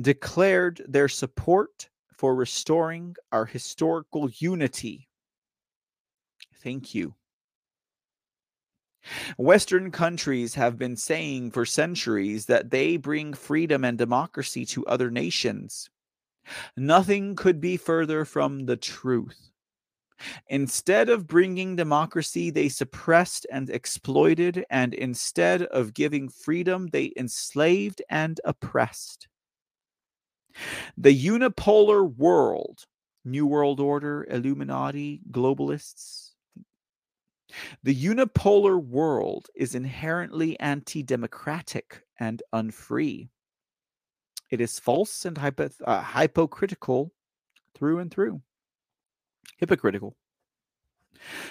[0.01, 5.08] declared their support for restoring our historical unity.
[6.62, 7.14] Thank you.
[9.38, 15.10] Western countries have been saying for centuries that they bring freedom and democracy to other
[15.10, 15.88] nations.
[16.76, 19.50] Nothing could be further from the truth.
[20.48, 28.02] Instead of bringing democracy, they suppressed and exploited, and instead of giving freedom, they enslaved
[28.10, 29.28] and oppressed.
[30.97, 32.85] The unipolar world,
[33.24, 36.32] New World Order, Illuminati, globalists.
[37.82, 43.30] The unipolar world is inherently anti democratic and unfree.
[44.51, 47.12] It is false and hypo- uh, hypocritical
[47.74, 48.43] through and through.
[49.56, 50.16] Hypocritical.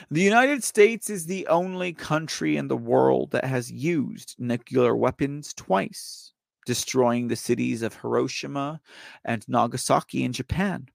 [0.10, 5.54] The United States is the only country in the world that has used nuclear weapons
[5.54, 6.34] twice
[6.68, 8.82] destroying the cities of Hiroshima
[9.24, 10.90] and Nagasaki in Japan.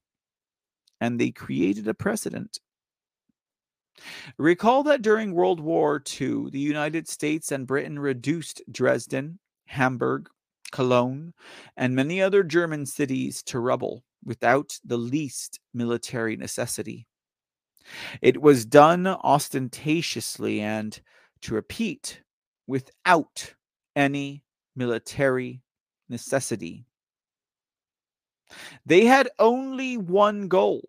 [1.00, 2.60] And they created a precedent.
[4.36, 10.28] Recall that during World War II, the United States and Britain reduced Dresden, Hamburg,
[10.72, 11.32] Cologne,
[11.74, 17.06] and many other German cities to rubble without the least military necessity.
[18.20, 21.00] It was done ostentatiously and,
[21.40, 22.20] to repeat,
[22.66, 23.54] without
[23.96, 24.44] any
[24.76, 25.62] military
[26.08, 26.86] necessity.
[28.84, 30.82] They had only one goal,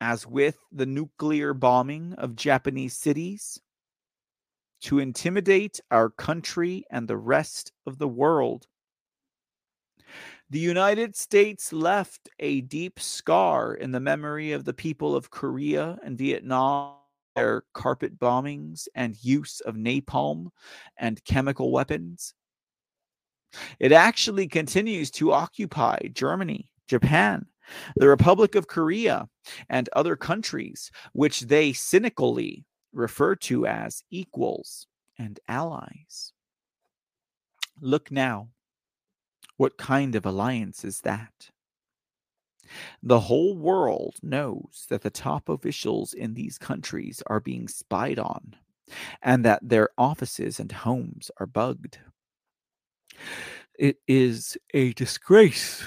[0.00, 3.60] as with the nuclear bombing of Japanese cities,
[4.82, 8.66] to intimidate our country and the rest of the world.
[10.48, 15.98] The United States left a deep scar in the memory of the people of Korea
[16.02, 16.94] and Vietnam
[17.36, 20.50] their carpet bombings and use of napalm
[20.96, 22.34] and chemical weapons.
[23.78, 27.46] It actually continues to occupy Germany, Japan,
[27.96, 29.28] the Republic of Korea,
[29.68, 34.86] and other countries, which they cynically refer to as equals
[35.18, 36.32] and allies.
[37.80, 38.48] Look now.
[39.56, 41.50] What kind of alliance is that?
[43.02, 48.56] The whole world knows that the top officials in these countries are being spied on
[49.22, 51.98] and that their offices and homes are bugged.
[53.78, 55.84] It is a disgrace.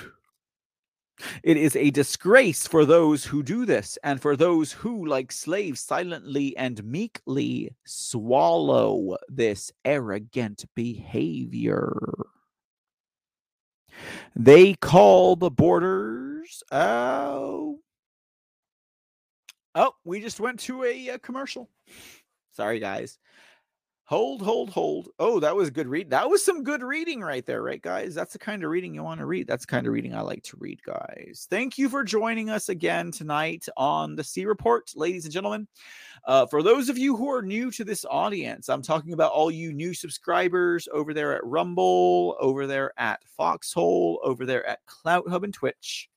[1.43, 5.79] It is a disgrace for those who do this and for those who, like slaves,
[5.79, 11.93] silently and meekly swallow this arrogant behavior.
[14.35, 16.63] They call the borders.
[16.71, 17.79] Oh.
[19.75, 21.69] Oh, we just went to a, a commercial.
[22.51, 23.17] Sorry, guys.
[24.07, 25.09] Hold, hold, hold.
[25.17, 26.09] Oh, that was good read.
[26.09, 28.13] That was some good reading right there, right, guys?
[28.13, 29.47] That's the kind of reading you want to read.
[29.47, 31.47] That's the kind of reading I like to read, guys.
[31.49, 35.69] Thank you for joining us again tonight on the C Report, ladies and gentlemen.
[36.25, 39.49] Uh, for those of you who are new to this audience, I'm talking about all
[39.49, 45.29] you new subscribers over there at Rumble, over there at Foxhole, over there at Clout
[45.29, 46.09] Hub and Twitch.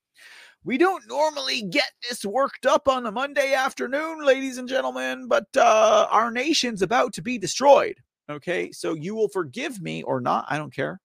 [0.67, 5.47] We don't normally get this worked up on a Monday afternoon, ladies and gentlemen, but
[5.57, 7.95] uh, our nation's about to be destroyed.
[8.29, 11.01] Okay, so you will forgive me or not, I don't care.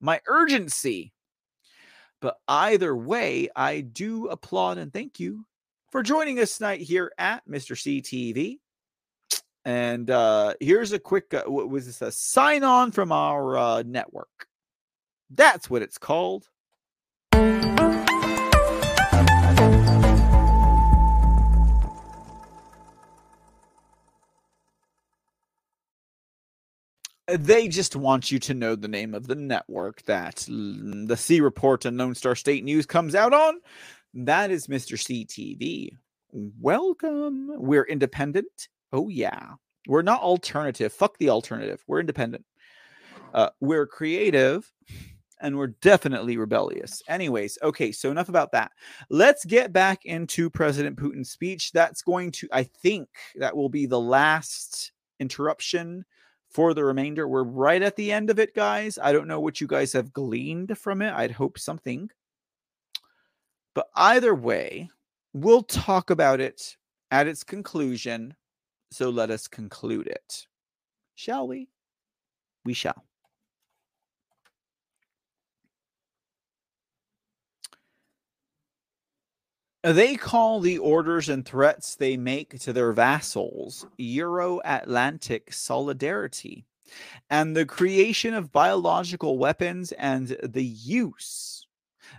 [0.00, 1.12] My urgency.
[2.20, 5.44] But either way, I do applaud and thank you
[5.90, 7.74] for joining us tonight here at Mr.
[7.74, 8.58] CTV.
[9.64, 12.00] And uh, here's a quick, uh, what was this?
[12.00, 14.46] A sign on from our uh, network.
[15.30, 16.48] That's what it's called.
[27.28, 31.84] They just want you to know the name of the network that the C Report
[31.84, 33.60] and Lone Star State News comes out on.
[34.14, 34.96] That is Mr.
[34.96, 35.90] CTV.
[36.32, 37.50] Welcome.
[37.56, 38.68] We're independent.
[38.92, 39.52] Oh, yeah.
[39.86, 40.92] We're not alternative.
[40.92, 41.82] Fuck the alternative.
[41.86, 42.44] We're independent.
[43.34, 44.70] Uh, we're creative
[45.40, 47.02] and we're definitely rebellious.
[47.08, 48.72] Anyways, okay, so enough about that.
[49.10, 51.72] Let's get back into President Putin's speech.
[51.72, 56.04] That's going to, I think, that will be the last interruption
[56.50, 57.28] for the remainder.
[57.28, 58.98] We're right at the end of it, guys.
[59.00, 61.12] I don't know what you guys have gleaned from it.
[61.12, 62.10] I'd hope something.
[63.74, 64.88] But either way,
[65.32, 66.76] we'll talk about it
[67.10, 68.34] at its conclusion.
[68.90, 70.46] So let us conclude it.
[71.14, 71.68] Shall we?
[72.64, 73.07] We shall.
[79.94, 86.66] They call the orders and threats they make to their vassals Euro Atlantic solidarity
[87.30, 91.66] and the creation of biological weapons and the use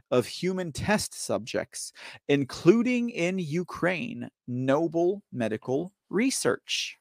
[0.09, 1.93] of human test subjects,
[2.27, 6.97] including in Ukraine, noble medical research.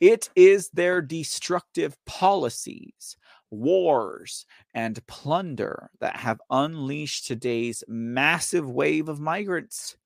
[0.00, 3.18] It is their destructive policies
[3.54, 9.96] wars, and plunder that have unleashed today's massive wave of migrants.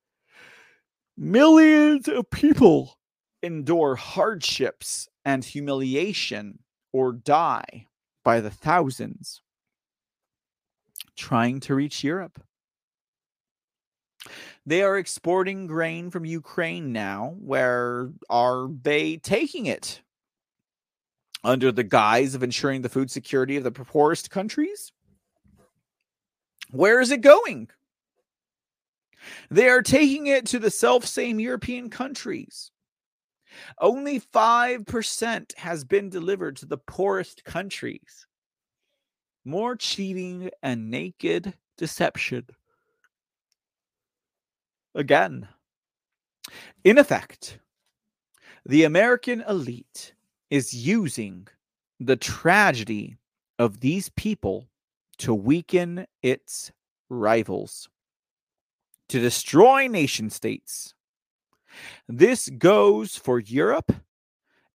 [1.17, 2.99] Millions of people
[3.43, 6.59] endure hardships and humiliation
[6.93, 7.87] or die
[8.25, 9.43] by the thousands
[11.17, 12.41] trying to reach Europe.
[14.65, 17.37] They are exporting grain from Ukraine now.
[17.39, 20.03] Where are they taking it?
[21.45, 24.93] Under the guise of ensuring the food security of the poorest countries?
[26.71, 27.69] Where is it going?
[29.51, 32.71] They are taking it to the self same European countries.
[33.81, 38.27] Only 5% has been delivered to the poorest countries.
[39.45, 42.47] More cheating and naked deception.
[44.95, 45.49] Again,
[46.85, 47.59] in effect,
[48.67, 50.13] the American elite
[50.51, 51.49] is using
[52.01, 53.17] the tragedy
[53.59, 54.69] of these people
[55.19, 56.73] to weaken its
[57.11, 57.89] rivals,
[59.09, 60.95] to destroy nation states.
[62.09, 63.93] This goes for Europe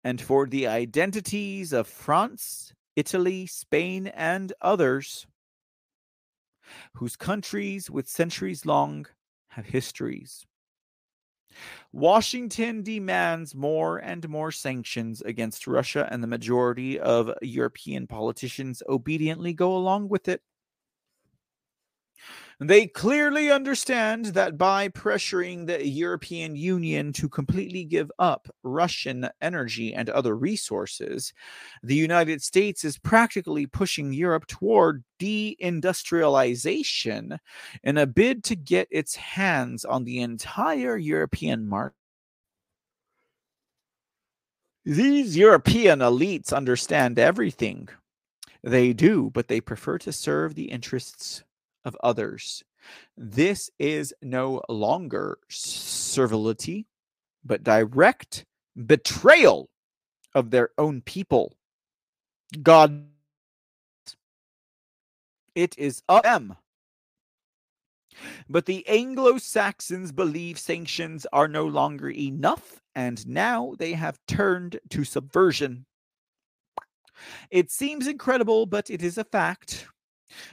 [0.03, 5.27] and for the identities of France, Italy, Spain, and others,
[6.93, 9.07] whose countries with centuries long
[9.49, 10.45] have histories.
[11.91, 19.53] Washington demands more and more sanctions against Russia, and the majority of European politicians obediently
[19.53, 20.41] go along with it.
[22.61, 29.93] They clearly understand that by pressuring the European Union to completely give up Russian energy
[29.93, 31.31] and other resources,
[31.83, 37.37] the United States is practically pushing Europe toward deindustrialization
[37.83, 41.95] in a bid to get its hands on the entire European market.
[44.83, 47.87] These European elites understand everything.
[48.63, 51.45] They do, but they prefer to serve the interests
[51.89, 52.63] of others.
[53.17, 56.85] This is no longer servility,
[57.43, 58.45] but direct
[58.85, 59.69] betrayal
[60.35, 61.57] of their own people.
[62.61, 63.05] God,
[65.55, 66.55] it is of them.
[68.47, 74.79] But the Anglo Saxons believe sanctions are no longer enough, and now they have turned
[74.89, 75.85] to subversion.
[77.49, 79.87] It seems incredible, but it is a fact.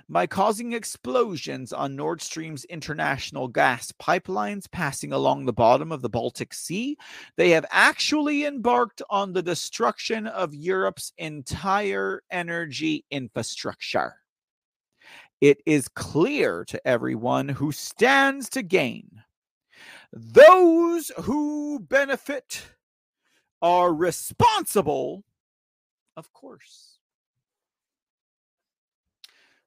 [0.09, 6.09] By causing explosions on Nord Stream's international gas pipelines passing along the bottom of the
[6.09, 6.97] Baltic Sea,
[7.37, 14.17] they have actually embarked on the destruction of Europe's entire energy infrastructure.
[15.41, 19.23] It is clear to everyone who stands to gain.
[20.13, 22.63] Those who benefit
[23.61, 25.25] are responsible,
[26.17, 26.96] of course.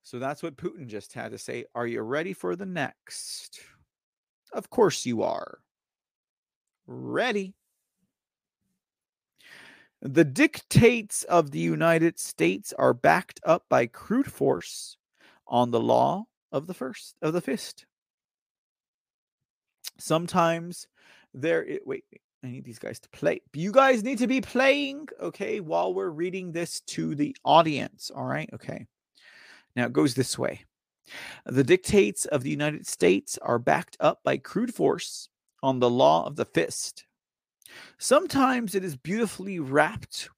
[0.10, 1.66] So that's what Putin just had to say.
[1.76, 3.60] Are you ready for the next?
[4.52, 5.60] Of course you are.
[6.88, 7.54] Ready.
[10.02, 14.98] The dictates of the United States are backed up by crude force
[15.46, 17.86] on the law of the first of the fist.
[20.00, 20.88] Sometimes
[21.36, 22.06] there it, wait,
[22.44, 23.42] I need these guys to play.
[23.54, 28.10] You guys need to be playing, okay, while we're reading this to the audience.
[28.10, 28.88] All right, okay.
[29.76, 30.66] Now it goes this way
[31.46, 35.30] The dictates of the United States are backed up by crude force
[35.62, 37.06] on the law of the fist.
[37.98, 40.30] Sometimes it is beautifully wrapped.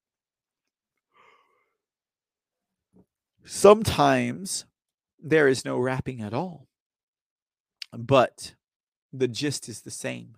[3.45, 4.65] Sometimes
[5.21, 6.67] there is no wrapping at all.
[7.93, 8.55] But
[9.11, 10.35] the gist is the same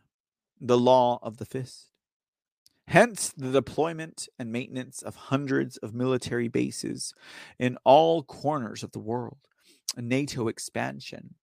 [0.60, 1.93] the law of the fist.
[2.88, 7.14] Hence, the deployment and maintenance of hundreds of military bases
[7.58, 9.40] in all corners of the world,
[9.98, 11.36] NATO expansion,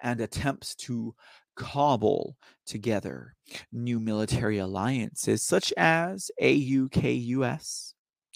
[0.00, 1.14] and attempts to
[1.56, 2.36] cobble
[2.66, 3.34] together
[3.72, 7.94] new military alliances such as AUKUS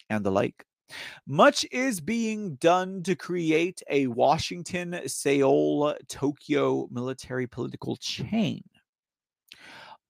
[0.08, 0.64] and the like.
[1.26, 8.64] Much is being done to create a Washington, Seoul, Tokyo military political chain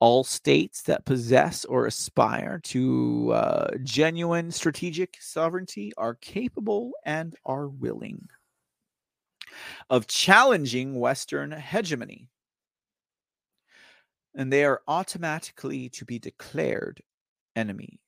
[0.00, 7.68] all states that possess or aspire to uh, genuine strategic sovereignty are capable and are
[7.68, 8.26] willing
[9.88, 12.28] of challenging Western hegemony.
[14.34, 17.02] And they are automatically to be declared
[17.56, 17.98] enemies.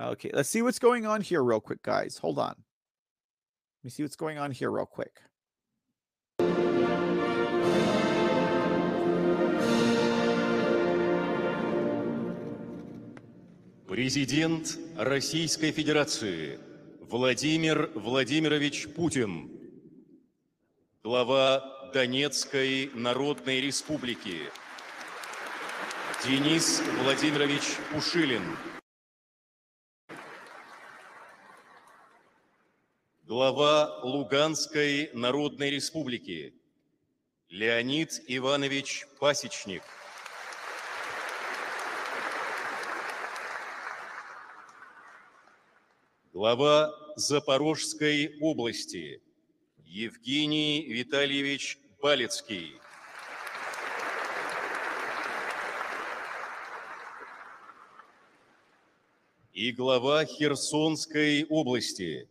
[0.00, 2.16] Okay, let's see what's going on here, real quick, guys.
[2.18, 2.54] Hold on.
[2.54, 5.20] Let me see what's going on here, real quick.
[13.96, 16.60] Президент Российской Федерации
[17.00, 19.50] Владимир Владимирович Путин,
[21.02, 24.50] глава Донецкой Народной Республики
[26.26, 28.42] Денис Владимирович Пушилин,
[33.22, 36.52] глава Луганской Народной Республики
[37.48, 39.82] Леонид Иванович Пасечник–
[46.36, 49.22] глава Запорожской области
[49.86, 52.78] Евгений Витальевич Балецкий.
[59.54, 62.28] И глава Херсонской области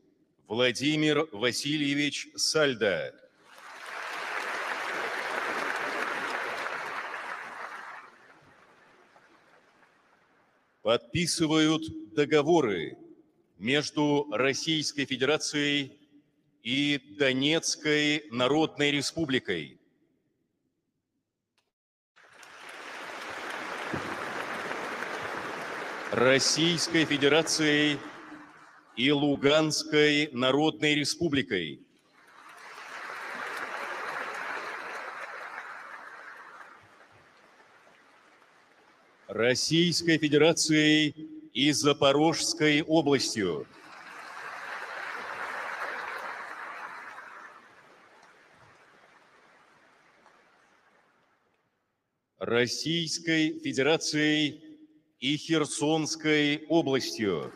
[0.48, 3.12] Владимир Васильевич Сальда.
[10.84, 13.00] Подписывают договоры
[13.58, 15.98] между Российской Федерацией
[16.64, 19.80] и Донецкой Народной Республикой.
[26.12, 27.98] Российской Федерацией
[28.96, 31.82] и Луганской Народной Республикой.
[39.28, 43.66] Российской Федерацией и Запорожской областью.
[52.38, 54.80] Российской Федерацией
[55.22, 57.54] и Херсонской областью.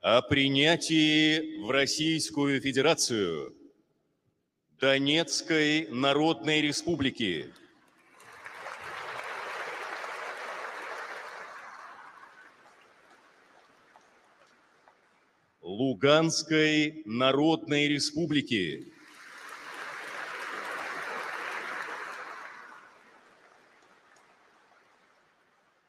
[0.00, 3.52] О принятии в Российскую Федерацию–
[4.78, 7.50] Донецкой Народной Республики.
[15.62, 18.92] Луганской Народной Республики.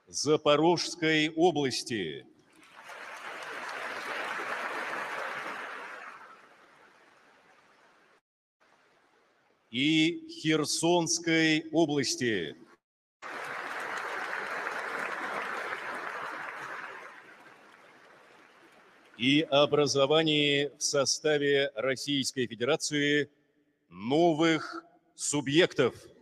[0.07, 2.26] Запорожской области.
[9.78, 12.56] и Херсонской области.
[19.20, 23.32] и образовании в составе Российской Федерации
[23.90, 24.84] новых
[25.16, 25.95] субъектов–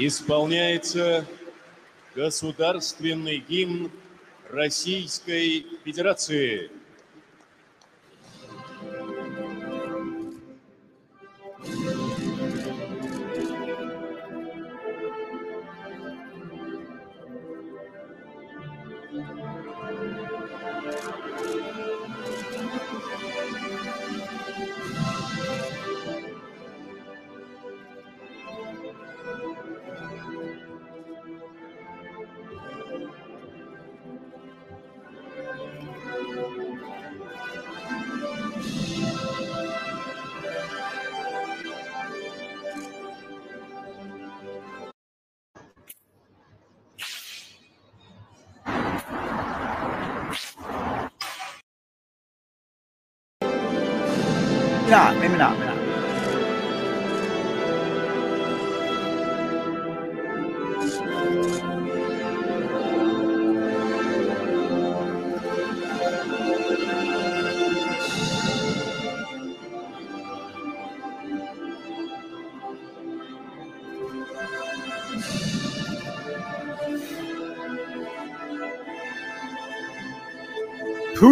[0.00, 1.26] Исполняется
[2.14, 3.90] государственный гимн
[4.48, 6.70] Российской Федерации.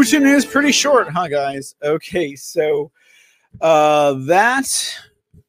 [0.07, 1.75] Putin is pretty short, huh, guys?
[1.83, 2.93] Okay, so
[3.61, 4.95] uh, that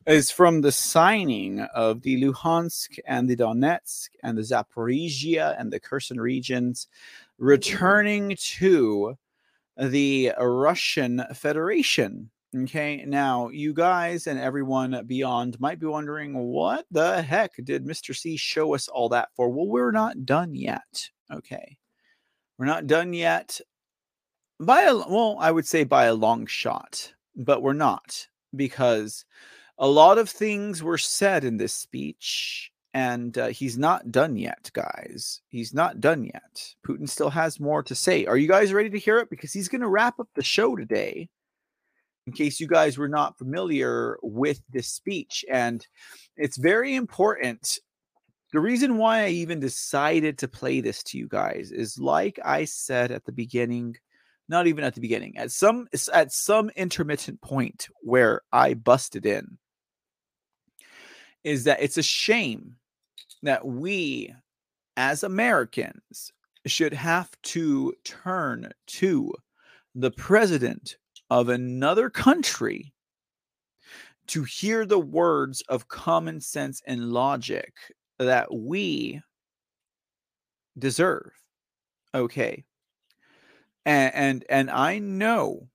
[0.07, 5.79] is from the signing of the Luhansk and the Donetsk and the Zaporizhia and the
[5.79, 6.87] Kherson regions
[7.37, 9.15] returning to
[9.77, 12.31] the Russian Federation.
[12.55, 18.15] Okay, now you guys and everyone beyond might be wondering what the heck did Mr.
[18.15, 19.49] C show us all that for?
[19.49, 21.11] Well, we're not done yet.
[21.31, 21.77] Okay,
[22.57, 23.61] we're not done yet
[24.59, 29.23] by a well, I would say by a long shot but we're not because
[29.77, 34.71] a lot of things were said in this speech and uh, he's not done yet
[34.73, 35.41] guys.
[35.49, 36.73] He's not done yet.
[36.85, 38.25] Putin still has more to say.
[38.25, 39.29] Are you guys ready to hear it?
[39.29, 41.29] Because he's going to wrap up the show today
[42.25, 45.85] in case you guys were not familiar with this speech and
[46.35, 47.77] it's very important.
[48.53, 52.63] The reason why i even decided to play this to you guys is like i
[52.63, 53.97] said at the beginning
[54.49, 59.57] not even at the beginning at some at some intermittent point where i busted in
[61.43, 62.75] is that it's a shame
[63.43, 64.33] that we
[64.95, 66.31] as americans
[66.65, 69.31] should have to turn to
[69.95, 70.97] the president
[71.29, 72.93] of another country
[74.27, 77.73] to hear the words of common sense and logic
[78.19, 79.21] that we
[80.77, 81.31] deserve.
[82.13, 82.63] Okay
[83.87, 85.69] and, and and I know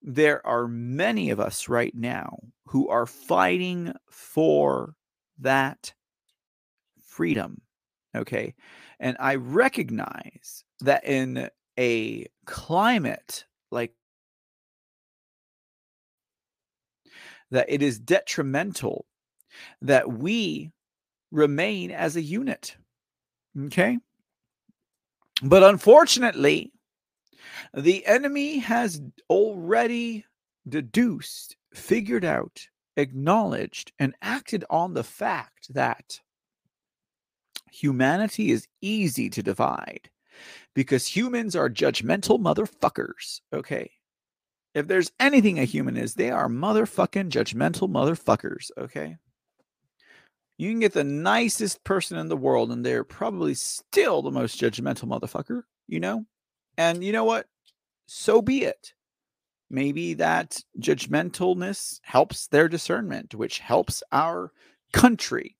[0.00, 4.94] there are many of us right now who are fighting for
[5.40, 5.92] that
[7.04, 7.60] freedom.
[8.14, 8.54] Okay.
[9.00, 13.92] And I recognize that in a climate like
[17.50, 19.06] that it is detrimental
[19.80, 20.70] that we
[21.32, 22.76] remain as a unit.
[23.66, 23.98] Okay.
[25.42, 26.72] But unfortunately,
[27.74, 30.24] the enemy has already
[30.68, 32.66] deduced, figured out,
[32.96, 36.20] acknowledged, and acted on the fact that
[37.70, 40.10] humanity is easy to divide
[40.74, 43.40] because humans are judgmental motherfuckers.
[43.52, 43.90] Okay.
[44.74, 48.70] If there's anything a human is, they are motherfucking judgmental motherfuckers.
[48.78, 49.16] Okay.
[50.58, 54.60] You can get the nicest person in the world, and they're probably still the most
[54.60, 56.24] judgmental motherfucker, you know?
[56.76, 57.46] And you know what?
[58.06, 58.92] So be it.
[59.70, 64.52] Maybe that judgmentalness helps their discernment, which helps our
[64.92, 65.56] country.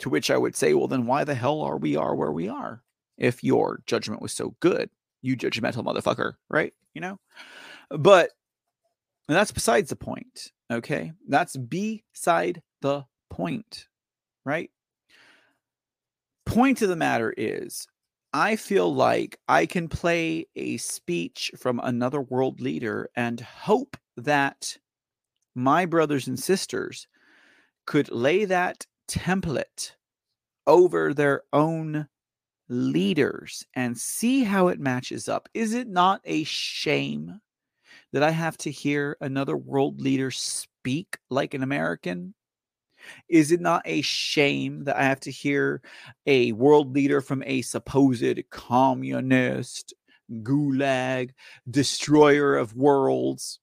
[0.00, 2.48] To which I would say, well, then why the hell are we are where we
[2.48, 2.82] are?
[3.18, 4.88] If your judgment was so good,
[5.20, 6.72] you judgmental motherfucker, right?
[6.94, 7.20] You know?
[7.90, 8.30] But
[9.28, 10.52] that's besides the point.
[10.72, 11.12] Okay.
[11.28, 13.88] That's beside the point,
[14.44, 14.70] right?
[16.46, 17.86] Point of the matter is
[18.32, 24.78] I feel like I can play a speech from another world leader and hope that
[25.54, 27.08] my brothers and sisters
[27.86, 29.92] could lay that template
[30.66, 32.08] over their own
[32.68, 35.48] leaders and see how it matches up.
[35.54, 37.40] Is it not a shame
[38.12, 42.34] that I have to hear another world leader speak like an American?
[43.28, 45.82] Is it not a shame that I have to hear
[46.26, 49.94] a world leader from a supposed communist,
[50.42, 51.30] gulag,
[51.70, 53.60] destroyer of worlds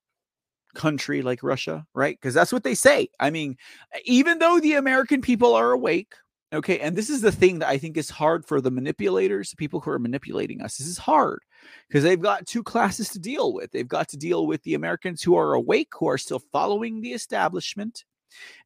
[0.75, 2.17] country like Russia, right?
[2.19, 3.09] Because that's what they say.
[3.19, 3.57] I mean,
[4.05, 6.13] even though the American people are awake,
[6.53, 9.57] okay, and this is the thing that I think is hard for the manipulators, the
[9.57, 10.77] people who are manipulating us.
[10.77, 11.41] This is hard
[11.87, 13.71] because they've got two classes to deal with.
[13.71, 17.11] They've got to deal with the Americans who are awake, who are still following the
[17.13, 18.05] establishment,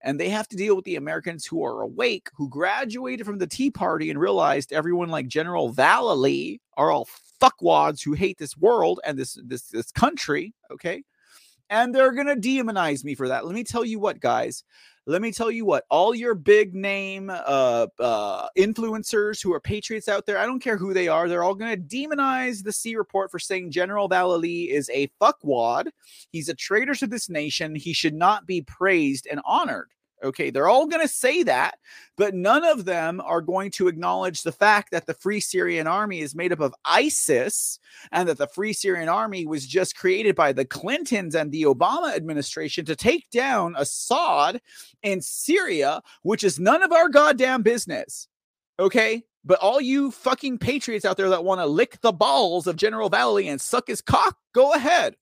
[0.01, 3.47] and they have to deal with the Americans who are awake, who graduated from the
[3.47, 7.07] Tea Party and realized everyone like General Vallely are all
[7.41, 10.53] fuckwads who hate this world and this this this country.
[10.71, 11.03] Okay,
[11.69, 13.45] and they're gonna demonize me for that.
[13.45, 14.63] Let me tell you what, guys.
[15.07, 15.85] Let me tell you what.
[15.89, 20.77] All your big name uh, uh, influencers who are patriots out there, I don't care
[20.77, 24.89] who they are, they're all gonna demonize the C report for saying General Vallely is
[24.93, 25.87] a fuckwad.
[26.31, 27.73] He's a traitor to this nation.
[27.75, 29.89] He should not be praised and honored.
[30.23, 31.79] Okay, they're all going to say that,
[32.15, 36.19] but none of them are going to acknowledge the fact that the Free Syrian Army
[36.19, 37.79] is made up of ISIS
[38.11, 42.15] and that the Free Syrian Army was just created by the Clintons and the Obama
[42.15, 44.61] administration to take down Assad
[45.01, 48.27] in Syria, which is none of our goddamn business.
[48.79, 52.75] Okay, but all you fucking patriots out there that want to lick the balls of
[52.75, 55.15] General Vallely and suck his cock, go ahead.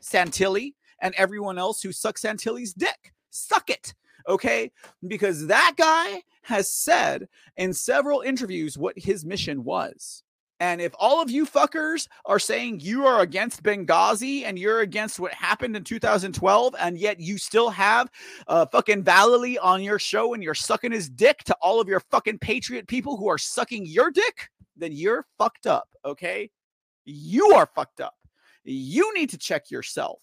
[0.00, 3.94] Santilli and everyone else who sucks Santilli's dick, suck it
[4.30, 4.70] okay?
[5.06, 10.22] Because that guy has said in several interviews what his mission was.
[10.60, 15.18] And if all of you fuckers are saying you are against Benghazi and you're against
[15.18, 18.10] what happened in 2012, and yet you still have
[18.46, 22.00] uh, fucking Vallely on your show and you're sucking his dick to all of your
[22.00, 26.50] fucking patriot people who are sucking your dick, then you're fucked up, okay?
[27.06, 28.14] You are fucked up.
[28.62, 30.20] You need to check yourself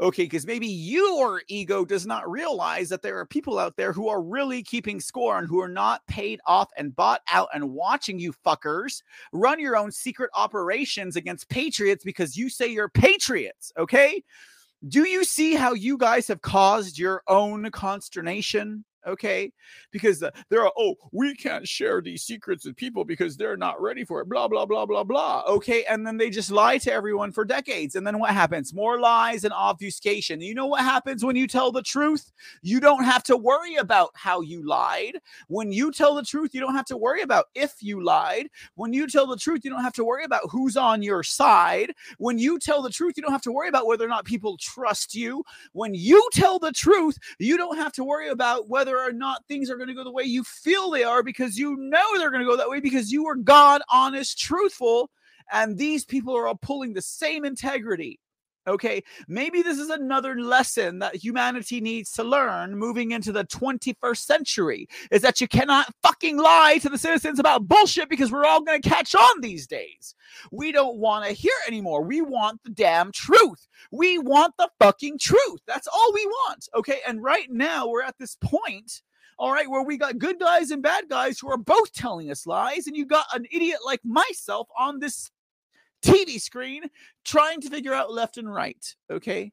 [0.00, 4.08] okay, because maybe your ego does not realize that there are people out there who
[4.08, 8.18] are really keeping score and who are not paid off and bought out and watching
[8.18, 9.02] you fuckers
[9.32, 14.22] run your own secret operations against patriots because you say you're patriots, okay?
[14.88, 18.84] Do you see how you guys have caused your own consternation?
[19.06, 19.52] Okay?
[19.90, 24.04] Because uh, they're oh we can't share these secrets with people because they're not ready
[24.04, 25.84] for it blah blah blah blah blah okay?
[25.84, 28.74] And then they just lie to everyone for decades and then what happens?
[28.74, 30.40] More lies and obfuscation.
[30.40, 32.32] You know what happens when you tell the truth?
[32.62, 35.18] You don't have to worry about how you lied.
[35.48, 38.48] When you tell the truth you don't have to worry about if you lied.
[38.74, 41.92] When you tell the truth you don't have to worry about who's on your side.
[42.18, 44.56] When you tell the truth you don't have to worry about whether or not people
[44.58, 45.44] trust you.
[45.72, 49.46] When you tell the truth you don't have to worry about whether whether or not
[49.46, 52.30] things are going to go the way you feel they are because you know they're
[52.30, 55.10] going to go that way because you are God honest, truthful.
[55.52, 58.20] And these people are all pulling the same integrity.
[58.66, 64.18] Okay, maybe this is another lesson that humanity needs to learn moving into the 21st
[64.18, 68.60] century is that you cannot fucking lie to the citizens about bullshit because we're all
[68.60, 70.14] going to catch on these days.
[70.52, 72.02] We don't want to hear anymore.
[72.02, 73.66] We want the damn truth.
[73.90, 75.60] We want the fucking truth.
[75.66, 76.68] That's all we want.
[76.74, 79.02] Okay, and right now we're at this point
[79.38, 82.46] all right, where we got good guys and bad guys who are both telling us
[82.46, 85.30] lies, and you got an idiot like myself on this
[86.02, 86.82] TV screen
[87.24, 88.94] trying to figure out left and right.
[89.10, 89.52] Okay.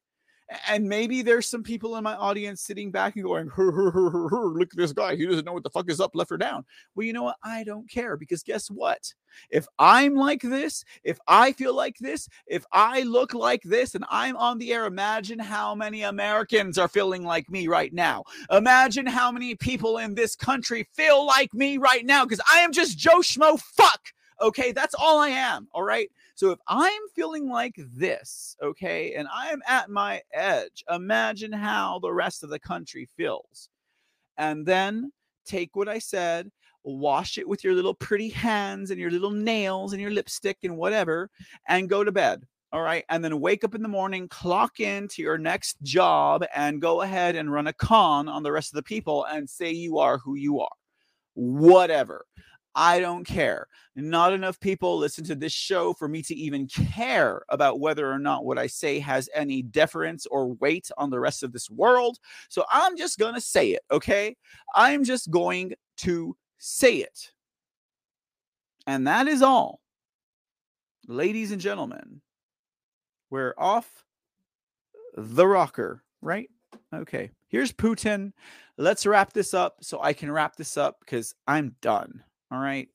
[0.69, 4.29] And maybe there's some people in my audience sitting back and going, hur, hur, hur,
[4.29, 5.17] hur, look at this guy.
[5.17, 6.63] He doesn't know what the fuck is up, left, or down.
[6.95, 7.35] Well, you know what?
[7.43, 9.13] I don't care because guess what?
[9.49, 14.05] If I'm like this, if I feel like this, if I look like this and
[14.09, 18.23] I'm on the air, imagine how many Americans are feeling like me right now.
[18.49, 22.71] Imagine how many people in this country feel like me right now because I am
[22.71, 24.13] just Joe Schmo fuck.
[24.39, 24.71] Okay.
[24.71, 25.67] That's all I am.
[25.73, 26.09] All right.
[26.37, 32.13] So if I'm feeling like this, okay, and I'm at my edge, imagine how the
[32.13, 33.69] rest of the country feels.
[34.37, 35.11] And then
[35.47, 36.51] take what I said,
[36.83, 40.77] wash it with your little pretty hands and your little nails and your lipstick and
[40.77, 41.31] whatever,
[41.67, 42.43] and go to bed.
[42.71, 43.03] All right.
[43.09, 47.01] And then wake up in the morning, clock in to your next job, and go
[47.01, 50.19] ahead and run a con on the rest of the people and say you are
[50.19, 50.75] who you are.
[51.33, 52.25] Whatever.
[52.77, 53.67] I don't care.
[53.95, 58.19] Not enough people listen to this show for me to even care about whether or
[58.19, 62.19] not what I say has any deference or weight on the rest of this world.
[62.49, 64.37] So I'm just going to say it, okay?
[64.75, 67.31] I'm just going to say it.
[68.85, 69.79] And that is all.
[71.07, 72.21] Ladies and gentlemen,
[73.31, 74.05] we're off
[75.15, 76.49] the rocker, right?
[76.93, 77.31] Okay.
[77.47, 78.33] Here's Putin.
[78.77, 82.23] Let's wrap this up so I can wrap this up because I'm done.
[82.51, 82.87] All right.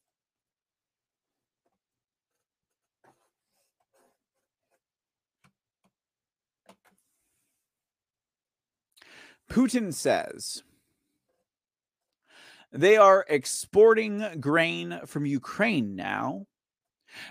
[9.51, 10.63] Putin says
[12.73, 16.47] they are exporting grain from Ukraine now.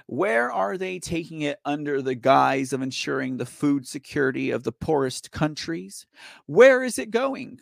[0.06, 4.72] Where are they taking it under the guise of ensuring the food security of the
[4.72, 6.06] poorest countries?
[6.46, 7.60] Where is it going?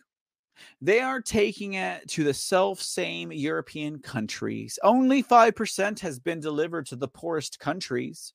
[0.81, 4.80] They are taking it to the self same European countries.
[4.84, 8.34] Only 5% has been delivered to the poorest countries.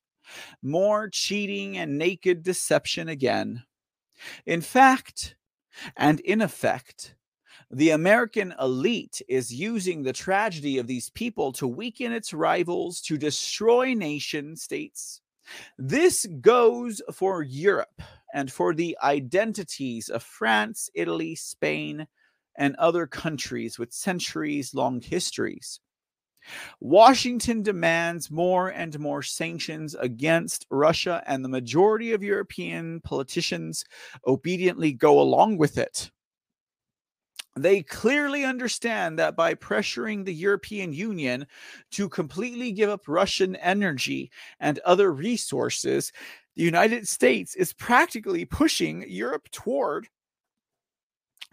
[0.63, 3.63] More cheating and naked deception again.
[4.47, 5.37] In fact,
[5.97, 7.15] and in effect,
[7.71, 13.19] the American elite is using the tragedy of these people to weaken its rivals, to
[13.19, 15.21] destroy nation states.
[15.77, 18.01] This goes for Europe
[18.35, 22.07] and for the identities of France, Italy, Spain,
[22.57, 25.81] and other countries with centuries long histories.
[26.81, 33.85] Washington demands more and more sanctions against Russia, and the majority of European politicians
[34.27, 36.11] obediently go along with it.
[37.57, 41.47] They clearly understand that by pressuring the European Union
[41.93, 46.13] to completely give up Russian energy and other resources,
[46.57, 50.09] the United States is practically pushing Europe toward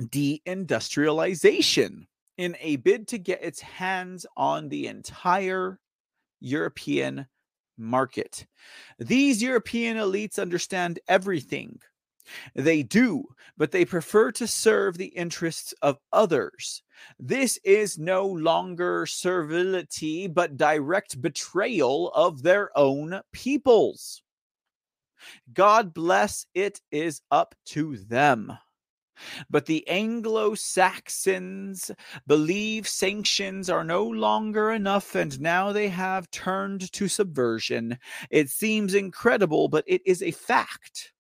[0.02, 2.06] deindustrialization
[2.38, 5.80] in a bid to get its hands on the entire
[6.40, 7.28] European
[7.78, 8.45] market.
[8.99, 11.80] These European elites understand everything.
[12.56, 13.26] They do,
[13.57, 16.84] but they prefer to serve the interests of others.
[17.19, 24.22] This is no longer servility, but direct betrayal of their own peoples.
[25.53, 28.57] God bless, it is up to them.
[29.49, 31.91] But the Anglo Saxons
[32.26, 37.99] believe sanctions are no longer enough, and now they have turned to subversion.
[38.30, 41.14] It seems incredible, but it is a fact.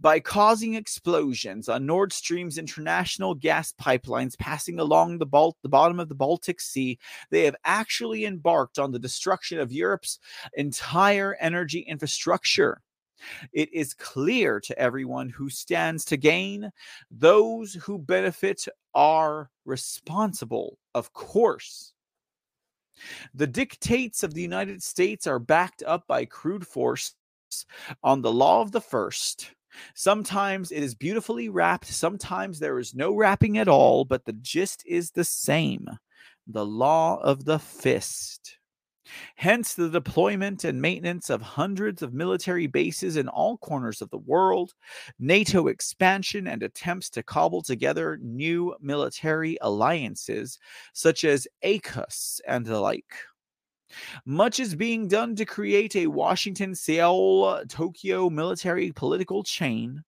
[0.00, 5.98] By causing explosions on Nord Stream's international gas pipelines passing along the, Bal- the bottom
[5.98, 6.98] of the Baltic Sea,
[7.30, 10.18] they have actually embarked on the destruction of Europe's
[10.54, 12.80] entire energy infrastructure.
[13.52, 16.70] It is clear to everyone who stands to gain.
[17.10, 21.92] Those who benefit are responsible, of course.
[23.34, 27.14] The dictates of the United States are backed up by crude force
[28.02, 29.50] on the law of the first.
[29.94, 34.82] Sometimes it is beautifully wrapped, sometimes there is no wrapping at all, but the gist
[34.86, 35.88] is the same
[36.46, 38.58] the law of the fist.
[39.36, 44.18] Hence, the deployment and maintenance of hundreds of military bases in all corners of the
[44.18, 44.74] world,
[45.18, 50.58] NATO expansion, and attempts to cobble together new military alliances
[50.92, 53.14] such as AUKUS and the like.
[54.24, 60.02] Much is being done to create a Washington, Seoul, Tokyo military political chain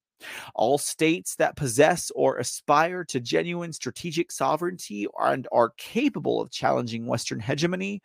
[0.54, 7.06] all states that possess or aspire to genuine strategic sovereignty and are capable of challenging
[7.06, 8.02] Western hegemony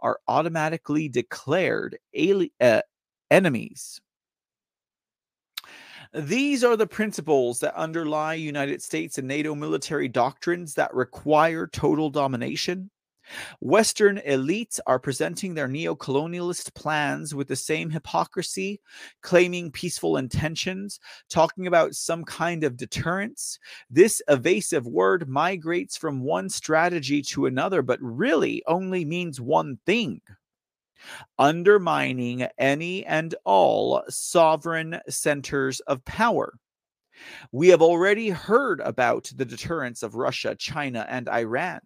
[0.00, 2.82] are automatically declared ali- uh,
[3.30, 4.00] enemies.
[6.14, 12.10] These are the principles that underlie United States and NATO military doctrines that require total
[12.10, 12.90] domination,
[13.60, 18.80] Western elites are presenting their neo colonialist plans with the same hypocrisy,
[19.22, 23.58] claiming peaceful intentions, talking about some kind of deterrence.
[23.90, 30.20] This evasive word migrates from one strategy to another, but really only means one thing
[31.38, 36.54] undermining any and all sovereign centers of power.
[37.50, 41.80] We have already heard about the deterrence of Russia, China, and Iran.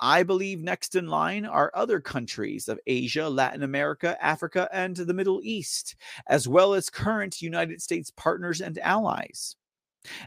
[0.00, 5.14] I believe next in line are other countries of Asia, Latin America, Africa, and the
[5.14, 5.96] Middle East,
[6.26, 9.56] as well as current United States partners and allies.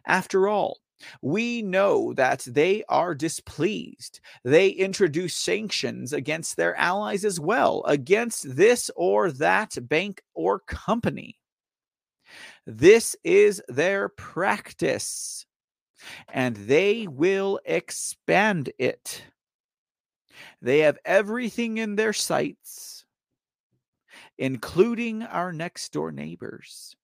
[0.05, 0.79] After all,
[1.21, 4.19] we know that they are displeased.
[4.43, 11.37] They introduce sanctions against their allies as well, against this or that bank or company.
[12.65, 15.36] This is their practice
[16.29, 19.23] and they will expand it.
[20.61, 23.05] They have everything in their sights,
[24.37, 26.95] including our next door neighbors,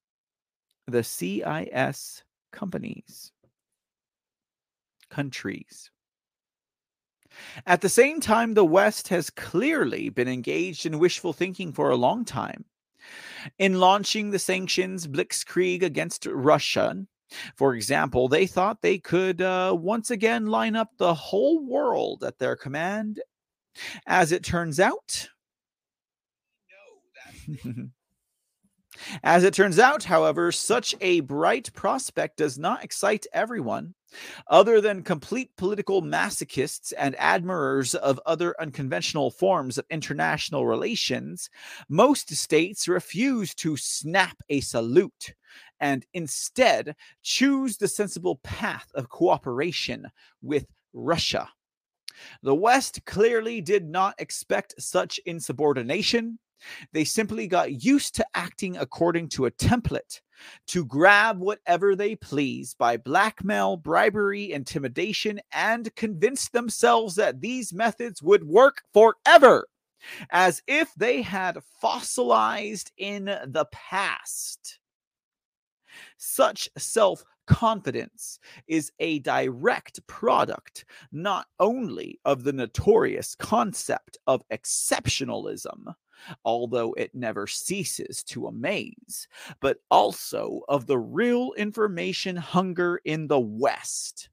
[0.88, 3.32] the CIS companies,
[5.10, 5.90] countries.
[7.66, 11.96] At the same time, the West has clearly been engaged in wishful thinking for a
[11.96, 12.66] long time.
[13.58, 17.06] In launching the sanctions blitzkrieg against Russia,
[17.56, 22.40] for example, they thought they could uh, once again line up the whole world at
[22.40, 23.22] their command.
[24.06, 25.28] As it turns out,
[29.24, 33.96] As it turns out, however, such a bright prospect does not excite everyone.
[34.48, 41.50] Other than complete political masochists and admirers of other unconventional forms of international relations,
[41.90, 45.34] most states refuse to snap a salute
[45.84, 50.08] and instead choose the sensible path of cooperation
[50.42, 51.50] with Russia.
[52.42, 56.40] The West clearly did not expect such insubordination.
[56.94, 60.22] They simply got used to acting according to a template
[60.68, 68.24] to grab whatever they please by blackmail, bribery, intimidation, and convince themselves that these methods
[68.24, 69.68] would work forever,
[70.30, 74.80] as if they had fossilized in the past.
[76.26, 85.94] Such self confidence is a direct product not only of the notorious concept of exceptionalism,
[86.46, 89.28] although it never ceases to amaze,
[89.60, 94.30] but also of the real information hunger in the West.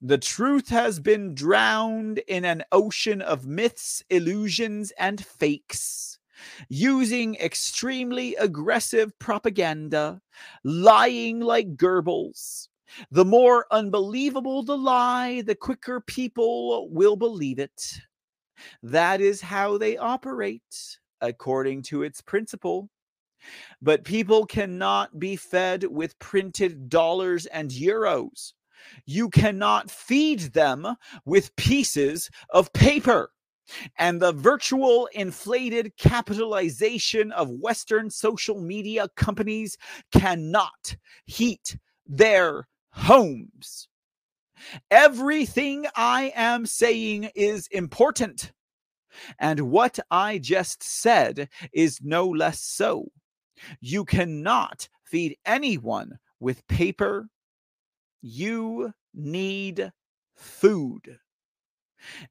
[0.00, 6.19] The truth has been drowned in an ocean of myths, illusions, and fakes
[6.68, 10.20] using extremely aggressive propaganda,
[10.64, 12.68] lying like Goebbels.
[13.10, 18.00] The more unbelievable the lie, the quicker people will believe it.
[18.82, 22.90] That is how they operate, according to its principle.
[23.80, 28.52] But people cannot be fed with printed dollars and euros.
[29.06, 33.30] You cannot feed them with pieces of paper
[33.98, 39.76] and the virtual inflated capitalization of Western social media companies
[40.12, 41.76] cannot heat
[42.06, 43.88] their homes.
[44.90, 48.52] Everything I am saying is important.
[49.38, 53.06] And what I just said is no less so.
[53.80, 57.28] You cannot feed anyone with paper.
[58.22, 59.90] You need
[60.36, 61.18] food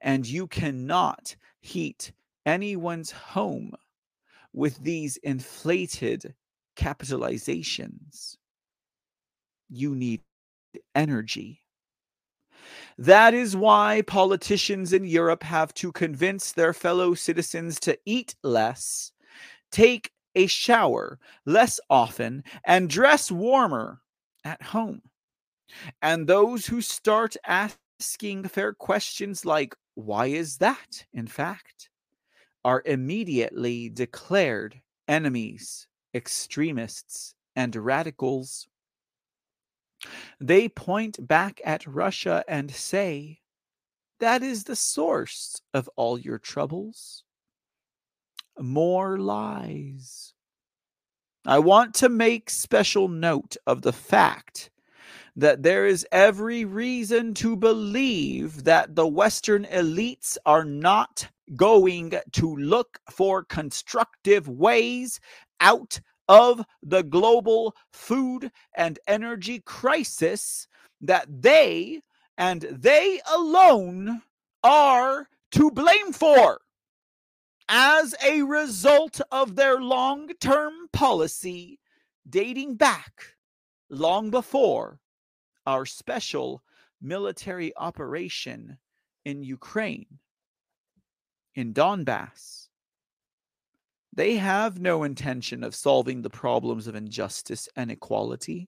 [0.02, 2.12] and you cannot heat
[2.46, 3.74] anyone's home
[4.54, 6.34] with these inflated
[6.76, 8.38] capitalizations.
[9.70, 10.22] You need
[10.96, 11.62] energy.
[12.98, 19.12] That is why politicians in Europe have to convince their fellow citizens to eat less,
[19.72, 24.02] take a shower less often, and dress warmer
[24.44, 25.02] at home.
[26.02, 31.90] And those who start asking asking fair questions like, why is that, in fact,
[32.64, 38.68] are immediately declared enemies, extremists, and radicals.
[40.40, 43.40] They point back at Russia and say,
[44.20, 47.24] that is the source of all your troubles.
[48.58, 50.34] More lies.
[51.46, 54.70] I want to make special note of the fact
[55.40, 62.56] that there is every reason to believe that the Western elites are not going to
[62.57, 65.20] look for constructive ways
[65.61, 70.68] out of the global food and energy crisis
[70.99, 72.02] that they
[72.38, 74.22] and they alone
[74.61, 76.60] are to blame for.
[77.70, 81.80] As a result of their long term policy
[82.30, 83.36] dating back
[83.90, 84.99] long before
[85.70, 86.64] our special
[87.00, 88.76] military operation
[89.24, 90.18] in Ukraine,
[91.54, 92.70] in Donbass.
[94.12, 98.68] They have no intention of solving the problems of injustice and equality.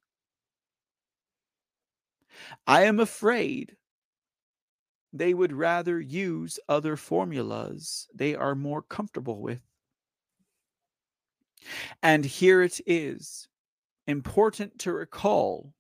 [2.67, 3.75] I am afraid
[5.11, 9.63] they would rather use other formulas they are more comfortable with.
[12.03, 13.47] And here it is
[14.05, 15.73] important to recall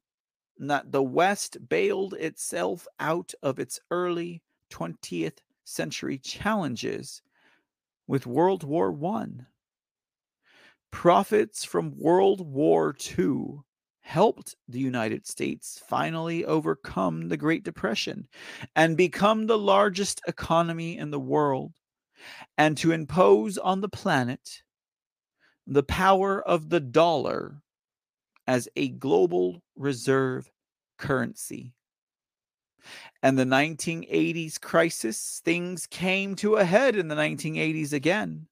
[0.69, 7.21] that the West bailed itself out of its early 20th century challenges
[8.07, 9.25] with World War I.
[10.91, 13.61] Profits from World War II
[14.01, 18.27] helped the United States finally overcome the Great Depression
[18.75, 21.73] and become the largest economy in the world,
[22.57, 24.61] and to impose on the planet
[25.65, 27.61] the power of the dollar
[28.47, 30.49] as a global reserve
[30.97, 31.73] currency.
[33.21, 38.47] And the 1980s crisis, things came to a head in the 1980s again.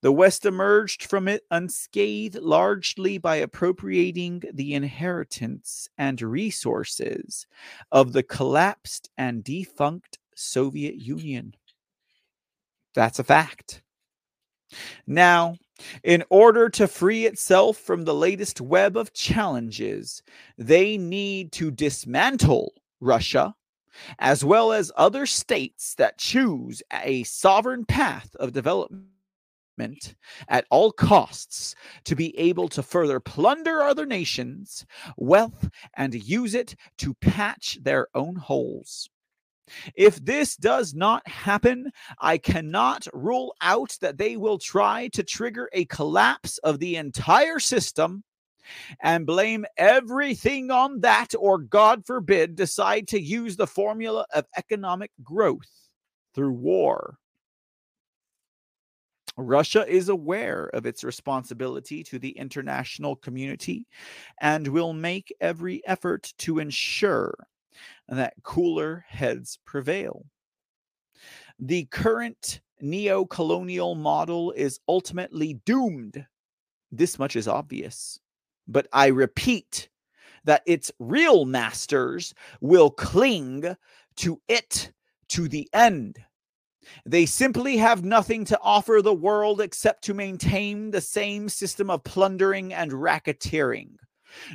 [0.00, 7.46] The West emerged from it unscathed largely by appropriating the inheritance and resources
[7.92, 11.54] of the collapsed and defunct Soviet Union.
[12.94, 13.82] That's a fact.
[15.06, 15.56] Now,
[16.02, 20.22] In order to free itself from the latest web of challenges,
[20.58, 23.54] they need to dismantle Russia,
[24.18, 29.06] as well as other states that choose a sovereign path of development
[30.48, 31.74] at all costs
[32.04, 34.84] to be able to further plunder other nations'
[35.16, 39.08] wealth and use it to patch their own holes.
[39.94, 45.68] If this does not happen, I cannot rule out that they will try to trigger
[45.72, 48.24] a collapse of the entire system
[49.00, 55.10] and blame everything on that, or God forbid, decide to use the formula of economic
[55.22, 55.70] growth
[56.34, 57.16] through war.
[59.36, 63.86] Russia is aware of its responsibility to the international community
[64.40, 67.34] and will make every effort to ensure
[68.18, 70.26] that cooler heads prevail.
[71.58, 76.26] The current neo colonial model is ultimately doomed.
[76.90, 78.18] This much is obvious.
[78.66, 79.88] But I repeat
[80.44, 83.76] that its real masters will cling
[84.16, 84.92] to it
[85.28, 86.18] to the end.
[87.04, 92.04] They simply have nothing to offer the world except to maintain the same system of
[92.04, 93.90] plundering and racketeering.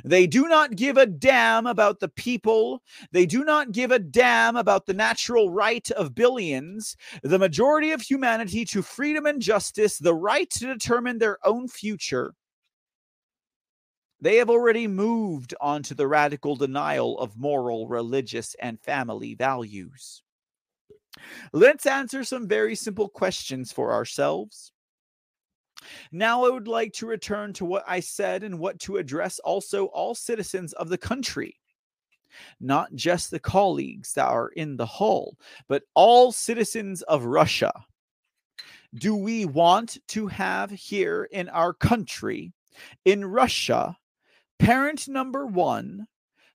[0.04, 2.82] They do not give a damn about the people.
[3.12, 8.02] They do not give a damn about the natural right of billions, the majority of
[8.02, 12.34] humanity to freedom and justice, the right to determine their own future.
[14.20, 20.22] They have already moved on to the radical denial of moral, religious, and family values.
[21.52, 24.72] Let's answer some very simple questions for ourselves.
[26.12, 29.86] Now, I would like to return to what I said and what to address also
[29.86, 31.56] all citizens of the country,
[32.60, 35.36] not just the colleagues that are in the hall,
[35.68, 37.72] but all citizens of Russia.
[38.94, 42.52] Do we want to have here in our country,
[43.04, 43.96] in Russia,
[44.58, 46.06] parent number one,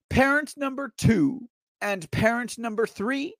[0.10, 1.48] parent number two,
[1.82, 3.36] and parent number three?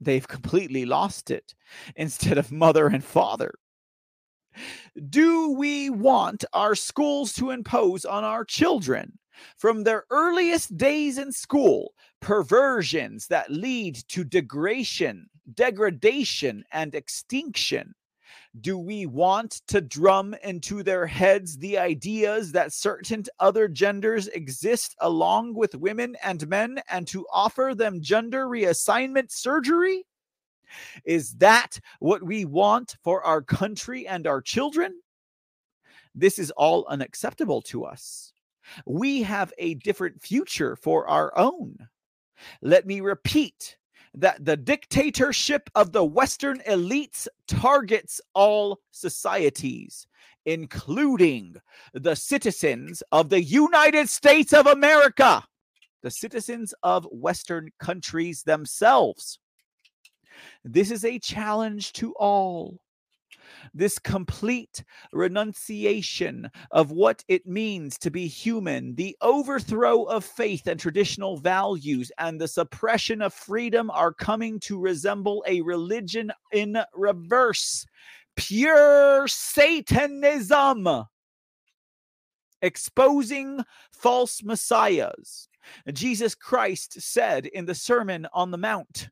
[0.00, 1.54] They've completely lost it
[1.96, 3.54] instead of mother and father.
[5.08, 9.18] Do we want our schools to impose on our children
[9.56, 17.94] from their earliest days in school perversions that lead to degradation, degradation and extinction?
[18.60, 24.94] Do we want to drum into their heads the ideas that certain other genders exist
[25.00, 30.04] along with women and men and to offer them gender reassignment surgery?
[31.04, 35.00] Is that what we want for our country and our children?
[36.14, 38.32] This is all unacceptable to us.
[38.86, 41.76] We have a different future for our own.
[42.62, 43.76] Let me repeat
[44.14, 50.06] that the dictatorship of the Western elites targets all societies,
[50.46, 51.56] including
[51.94, 55.42] the citizens of the United States of America,
[56.02, 59.38] the citizens of Western countries themselves.
[60.64, 62.78] This is a challenge to all.
[63.72, 70.78] This complete renunciation of what it means to be human, the overthrow of faith and
[70.78, 77.84] traditional values, and the suppression of freedom are coming to resemble a religion in reverse.
[78.36, 81.06] Pure Satanism
[82.64, 83.62] exposing
[83.92, 85.48] false messiahs.
[85.92, 89.10] Jesus Christ said in the Sermon on the Mount,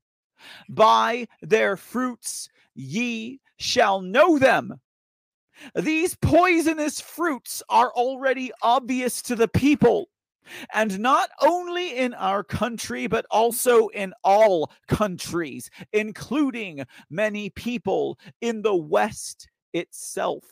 [0.69, 4.81] by their fruits ye shall know them.
[5.74, 10.09] These poisonous fruits are already obvious to the people.
[10.74, 18.62] And not only in our country, but also in all countries, including many people in
[18.62, 20.44] the West itself.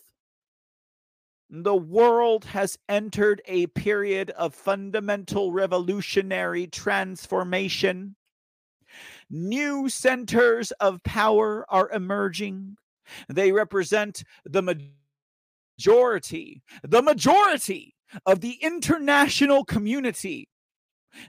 [1.50, 8.14] The world has entered a period of fundamental revolutionary transformation.
[9.30, 12.76] New centers of power are emerging.
[13.28, 14.62] They represent the
[15.78, 17.94] majority, the majority
[18.26, 20.48] of the international community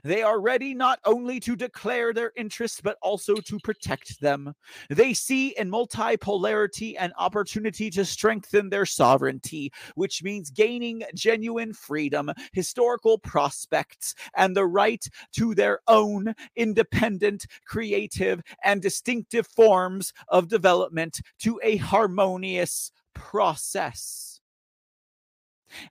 [0.04, 4.54] they are ready not only to declare their interests, but also to protect them.
[4.90, 12.30] They see in multipolarity an opportunity to strengthen their sovereignty, which means gaining genuine freedom,
[12.52, 21.20] historical prospects, and the right to their own independent, creative, and distinctive forms of development
[21.40, 24.40] to a harmonious process.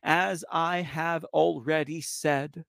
[0.04, 2.66] As I have already said,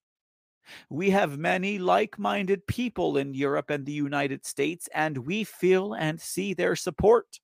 [0.91, 5.95] we have many like minded people in Europe and the United States, and we feel
[5.95, 7.41] and see their support.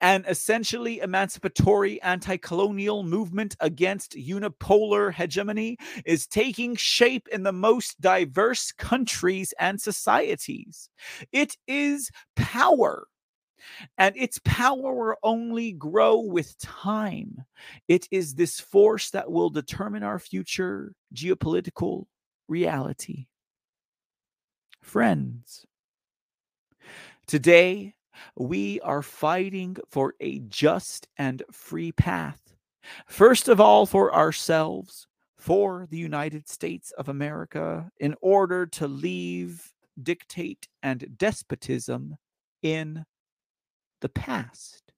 [0.00, 8.00] An essentially emancipatory anti colonial movement against unipolar hegemony is taking shape in the most
[8.00, 10.88] diverse countries and societies.
[11.32, 13.06] It is power.
[13.98, 17.44] And its power will only grow with time.
[17.88, 22.06] It is this force that will determine our future geopolitical
[22.48, 23.26] reality.
[24.82, 25.66] Friends,
[27.26, 27.94] today
[28.36, 32.40] we are fighting for a just and free path.
[33.06, 35.06] First of all, for ourselves,
[35.38, 39.72] for the United States of America, in order to leave
[40.02, 42.16] dictate and despotism
[42.62, 43.04] in
[44.00, 44.92] the past.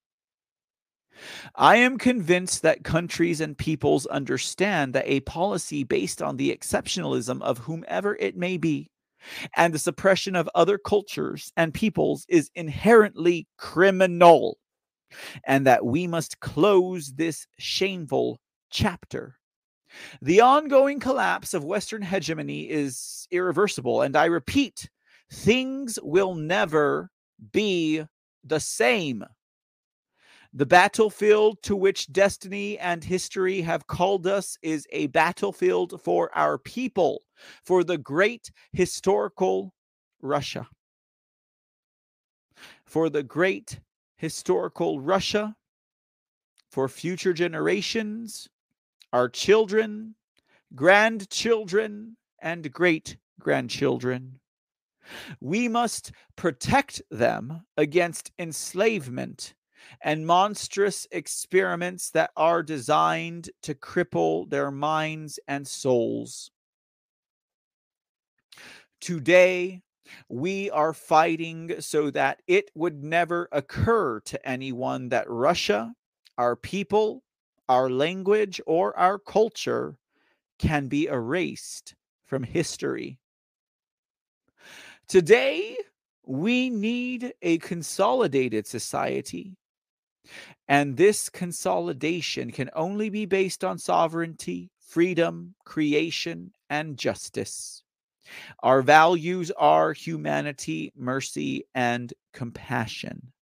[1.55, 7.43] I am convinced that countries and peoples understand that a policy based on the exceptionalism
[7.43, 8.91] of whomever it may be
[9.57, 14.59] and the suppression of other cultures and peoples is inherently criminal,
[15.47, 19.37] and that we must close this shameful chapter.
[20.23, 24.89] The ongoing collapse of Western hegemony is irreversible, and I repeat,
[25.31, 27.11] things will never
[27.53, 28.03] be
[28.45, 29.25] the same.
[30.55, 36.59] The battlefield to which destiny and history have called us is a battlefield for our
[36.59, 37.23] people,
[37.65, 39.73] for the great historical
[40.21, 40.69] Russia.
[42.85, 43.81] For the great
[44.17, 45.57] historical Russia,
[46.71, 48.49] for future generations,
[49.13, 50.15] our children,
[50.75, 54.39] grandchildren, and great grandchildren.
[55.41, 59.55] We must protect them against enslavement
[60.01, 66.51] and monstrous experiments that are designed to cripple their minds and souls.
[69.01, 69.83] Today,
[70.29, 75.93] we are fighting so that it would never occur to anyone that Russia,
[76.39, 77.25] our people,
[77.69, 79.97] our language, or our culture
[80.59, 81.95] can be erased
[82.27, 83.19] from history.
[85.13, 85.77] Today,
[86.25, 89.59] we need a consolidated society
[90.69, 97.83] and this consolidation can only be based on sovereignty, freedom, creation, and justice.
[98.63, 103.35] Our values are humanity, mercy, and compassion.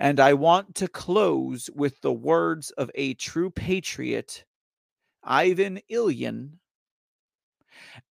[0.00, 4.44] And I want to close with the words of a true patriot,
[5.22, 6.54] Ivan Ilyin.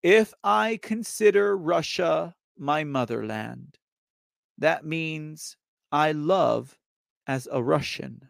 [0.01, 3.77] If I consider Russia my motherland,
[4.57, 5.57] that means
[5.91, 6.77] I love
[7.27, 8.29] as a Russian.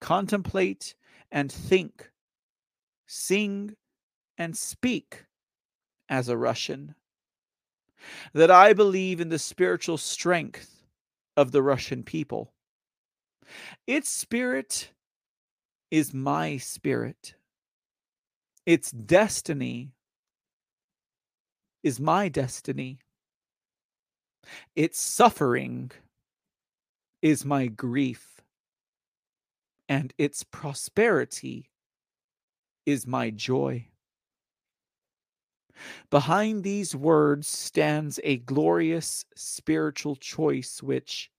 [0.00, 0.94] Contemplate
[1.30, 2.10] and think,
[3.06, 3.76] sing
[4.36, 5.26] and speak
[6.08, 6.94] as a Russian.
[8.32, 10.84] That I believe in the spiritual strength
[11.36, 12.52] of the Russian people.
[13.86, 14.90] Its spirit
[15.90, 17.34] is my spirit.
[18.66, 19.92] Its destiny
[21.82, 22.98] is my destiny.
[24.74, 25.90] Its suffering
[27.20, 28.40] is my grief,
[29.88, 31.70] and its prosperity
[32.84, 33.86] is my joy.
[36.10, 41.30] Behind these words stands a glorious spiritual choice which,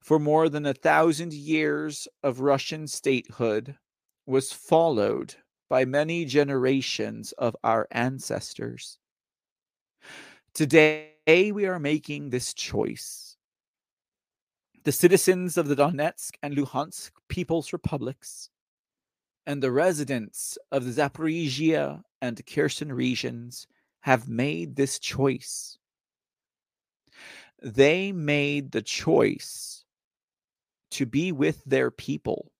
[0.00, 3.76] for more than a thousand years of Russian statehood,
[4.26, 5.34] was followed
[5.68, 8.98] by many generations of our ancestors.
[10.54, 13.36] Today, we are making this choice
[14.84, 18.50] the citizens of the Donetsk and Luhansk People's Republics,
[19.46, 23.68] and the residents of the Zaporizhia and Kherson regions
[24.00, 25.78] have made this choice.
[27.62, 29.84] They made the choice
[30.90, 32.50] to be with their people,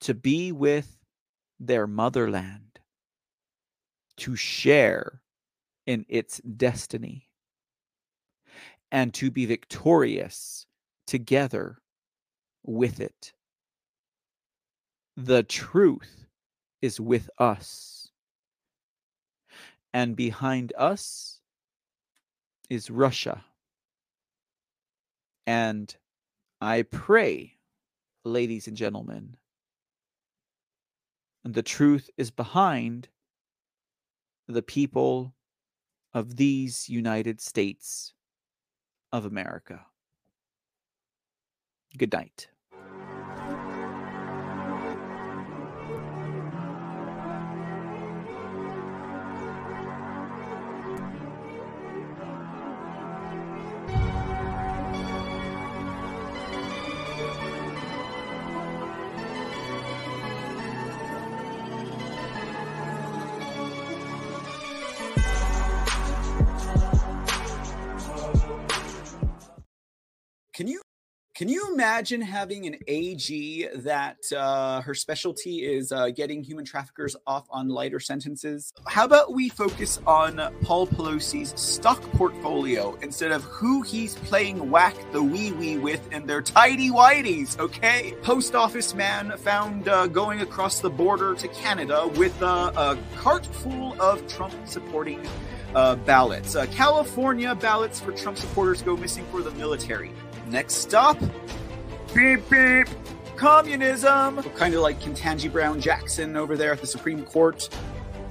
[0.00, 0.96] to be with
[1.60, 2.80] their motherland,
[4.16, 5.20] to share
[5.88, 7.26] in its destiny
[8.92, 10.66] and to be victorious
[11.06, 11.78] together
[12.62, 13.32] with it.
[15.16, 16.26] The truth
[16.82, 18.10] is with us.
[19.94, 21.40] And behind us
[22.68, 23.42] is Russia.
[25.46, 25.96] And
[26.60, 27.54] I pray,
[28.26, 29.38] ladies and gentlemen,
[31.44, 33.08] the truth is behind
[34.48, 35.32] the people
[36.14, 38.14] of these United States
[39.12, 39.86] of America.
[41.96, 42.48] Good night.
[71.38, 77.14] Can you imagine having an AG that uh, her specialty is uh, getting human traffickers
[77.28, 78.72] off on lighter sentences?
[78.88, 84.96] How about we focus on Paul Pelosi's stock portfolio instead of who he's playing whack
[85.12, 88.16] the wee wee with in their tidy whities, okay?
[88.22, 93.46] Post office man found uh, going across the border to Canada with uh, a cart
[93.46, 95.24] full of Trump supporting
[95.76, 96.56] uh, ballots.
[96.56, 100.10] Uh, California ballots for Trump supporters go missing for the military.
[100.50, 101.18] Next stop,
[102.14, 102.88] beep beep,
[103.36, 104.42] communism.
[104.56, 107.68] Kind of like Ketanji Brown Jackson over there at the Supreme Court,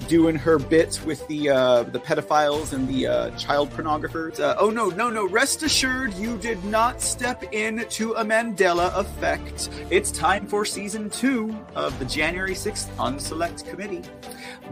[0.08, 4.40] doing her bit with the uh, the pedophiles and the uh, child pornographers.
[4.40, 5.28] Uh, oh no, no, no!
[5.28, 9.70] Rest assured, you did not step into a Mandela effect.
[9.92, 14.02] It's time for season two of the January sixth Unselect Committee.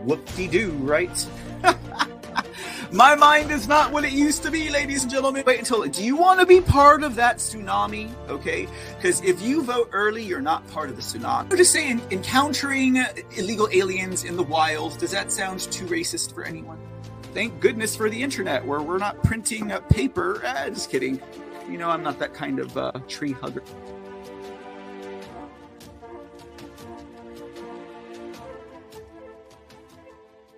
[0.03, 1.27] Whoop-de-doo, right?
[2.95, 5.43] My mind is not what it used to be, ladies and gentlemen.
[5.45, 5.83] Wait until.
[5.83, 8.09] Do you want to be part of that tsunami?
[8.29, 11.51] Okay, because if you vote early, you're not part of the tsunami.
[11.51, 13.03] I'm just saying, encountering
[13.35, 14.97] illegal aliens in the wild.
[14.97, 16.79] Does that sound too racist for anyone?
[17.33, 20.41] Thank goodness for the internet, where we're not printing paper.
[20.45, 21.21] Ah, just kidding.
[21.69, 23.63] You know, I'm not that kind of uh, tree hugger.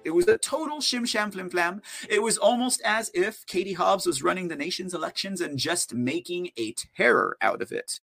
[0.07, 1.81] It was a total shim sham flim flam.
[2.09, 6.51] It was almost as if Katie Hobbs was running the nation's elections and just making
[6.57, 7.99] a terror out of it.